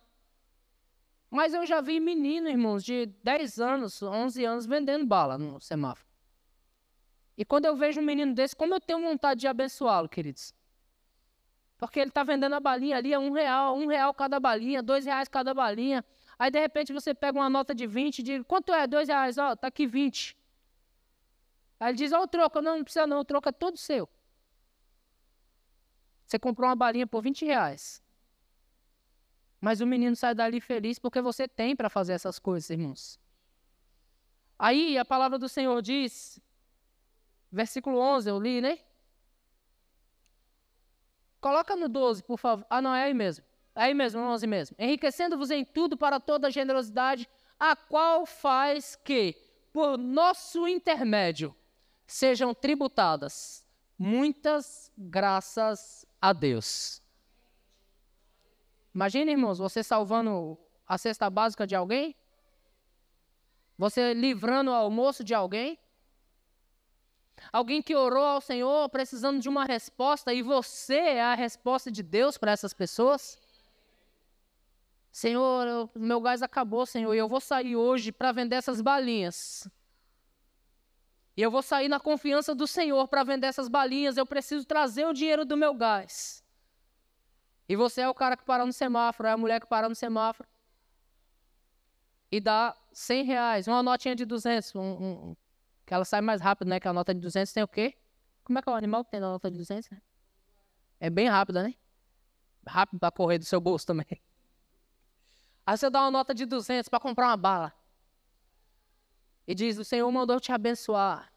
Mas 1.32 1.56
eu 1.56 1.66
já 1.66 1.82
vi 1.82 2.00
menino, 2.00 2.48
irmãos, 2.48 2.84
de 2.84 3.08
10 3.24 3.60
anos, 3.60 4.04
11 4.04 4.46
anos, 4.46 4.66
vendendo 4.68 5.04
bala 5.04 5.36
no 5.36 5.60
semáforo. 5.60 6.11
E 7.38 7.46
quando 7.46 7.66
eu 7.66 7.76
vejo 7.76 8.02
um 8.02 8.04
menino 8.04 8.34
desse, 8.34 8.56
como 8.56 8.74
eu 8.74 8.80
tenho 8.80 9.02
vontade 9.02 9.42
de 9.42 9.48
abençoá-lo, 9.48 10.10
queridos? 10.10 10.54
Porque 11.78 12.00
ele 12.00 12.10
está 12.10 12.24
vendendo 12.24 12.54
a 12.54 12.60
balinha 12.60 12.98
ali 12.98 13.14
a 13.14 13.20
um 13.20 13.32
real, 13.32 13.76
um 13.76 13.88
real 13.88 14.14
cada 14.14 14.40
balinha, 14.40 14.84
dois 14.84 15.06
reais 15.06 15.28
cada 15.28 15.54
balinha. 15.54 16.06
Aí 16.38 16.52
de 16.52 16.60
repente 16.60 16.94
você 16.94 17.14
pega 17.14 17.40
uma 17.40 17.50
nota 17.50 17.74
de 17.74 17.88
20 17.88 18.20
e 18.20 18.24
diz, 18.24 18.44
quanto 18.48 18.74
é? 18.74 18.86
Dois 18.86 19.08
reais, 19.08 19.38
ó, 19.38 19.56
tá 19.56 19.68
aqui 19.68 19.88
20. 19.88 20.38
Aí 21.80 21.90
ele 21.90 21.98
diz, 21.98 22.12
ó, 22.12 22.22
o 22.22 22.28
troco, 22.28 22.62
não, 22.62 22.78
não 22.78 22.84
precisa 22.84 23.08
não, 23.08 23.22
o 23.22 23.26
troco 23.26 23.50
é 23.50 23.52
todo 23.52 23.78
seu. 23.78 24.08
Você 26.26 26.38
comprou 26.38 26.70
uma 26.70 26.76
balinha 26.76 27.08
por 27.08 27.22
20 27.24 27.46
reais. 27.46 28.04
Mas 29.60 29.82
o 29.82 29.86
menino 29.86 30.16
sai 30.16 30.34
dali 30.34 30.62
feliz 30.62 30.98
porque 31.00 31.22
você 31.22 31.48
tem 31.48 31.76
para 31.76 31.90
fazer 31.90 32.14
essas 32.14 32.40
coisas, 32.40 32.70
irmãos. 32.70 33.20
Aí 34.58 34.98
a 34.98 35.04
palavra 35.04 35.40
do 35.40 35.50
Senhor 35.50 35.82
diz 35.82 36.40
Versículo 37.52 38.00
11, 38.00 38.30
eu 38.30 38.40
li, 38.40 38.62
né? 38.62 38.80
Coloca 41.40 41.76
no 41.76 41.90
12, 41.90 42.24
por 42.24 42.38
favor. 42.38 42.66
Ah, 42.70 42.82
não, 42.82 42.96
é 42.96 43.04
aí 43.04 43.14
mesmo. 43.14 43.44
É 43.76 43.84
aí 43.84 43.94
mesmo, 43.94 44.22
no 44.22 44.28
11 44.28 44.48
mesmo. 44.48 44.76
Enriquecendo-vos 44.80 45.52
em 45.52 45.66
tudo 45.66 45.98
para 45.98 46.20
toda 46.20 46.52
generosidade, 46.52 47.28
a 47.60 47.76
qual 47.76 48.26
faz 48.26 48.96
que, 48.96 49.36
por 49.74 49.98
nosso 49.98 50.68
intermédio, 50.68 51.56
sejam 52.06 52.54
tributadas 52.54 53.66
muitas 54.02 54.92
graças 54.98 56.08
a 56.20 56.34
Deus. 56.34 57.04
Imagina, 58.96 59.30
irmãos, 59.30 59.60
você 59.60 59.84
salvando 59.84 60.58
a 60.88 60.98
cesta 60.98 61.30
básica 61.30 61.68
de 61.68 61.76
alguém? 61.76 62.16
Você 63.78 64.16
livrando 64.16 64.72
o 64.72 64.74
almoço 64.74 65.24
de 65.24 65.36
alguém? 65.36 65.78
Alguém 67.52 67.82
que 67.82 67.96
orou 67.96 68.24
ao 68.24 68.42
Senhor 68.42 68.90
precisando 68.90 69.40
de 69.40 69.50
uma 69.50 69.66
resposta 69.66 70.34
e 70.34 70.42
você 70.42 70.96
é 70.96 71.22
a 71.22 71.36
resposta 71.36 71.92
de 71.92 72.04
Deus 72.04 72.38
para 72.38 72.52
essas 72.52 72.74
pessoas? 72.74 73.40
Senhor, 75.12 75.90
o 75.94 76.00
meu 76.00 76.22
gás 76.22 76.42
acabou, 76.42 76.86
Senhor, 76.86 77.14
e 77.14 77.18
eu 77.18 77.28
vou 77.28 77.42
sair 77.42 77.76
hoje 77.76 78.12
para 78.12 78.32
vender 78.32 78.56
essas 78.56 78.80
balinhas. 78.82 79.70
E 81.36 81.42
eu 81.42 81.52
vou 81.52 81.62
sair 81.62 81.88
na 81.88 82.00
confiança 82.00 82.54
do 82.54 82.68
Senhor 82.68 83.08
para 83.08 83.24
vender 83.24 83.48
essas 83.48 83.68
balinhas. 83.68 84.18
Eu 84.18 84.26
preciso 84.26 84.66
trazer 84.66 85.06
o 85.06 85.14
dinheiro 85.14 85.46
do 85.46 85.58
meu 85.58 85.74
gás. 85.74 86.44
E 87.68 87.76
você 87.76 88.02
é 88.02 88.10
o 88.10 88.14
cara 88.14 88.36
que 88.36 88.44
parou 88.44 88.66
no 88.66 88.74
semáforo, 88.74 89.28
é 89.30 89.32
a 89.32 89.38
mulher 89.38 89.60
que 89.60 89.68
parou 89.68 89.90
no 89.90 89.96
semáforo. 89.96 90.48
E 92.32 92.40
dá 92.40 92.76
100 92.94 93.24
reais, 93.24 93.68
uma 93.68 93.84
notinha 93.84 94.16
de 94.16 94.26
200, 94.26 94.76
um, 94.76 94.82
um, 94.82 95.36
que 95.92 95.96
ela 95.96 96.06
sai 96.06 96.22
mais 96.22 96.40
rápido, 96.40 96.70
né? 96.70 96.80
Que 96.80 96.88
a 96.88 96.94
nota 96.94 97.14
de 97.14 97.20
200 97.20 97.52
tem 97.52 97.62
o 97.62 97.68
quê? 97.68 97.98
Como 98.46 98.58
é 98.58 98.62
que 98.62 98.70
é 98.70 98.72
o 98.72 98.76
animal 98.76 99.04
que 99.04 99.12
tem 99.12 99.20
na 99.20 99.28
nota 99.28 99.52
de 99.52 99.58
200, 99.58 99.90
né? 99.90 100.02
É 101.02 101.10
bem 101.10 101.28
rápida, 101.28 101.64
né? 101.64 101.76
Rápido 102.66 102.98
para 102.98 103.12
correr 103.12 103.38
do 103.38 103.44
seu 103.44 103.60
bolso 103.60 103.88
também. 103.88 104.08
Aí 105.68 105.78
você 105.78 105.90
dá 105.90 106.00
uma 106.04 106.12
nota 106.12 106.34
de 106.34 106.46
200 106.46 106.88
para 106.88 106.98
comprar 106.98 107.28
uma 107.28 107.36
bala. 107.36 107.74
E 109.46 109.54
diz: 109.54 109.78
O 109.78 109.84
Senhor 109.84 110.10
mandou 110.10 110.40
te 110.40 110.54
abençoar. 110.54 111.30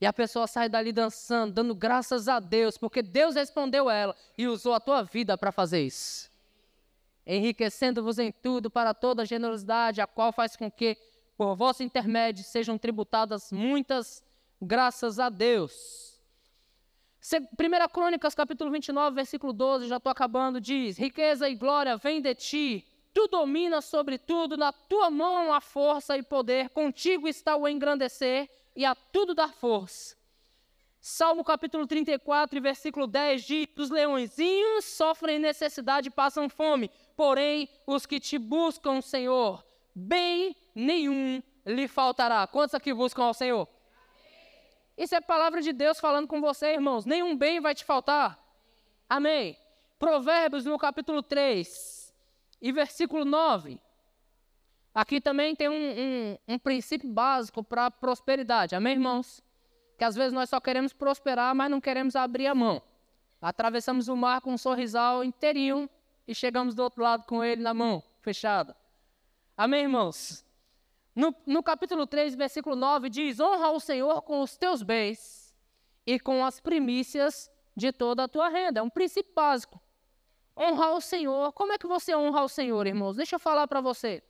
E 0.00 0.06
a 0.06 0.12
pessoa 0.12 0.48
sai 0.48 0.68
dali 0.68 0.92
dançando, 0.92 1.54
dando 1.54 1.72
graças 1.72 2.26
a 2.26 2.40
Deus, 2.40 2.76
porque 2.76 3.00
Deus 3.00 3.36
respondeu 3.36 3.88
ela 3.88 4.16
e 4.36 4.48
usou 4.48 4.74
a 4.74 4.80
tua 4.80 5.04
vida 5.04 5.38
para 5.38 5.52
fazer 5.52 5.82
isso. 5.82 6.28
Enriquecendo-vos 7.24 8.18
em 8.18 8.32
tudo 8.32 8.68
para 8.68 8.92
toda 8.92 9.24
generosidade, 9.24 10.00
a 10.00 10.06
qual 10.08 10.32
faz 10.32 10.56
com 10.56 10.68
que 10.68 10.98
por 11.42 11.56
vosso 11.56 11.82
intermédio 11.82 12.44
sejam 12.44 12.78
tributadas 12.78 13.50
muitas 13.50 14.22
graças 14.60 15.18
a 15.18 15.28
Deus. 15.28 16.22
1 17.20 17.88
Crônicas, 17.92 18.32
capítulo 18.32 18.70
29, 18.70 19.16
versículo 19.16 19.52
12, 19.52 19.88
já 19.88 19.96
estou 19.96 20.12
acabando, 20.12 20.60
diz: 20.60 20.96
Riqueza 20.96 21.48
e 21.48 21.56
glória 21.56 21.96
vem 21.96 22.22
de 22.22 22.32
ti, 22.36 22.86
tu 23.12 23.26
dominas 23.26 23.86
sobre 23.86 24.18
tudo, 24.18 24.56
na 24.56 24.72
tua 24.72 25.10
mão 25.10 25.52
há 25.52 25.60
força 25.60 26.16
e 26.16 26.22
poder, 26.22 26.68
contigo 26.68 27.26
está 27.26 27.56
o 27.56 27.66
engrandecer 27.66 28.48
e 28.76 28.84
a 28.84 28.94
tudo 28.94 29.34
dar 29.34 29.52
força. 29.52 30.16
Salmo 31.00 31.42
capítulo 31.42 31.88
34, 31.88 32.62
versículo 32.62 33.08
10 33.08 33.42
diz: 33.42 33.66
Os 33.76 33.90
leõezinhos 33.90 34.84
sofrem 34.84 35.40
necessidade 35.40 36.06
e 36.06 36.12
passam 36.12 36.48
fome, 36.48 36.88
porém 37.16 37.68
os 37.84 38.06
que 38.06 38.20
te 38.20 38.38
buscam, 38.38 39.00
Senhor, 39.00 39.66
bem 39.92 40.54
nenhum 40.74 41.42
lhe 41.64 41.88
faltará. 41.88 42.46
Quantos 42.46 42.74
aqui 42.74 42.92
buscam 42.92 43.24
ao 43.24 43.34
Senhor? 43.34 43.68
Isso 44.96 45.14
é 45.14 45.20
palavra 45.20 45.60
de 45.60 45.72
Deus 45.72 45.98
falando 45.98 46.28
com 46.28 46.40
você, 46.40 46.74
irmãos. 46.74 47.06
Nenhum 47.06 47.36
bem 47.36 47.60
vai 47.60 47.74
te 47.74 47.84
faltar. 47.84 48.38
Amém. 49.08 49.56
Provérbios 49.98 50.64
no 50.64 50.78
capítulo 50.78 51.22
3 51.22 52.14
e 52.60 52.72
versículo 52.72 53.24
9. 53.24 53.80
Aqui 54.94 55.20
também 55.20 55.56
tem 55.56 55.68
um, 55.68 55.74
um, 55.74 56.54
um 56.54 56.58
princípio 56.58 57.08
básico 57.08 57.64
para 57.64 57.90
prosperidade. 57.90 58.74
Amém, 58.74 58.94
irmãos? 58.94 59.42
Que 59.96 60.04
às 60.04 60.14
vezes 60.14 60.32
nós 60.32 60.50
só 60.50 60.60
queremos 60.60 60.92
prosperar, 60.92 61.54
mas 61.54 61.70
não 61.70 61.80
queremos 61.80 62.14
abrir 62.14 62.46
a 62.46 62.54
mão. 62.54 62.82
Atravessamos 63.40 64.08
o 64.08 64.16
mar 64.16 64.40
com 64.40 64.52
um 64.52 64.58
sorrisal 64.58 65.24
inteirinho 65.24 65.88
e 66.28 66.34
chegamos 66.34 66.74
do 66.74 66.82
outro 66.82 67.02
lado 67.02 67.24
com 67.24 67.42
ele 67.42 67.62
na 67.62 67.72
mão, 67.72 68.02
fechada. 68.20 68.76
Amém, 69.56 69.82
irmãos? 69.82 70.44
No, 71.14 71.34
no 71.46 71.62
capítulo 71.62 72.06
3, 72.06 72.34
versículo 72.34 72.74
9, 72.74 73.10
diz: 73.10 73.38
Honra 73.38 73.70
o 73.70 73.80
Senhor 73.80 74.22
com 74.22 74.40
os 74.40 74.56
teus 74.56 74.82
bens 74.82 75.54
e 76.06 76.18
com 76.18 76.44
as 76.44 76.60
primícias 76.60 77.50
de 77.76 77.92
toda 77.92 78.24
a 78.24 78.28
tua 78.28 78.48
renda. 78.48 78.80
É 78.80 78.82
um 78.82 78.90
princípio 78.90 79.32
básico. 79.34 79.80
Honrar 80.56 80.94
o 80.94 81.00
Senhor. 81.00 81.52
Como 81.52 81.72
é 81.72 81.78
que 81.78 81.86
você 81.86 82.14
honra 82.14 82.42
o 82.42 82.48
Senhor, 82.48 82.86
irmãos? 82.86 83.16
Deixa 83.16 83.36
eu 83.36 83.40
falar 83.40 83.66
para 83.66 83.80
você. 83.80 84.22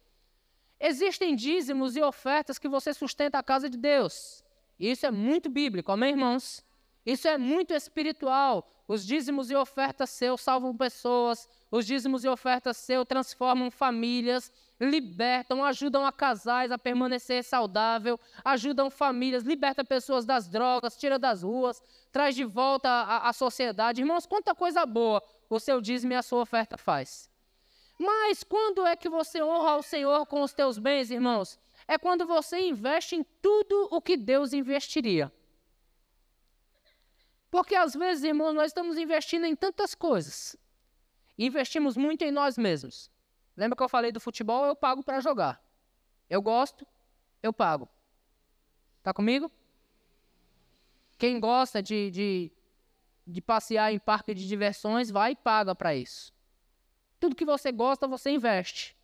Existem 0.78 1.36
dízimos 1.36 1.96
e 1.96 2.02
ofertas 2.02 2.58
que 2.58 2.68
você 2.68 2.92
sustenta 2.92 3.38
a 3.38 3.42
casa 3.42 3.70
de 3.70 3.78
Deus. 3.78 4.44
Isso 4.78 5.06
é 5.06 5.10
muito 5.12 5.48
bíblico, 5.48 5.92
amém, 5.92 6.10
irmãos? 6.10 6.64
Isso 7.06 7.28
é 7.28 7.38
muito 7.38 7.72
espiritual. 7.72 8.68
Os 8.88 9.06
dízimos 9.06 9.50
e 9.50 9.54
ofertas 9.54 10.10
seus 10.10 10.40
salvam 10.40 10.76
pessoas, 10.76 11.48
os 11.70 11.86
dízimos 11.86 12.24
e 12.24 12.28
ofertas 12.28 12.76
seus 12.76 13.06
transformam 13.06 13.70
famílias, 13.70 14.52
libertam, 14.82 15.64
ajudam 15.64 16.04
a 16.04 16.10
casais 16.10 16.72
a 16.72 16.78
permanecer 16.78 17.44
saudável, 17.44 18.18
ajudam 18.44 18.90
famílias, 18.90 19.44
liberta 19.44 19.84
pessoas 19.84 20.24
das 20.24 20.48
drogas, 20.48 20.96
tira 20.96 21.18
das 21.18 21.42
ruas, 21.42 21.80
traz 22.10 22.34
de 22.34 22.44
volta 22.44 22.88
a, 22.88 23.28
a 23.28 23.32
sociedade. 23.32 24.00
Irmãos, 24.00 24.26
quanta 24.26 24.54
coisa 24.54 24.84
boa 24.84 25.22
o 25.48 25.60
seu 25.60 25.80
dízimo 25.80 26.12
e 26.12 26.16
a 26.16 26.22
sua 26.22 26.40
oferta 26.40 26.76
faz. 26.76 27.30
Mas 27.98 28.42
quando 28.42 28.84
é 28.84 28.96
que 28.96 29.08
você 29.08 29.40
honra 29.42 29.76
o 29.76 29.82
Senhor 29.82 30.26
com 30.26 30.42
os 30.42 30.52
teus 30.52 30.78
bens, 30.78 31.10
irmãos? 31.10 31.60
É 31.86 31.96
quando 31.96 32.26
você 32.26 32.58
investe 32.60 33.14
em 33.14 33.22
tudo 33.40 33.88
o 33.90 34.00
que 34.00 34.16
Deus 34.16 34.52
investiria. 34.52 35.30
Porque 37.50 37.74
às 37.74 37.92
vezes, 37.94 38.24
irmãos, 38.24 38.54
nós 38.54 38.68
estamos 38.68 38.96
investindo 38.96 39.44
em 39.44 39.54
tantas 39.54 39.94
coisas. 39.94 40.56
Investimos 41.38 41.96
muito 41.96 42.22
em 42.22 42.30
nós 42.32 42.56
mesmos. 42.56 43.11
Lembra 43.56 43.76
que 43.76 43.82
eu 43.82 43.88
falei 43.88 44.10
do 44.10 44.20
futebol? 44.20 44.66
Eu 44.66 44.74
pago 44.74 45.02
para 45.02 45.20
jogar. 45.20 45.62
Eu 46.28 46.40
gosto, 46.40 46.86
eu 47.42 47.52
pago. 47.52 47.88
Tá 49.02 49.12
comigo? 49.12 49.50
Quem 51.18 51.38
gosta 51.38 51.82
de, 51.82 52.10
de, 52.10 52.52
de 53.26 53.40
passear 53.40 53.92
em 53.92 53.98
parque 53.98 54.34
de 54.34 54.46
diversões, 54.46 55.10
vai 55.10 55.32
e 55.32 55.36
paga 55.36 55.74
para 55.74 55.94
isso. 55.94 56.32
Tudo 57.20 57.36
que 57.36 57.44
você 57.44 57.70
gosta, 57.70 58.08
você 58.08 58.30
investe. 58.30 58.96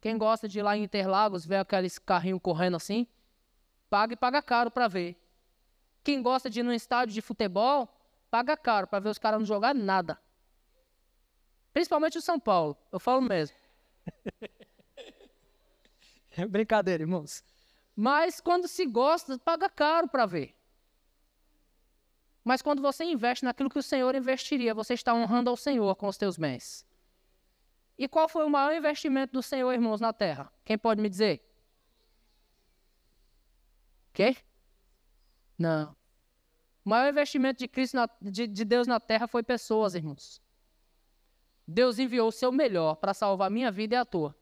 Quem 0.00 0.18
gosta 0.18 0.46
de 0.46 0.58
ir 0.58 0.62
lá 0.62 0.76
em 0.76 0.82
Interlagos, 0.82 1.46
ver 1.46 1.56
aqueles 1.56 1.98
carrinhos 1.98 2.40
correndo 2.42 2.76
assim, 2.76 3.06
paga 3.88 4.12
e 4.14 4.16
paga 4.16 4.42
caro 4.42 4.70
para 4.70 4.88
ver. 4.88 5.16
Quem 6.04 6.22
gosta 6.22 6.50
de 6.50 6.60
ir 6.60 6.62
num 6.62 6.72
estádio 6.72 7.14
de 7.14 7.20
futebol, 7.20 7.88
paga 8.30 8.56
caro 8.56 8.86
para 8.86 9.00
ver 9.00 9.08
os 9.08 9.18
caras 9.18 9.40
não 9.40 9.46
jogar 9.46 9.74
nada. 9.74 10.20
Principalmente 11.72 12.18
o 12.18 12.22
São 12.22 12.38
Paulo, 12.38 12.76
eu 12.92 13.00
falo 13.00 13.20
mesmo. 13.20 13.56
é 16.36 16.46
brincadeira, 16.46 17.02
irmãos. 17.02 17.42
Mas 17.94 18.40
quando 18.40 18.68
se 18.68 18.86
gosta, 18.86 19.38
paga 19.38 19.68
caro 19.68 20.08
para 20.08 20.26
ver. 20.26 20.54
Mas 22.44 22.62
quando 22.62 22.80
você 22.80 23.04
investe 23.04 23.44
naquilo 23.44 23.70
que 23.70 23.78
o 23.78 23.82
Senhor 23.82 24.14
investiria, 24.14 24.74
você 24.74 24.94
está 24.94 25.12
honrando 25.12 25.50
ao 25.50 25.56
Senhor 25.56 25.96
com 25.96 26.06
os 26.06 26.16
teus 26.16 26.36
bens. 26.36 26.86
E 27.98 28.06
qual 28.06 28.28
foi 28.28 28.44
o 28.44 28.50
maior 28.50 28.74
investimento 28.74 29.32
do 29.32 29.42
Senhor, 29.42 29.72
irmãos, 29.72 30.00
na 30.00 30.12
terra? 30.12 30.52
Quem 30.64 30.76
pode 30.76 31.00
me 31.00 31.08
dizer? 31.08 31.42
Quê? 34.12 34.36
Não. 35.58 35.96
O 36.84 36.90
maior 36.90 37.10
investimento 37.10 37.58
de, 37.58 37.66
Cristo 37.66 37.96
na, 37.96 38.08
de, 38.22 38.46
de 38.46 38.64
Deus 38.64 38.86
na 38.86 39.00
terra 39.00 39.26
foi 39.26 39.42
pessoas, 39.42 39.94
irmãos. 39.94 40.40
Deus 41.66 41.98
enviou 41.98 42.28
o 42.28 42.32
seu 42.32 42.52
melhor 42.52 42.96
para 42.96 43.12
salvar 43.12 43.50
minha 43.50 43.70
vida 43.70 43.96
e 43.96 43.98
a 43.98 44.04
tua. 44.04 44.36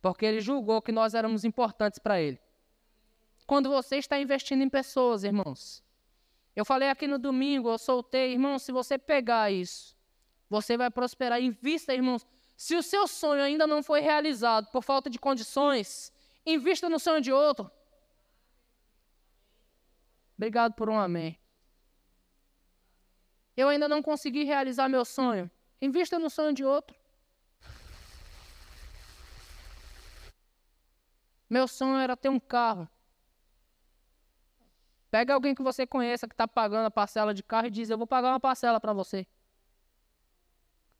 Porque 0.00 0.24
ele 0.24 0.40
julgou 0.40 0.80
que 0.80 0.90
nós 0.90 1.14
éramos 1.14 1.44
importantes 1.44 1.98
para 1.98 2.20
ele. 2.20 2.40
Quando 3.46 3.68
você 3.68 3.96
está 3.96 4.18
investindo 4.18 4.62
em 4.62 4.68
pessoas, 4.68 5.24
irmãos. 5.24 5.84
Eu 6.56 6.64
falei 6.64 6.88
aqui 6.88 7.06
no 7.06 7.18
domingo, 7.18 7.70
eu 7.70 7.78
soltei, 7.78 8.32
irmão, 8.32 8.58
se 8.58 8.72
você 8.72 8.98
pegar 8.98 9.50
isso, 9.50 9.96
você 10.48 10.76
vai 10.76 10.90
prosperar. 10.90 11.40
Invista, 11.40 11.94
irmãos. 11.94 12.26
Se 12.56 12.76
o 12.76 12.82
seu 12.82 13.06
sonho 13.06 13.42
ainda 13.42 13.66
não 13.66 13.82
foi 13.82 14.00
realizado 14.00 14.70
por 14.70 14.82
falta 14.82 15.10
de 15.10 15.18
condições, 15.18 16.12
invista 16.44 16.88
no 16.88 16.98
sonho 16.98 17.20
de 17.20 17.32
outro. 17.32 17.70
Obrigado 20.36 20.74
por 20.74 20.88
um 20.88 20.98
amém. 20.98 21.38
Eu 23.56 23.68
ainda 23.68 23.88
não 23.88 24.02
consegui 24.02 24.44
realizar 24.44 24.88
meu 24.88 25.04
sonho. 25.04 25.50
Invista 25.82 26.16
no 26.16 26.30
sonho 26.30 26.54
de 26.54 26.64
outro. 26.64 26.96
Meu 31.50 31.66
sonho 31.66 31.96
era 31.96 32.16
ter 32.16 32.28
um 32.28 32.38
carro. 32.38 32.88
Pega 35.10 35.34
alguém 35.34 35.56
que 35.56 35.62
você 35.62 35.84
conheça 35.84 36.28
que 36.28 36.34
está 36.34 36.46
pagando 36.46 36.86
a 36.86 36.90
parcela 36.90 37.34
de 37.34 37.42
carro 37.42 37.66
e 37.66 37.70
diz: 37.70 37.90
Eu 37.90 37.98
vou 37.98 38.06
pagar 38.06 38.28
uma 38.30 38.38
parcela 38.38 38.80
para 38.80 38.92
você. 38.92 39.26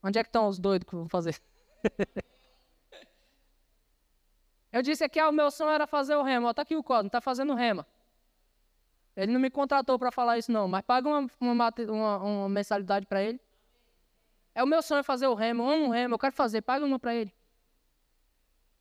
Onde 0.02 0.18
é 0.18 0.22
que 0.24 0.28
estão 0.28 0.48
os 0.48 0.58
doidos 0.58 0.88
que 0.88 0.96
vão 0.96 1.08
fazer? 1.08 1.40
eu 4.72 4.82
disse 4.82 5.04
aqui: 5.04 5.20
ah, 5.20 5.28
o 5.28 5.32
meu 5.32 5.48
sonho 5.48 5.70
era 5.70 5.86
fazer 5.86 6.16
o 6.16 6.24
remo. 6.24 6.50
Está 6.50 6.62
aqui 6.62 6.74
o 6.74 6.82
código, 6.82 7.06
está 7.06 7.20
fazendo 7.20 7.54
rema. 7.54 7.86
Ele 9.14 9.30
não 9.30 9.38
me 9.38 9.48
contratou 9.48 9.96
para 9.96 10.10
falar 10.10 10.38
isso, 10.38 10.50
não, 10.50 10.66
mas 10.66 10.82
paga 10.82 11.08
uma, 11.08 11.30
uma, 11.40 11.72
uma, 11.88 12.18
uma 12.18 12.48
mensalidade 12.48 13.06
para 13.06 13.22
ele. 13.22 13.40
É 14.54 14.62
o 14.62 14.66
meu 14.66 14.82
sonho 14.82 15.02
fazer 15.02 15.26
o 15.26 15.34
remo, 15.34 15.62
eu 15.62 15.70
amo 15.70 15.86
o 15.86 15.90
remo, 15.90 16.14
eu 16.14 16.18
quero 16.18 16.34
fazer, 16.34 16.62
paga 16.62 16.84
uma 16.84 16.98
para 16.98 17.14
ele. 17.14 17.34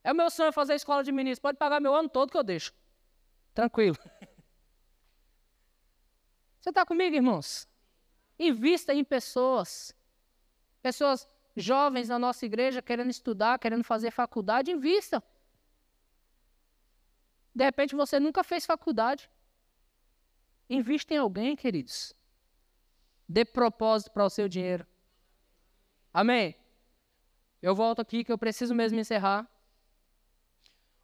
É 0.04 0.12
o 0.12 0.16
meu 0.16 0.30
sonho 0.30 0.52
fazer 0.52 0.74
a 0.74 0.76
escola 0.76 1.04
de 1.04 1.12
ministros, 1.12 1.40
pode 1.40 1.58
pagar 1.58 1.80
meu 1.80 1.94
ano 1.96 2.10
todo 2.10 2.32
que 2.32 2.38
eu 2.38 2.44
deixo. 2.44 2.74
Tranquilo. 3.54 3.98
Você 6.60 6.70
está 6.70 6.86
comigo, 6.86 7.16
irmãos? 7.16 7.68
Invista 8.38 8.94
em 8.94 9.04
pessoas. 9.04 9.96
Pessoas 10.82 11.28
jovens 11.56 12.10
na 12.10 12.20
nossa 12.20 12.46
igreja 12.46 12.82
querendo 12.82 13.10
estudar, 13.10 13.60
querendo 13.60 13.84
fazer 13.84 14.12
faculdade, 14.12 14.72
invista. 14.72 15.24
De 17.54 17.64
repente 17.64 17.96
você 17.96 18.20
nunca 18.20 18.44
fez 18.44 18.66
faculdade. 18.66 19.30
Invista 20.70 21.14
em 21.14 21.18
alguém, 21.18 21.56
queridos. 21.56 22.14
Dê 23.28 23.44
propósito 23.44 24.12
para 24.12 24.26
o 24.26 24.30
seu 24.30 24.48
dinheiro. 24.48 24.88
Amém? 26.14 26.55
Eu 27.62 27.76
volto 27.76 28.01
aqui 28.01 28.24
que 28.24 28.32
eu 28.32 28.38
preciso 28.38 28.74
mesmo 28.74 28.99
encerrar. 28.99 29.47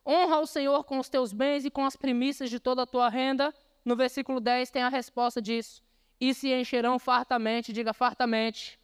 Honra 0.05 0.39
o 0.39 0.47
Senhor 0.47 0.83
com 0.85 0.99
os 0.99 1.09
teus 1.09 1.33
bens 1.33 1.65
e 1.65 1.69
com 1.69 1.85
as 1.85 1.95
primícias 1.95 2.49
de 2.49 2.59
toda 2.59 2.83
a 2.83 2.87
tua 2.87 3.09
renda. 3.09 3.53
No 3.83 3.95
versículo 3.95 4.39
10 4.39 4.71
tem 4.71 4.81
a 4.81 4.89
resposta 4.89 5.41
disso. 5.41 5.83
E 6.19 6.33
se 6.33 6.51
encherão 6.53 6.97
fartamente, 6.97 7.71
diga 7.71 7.93
fartamente. 7.93 8.79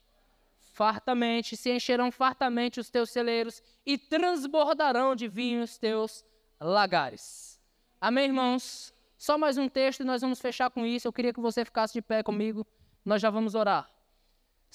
Fartamente, 0.73 1.55
se 1.55 1.71
encherão 1.71 2.11
fartamente 2.11 2.79
os 2.79 2.89
teus 2.89 3.09
celeiros 3.09 3.61
e 3.85 3.97
transbordarão 3.97 5.15
de 5.15 5.27
vinho 5.27 5.63
os 5.63 5.77
teus 5.77 6.25
lagares. 6.59 7.59
Amém, 8.01 8.25
irmãos? 8.25 8.93
Só 9.17 9.37
mais 9.37 9.57
um 9.57 9.69
texto 9.69 10.01
e 10.01 10.03
nós 10.03 10.21
vamos 10.21 10.41
fechar 10.41 10.69
com 10.69 10.85
isso. 10.85 11.07
Eu 11.07 11.13
queria 11.13 11.33
que 11.33 11.39
você 11.39 11.63
ficasse 11.63 11.93
de 11.93 12.01
pé 12.01 12.21
comigo. 12.21 12.67
Nós 13.05 13.21
já 13.21 13.29
vamos 13.29 13.55
orar. 13.55 13.92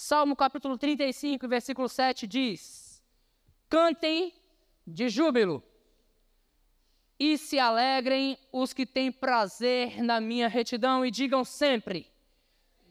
Salmo 0.00 0.36
capítulo 0.36 0.78
35, 0.78 1.48
versículo 1.48 1.88
7 1.88 2.24
diz: 2.24 3.02
Cantem 3.68 4.32
de 4.86 5.08
júbilo 5.08 5.60
e 7.18 7.36
se 7.36 7.58
alegrem 7.58 8.38
os 8.52 8.72
que 8.72 8.86
têm 8.86 9.10
prazer 9.10 10.00
na 10.00 10.20
minha 10.20 10.46
retidão 10.46 11.04
e 11.04 11.10
digam 11.10 11.44
sempre: 11.44 12.06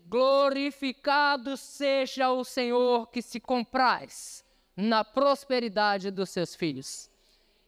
Glorificado 0.05 1.55
seja 1.55 2.29
o 2.29 2.43
Senhor 2.43 3.07
que 3.07 3.21
se 3.21 3.39
compraz 3.39 4.43
na 4.75 5.05
prosperidade 5.05 6.11
dos 6.11 6.29
seus 6.29 6.55
filhos. 6.55 7.09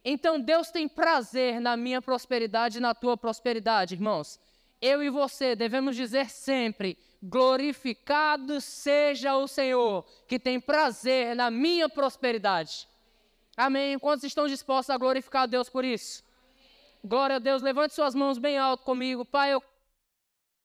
Então 0.04 0.38
Deus 0.38 0.70
tem 0.70 0.86
prazer 0.86 1.62
na 1.62 1.78
minha 1.78 2.02
prosperidade 2.02 2.76
e 2.76 2.82
na 2.82 2.94
tua 2.94 3.16
prosperidade, 3.16 3.94
irmãos. 3.94 4.38
Eu 4.82 5.02
e 5.02 5.08
você 5.08 5.56
devemos 5.56 5.96
dizer 5.96 6.28
sempre: 6.28 6.98
glorificado 7.22 8.60
seja 8.60 9.36
o 9.36 9.46
Senhor, 9.46 10.04
que 10.26 10.38
tem 10.38 10.60
prazer 10.60 11.36
na 11.36 11.50
minha 11.50 11.88
prosperidade. 11.88 12.88
Amém. 13.56 13.98
Quantos 13.98 14.24
estão 14.24 14.46
dispostos 14.46 14.90
a 14.90 14.96
glorificar 14.96 15.42
a 15.42 15.46
Deus 15.46 15.68
por 15.68 15.84
isso? 15.84 16.24
Glória 17.04 17.36
a 17.36 17.38
Deus. 17.38 17.62
Levante 17.62 17.94
suas 17.94 18.14
mãos 18.14 18.38
bem 18.38 18.58
alto 18.58 18.84
comigo. 18.84 19.24
Pai, 19.24 19.52
eu 19.52 19.62